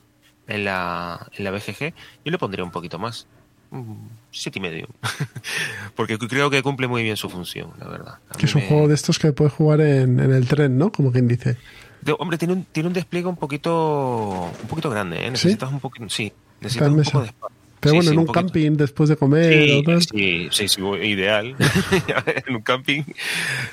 [0.48, 1.94] en la, en la BGG.
[2.24, 3.26] Yo le pondría un poquito más.
[3.72, 4.88] Un siete y medio.
[5.94, 8.18] Porque creo que cumple muy bien su función, la verdad.
[8.28, 10.76] A Que es un me- juego de estos que puedes jugar en, en el tren,
[10.76, 10.90] ¿no?
[10.90, 11.56] Como quien dice.
[12.02, 15.30] de- hombre, tiene un, tiene un despliegue un poquito un poquito grande, ¿eh?
[15.30, 17.10] Necesitas un poquito, sí, necesitas un mesa.
[17.12, 17.56] poco de espacio.
[17.80, 21.56] Pero Sí, bueno, sí, en un, camping después de comer Sí, sí, sí, sí, ideal.
[22.46, 23.02] en un camping.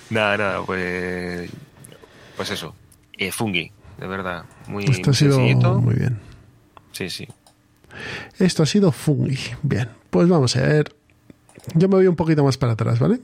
[0.09, 1.49] Nada, nada, pues.
[2.35, 2.75] Pues eso.
[3.17, 4.45] Eh, fungi, de verdad.
[4.67, 6.19] Muy, Esto ha sido muy bien.
[6.91, 7.27] Sí, sí.
[8.39, 9.38] Esto ha sido Fungi.
[9.61, 10.95] Bien, pues vamos a ver.
[11.75, 13.19] Yo me voy un poquito más para atrás, ¿vale?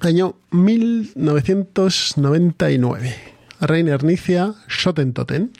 [0.00, 3.14] Año 1999.
[3.60, 5.50] Reiner Nicia, Schotentoten.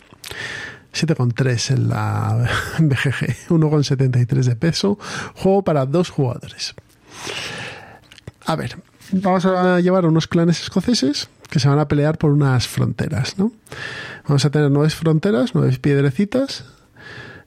[0.94, 2.48] 7,3 en la
[2.78, 4.98] BGG, 1,73 de peso.
[5.35, 6.74] Juego para dos jugadores.
[8.47, 8.77] A ver,
[9.12, 13.39] vamos a llevar a unos clanes escoceses que se van a pelear por unas fronteras,
[13.39, 13.52] ¿no?
[14.27, 16.64] Vamos a tener nueve fronteras, nueve piedrecitas,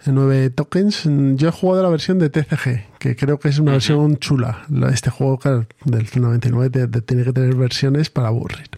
[0.05, 1.03] nueve tokens.
[1.35, 4.63] Yo he jugado la versión de TCG, que creo que es una versión chula.
[4.69, 8.69] La- Este juego, claro, del 99 te- te tiene que tener versiones para aburrir.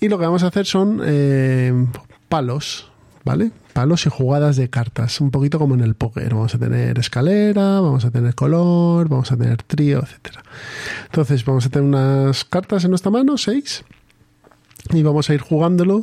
[0.00, 1.72] Y lo que vamos a hacer son eh,
[2.28, 2.90] palos,
[3.26, 3.50] ¿vale?
[3.72, 6.32] Palos y jugadas de cartas, un poquito como en el póker.
[6.32, 10.42] Vamos a tener escalera, vamos a tener color, vamos a tener trío, etcétera.
[11.06, 13.84] Entonces vamos a tener unas cartas en nuestra mano, seis,
[14.92, 16.02] y vamos a ir jugándolo,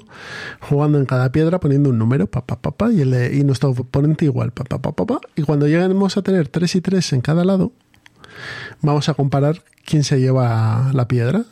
[0.59, 3.69] jugando en cada piedra, poniendo un número, pa, pa, pa, pa, y, el- y nuestro
[3.69, 5.21] oponente igual, pa, pa.
[5.37, 7.71] y cuando lleguemos a tener tres y tres en cada lado,
[8.81, 11.45] vamos a comparar quién se lleva la piedra.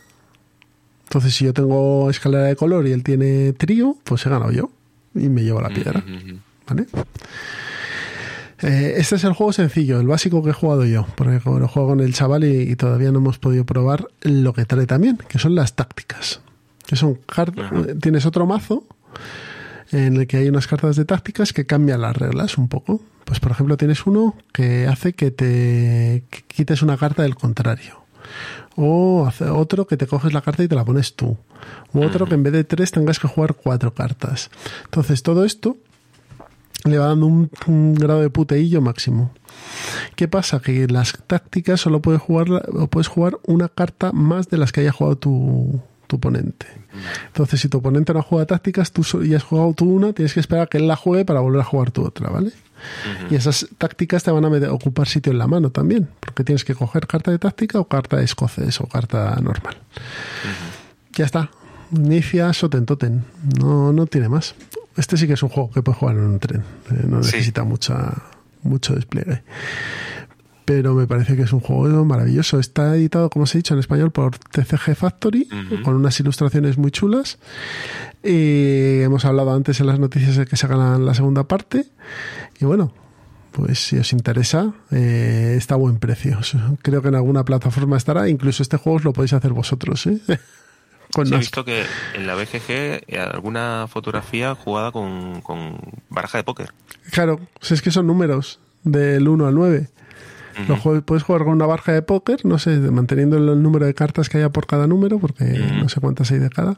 [1.06, 4.70] Entonces, si yo tengo escalera de color y él tiene trío, pues he ganado yo
[5.16, 6.04] y me llevo la piedra.
[6.68, 6.88] ¿Vale?
[8.62, 11.68] Eh, este es el juego sencillo, el básico que he jugado yo, porque como lo
[11.68, 15.18] juego con el chaval y, y todavía no hemos podido probar lo que trae también,
[15.28, 16.42] que son las tácticas.
[16.86, 17.20] Que son
[18.02, 18.86] tienes otro mazo
[19.92, 23.02] en el que hay unas cartas de tácticas que cambian las reglas un poco.
[23.26, 28.02] Pues por ejemplo tienes uno que hace que te que quites una carta del contrario.
[28.76, 31.38] O hace otro que te coges la carta y te la pones tú.
[31.94, 34.50] O otro que en vez de tres tengas que jugar cuatro cartas.
[34.86, 35.78] Entonces todo esto
[36.86, 39.32] le va dando un, un grado de puteillo máximo.
[40.16, 40.60] ¿Qué pasa?
[40.62, 44.82] Que las tácticas solo puedes jugar, o puedes jugar una carta más de las que
[44.82, 46.66] haya jugado tu, tu oponente.
[47.28, 50.34] Entonces, si tu oponente no jugado tácticas tú so- y has jugado tú una, tienes
[50.34, 52.52] que esperar a que él la juegue para volver a jugar tú otra, ¿vale?
[53.30, 56.74] Y esas tácticas te van a ocupar sitio en la mano también, porque tienes que
[56.74, 59.78] coger carta de táctica o carta de escocés o carta normal.
[61.16, 61.50] Ya está.
[61.96, 63.24] Inicia Soten Toten.
[63.60, 64.56] No, no tiene más.
[64.98, 66.62] Este sí que es un juego que puedes jugar en un tren.
[66.92, 67.32] Eh, no Sí.
[67.36, 68.14] necesita mucha,
[68.64, 69.44] mucho despliegue.
[70.64, 72.58] pero me parece que es un juego maravilloso.
[72.58, 75.50] Está editado, como os he dicho, en español por TCG Factory,
[75.84, 77.40] con unas ilustraciones muy chulas.
[78.24, 81.88] Y hemos hablado antes en las noticias de que se hagan la segunda parte.
[82.60, 82.94] Y bueno,
[83.52, 86.40] pues si os interesa, eh, está a buen precio.
[86.84, 88.30] Creo que en alguna plataforma estará.
[88.30, 90.08] Incluso este juego os lo podéis hacer vosotros.
[90.08, 90.20] ¿eh?
[91.18, 95.78] he visto que en la BGG eh, alguna fotografía jugada con, con
[96.10, 96.74] baraja de póker.
[97.12, 99.90] Claro, si es que son números del 1 al 9.
[101.06, 104.38] puedes jugar con una baraja de póker, no sé, manteniendo el número de cartas que
[104.38, 106.78] haya por cada número, porque no sé cuántas hay de cada.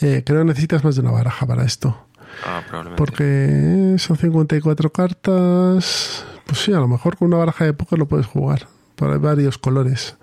[0.00, 2.06] Eh, creo que necesitas más de una baraja para esto.
[2.44, 2.98] Ah, probablemente.
[2.98, 6.24] Porque son 54 cartas.
[6.46, 8.68] Pues sí, a lo mejor con una baraja de póker lo puedes jugar.
[8.94, 10.16] Por varios colores.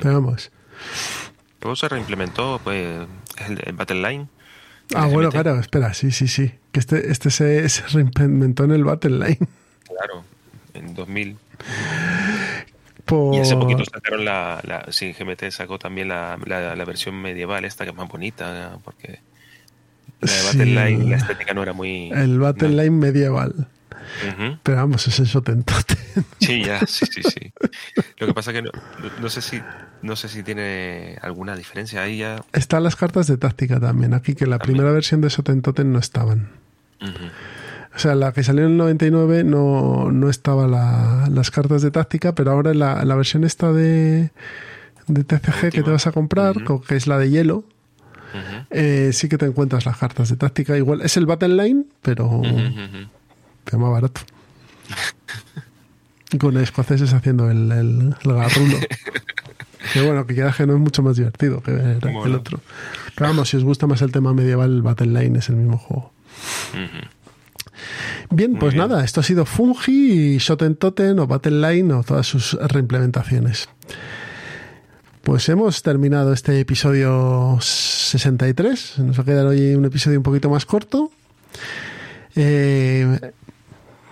[0.00, 0.50] Pero vamos.
[1.62, 3.06] Luego se reimplementó pues,
[3.46, 4.28] el, Battle Line.
[4.94, 6.52] Ah, bueno, claro, espera, sí, sí, sí.
[6.72, 9.48] Que este, este se, reimplementó en el Battle Line.
[9.86, 10.24] Claro,
[10.74, 11.36] en 2000.
[13.32, 17.84] Y hace poquito sacaron la, la sí, GMT sacó también la, la, versión medieval, esta
[17.84, 19.18] que es más bonita, porque
[20.20, 22.10] la de Battle Line, la estética no era muy...
[22.12, 23.68] El Battle Line medieval.
[24.62, 25.96] Pero vamos, es eso tentote.
[26.40, 27.52] Sí, ya, sí, sí, sí.
[28.18, 28.70] Lo que pasa que no,
[29.20, 29.62] no, sé si
[30.02, 32.42] no sé si tiene alguna diferencia ahí ya.
[32.52, 36.50] Están las cartas de táctica también, aquí que la primera versión de Sotentoten no estaban.
[37.94, 40.66] O sea, la que salió en el 99 no, no estaba
[41.28, 44.30] las cartas de táctica, pero ahora la, la versión esta de,
[45.06, 46.56] de TCG que te vas a comprar,
[46.86, 47.64] que es la de hielo,
[48.70, 50.76] eh, sí que te encuentras las cartas de táctica.
[50.76, 52.42] Igual es el Battle Line, pero
[53.70, 54.20] te más barato.
[56.38, 58.78] Con escoceses haciendo el, el, garrulo.
[59.92, 62.60] que bueno, que queda que no es mucho más divertido que el otro.
[63.16, 66.12] Pero vamos, si os gusta más el tema medieval, Battle Line es el mismo juego.
[68.30, 72.52] Bien, pues nada, esto ha sido Fungi, Shoten Totem o Battle Line o todas sus
[72.52, 73.68] reimplementaciones.
[75.22, 79.00] Pues hemos terminado este episodio 63.
[79.00, 81.10] Nos va a quedar hoy un episodio un poquito más corto.
[82.36, 83.32] Eh,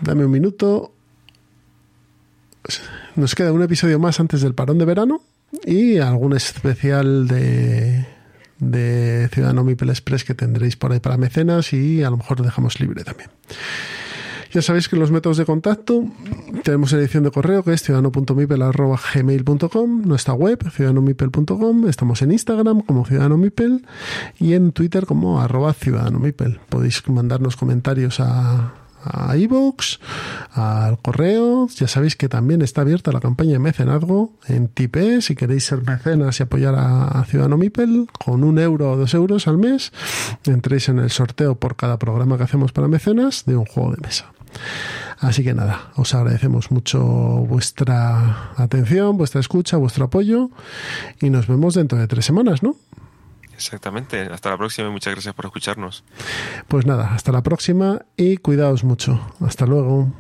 [0.01, 0.93] dame un minuto.
[3.17, 5.23] Nos queda un episodio más antes del parón de verano
[5.65, 8.07] y algún especial de,
[8.59, 12.79] de Ciudadano Mipel Express que tendréis por ahí para mecenas y a lo mejor dejamos
[12.81, 13.31] libre también.
[14.51, 16.07] Ya sabéis que los métodos de contacto
[16.65, 23.05] tenemos la edición de correo que es ciudadano.mipel.gmail.com, nuestra web ciudadanomipel.com, estamos en Instagram como
[23.05, 23.87] Ciudadano Mipel
[24.39, 26.61] y en Twitter como arroba Ciudadano Mipel.
[26.71, 28.73] Podéis mandarnos comentarios a,
[29.05, 29.99] a iVoox,
[30.53, 31.69] al correo.
[31.69, 35.23] Ya sabéis que también está abierta la campaña de mecenazgo en Tipe.
[35.23, 39.49] Si queréis ser mecenas y apoyar a, Ciudadano Mipel, con un euro o dos euros
[39.49, 39.93] al mes,
[40.45, 44.01] entréis en el sorteo por cada programa que hacemos para mecenas de un juego de
[44.01, 44.33] mesa.
[45.19, 50.51] Así que nada, os agradecemos mucho vuestra atención, vuestra escucha, vuestro apoyo
[51.21, 52.77] y nos vemos dentro de tres semanas, ¿no?
[53.59, 54.21] Exactamente.
[54.21, 56.05] Hasta la próxima y muchas gracias por escucharnos.
[56.69, 59.21] Pues nada, hasta la próxima y cuidaos mucho.
[59.41, 60.13] Hasta luego.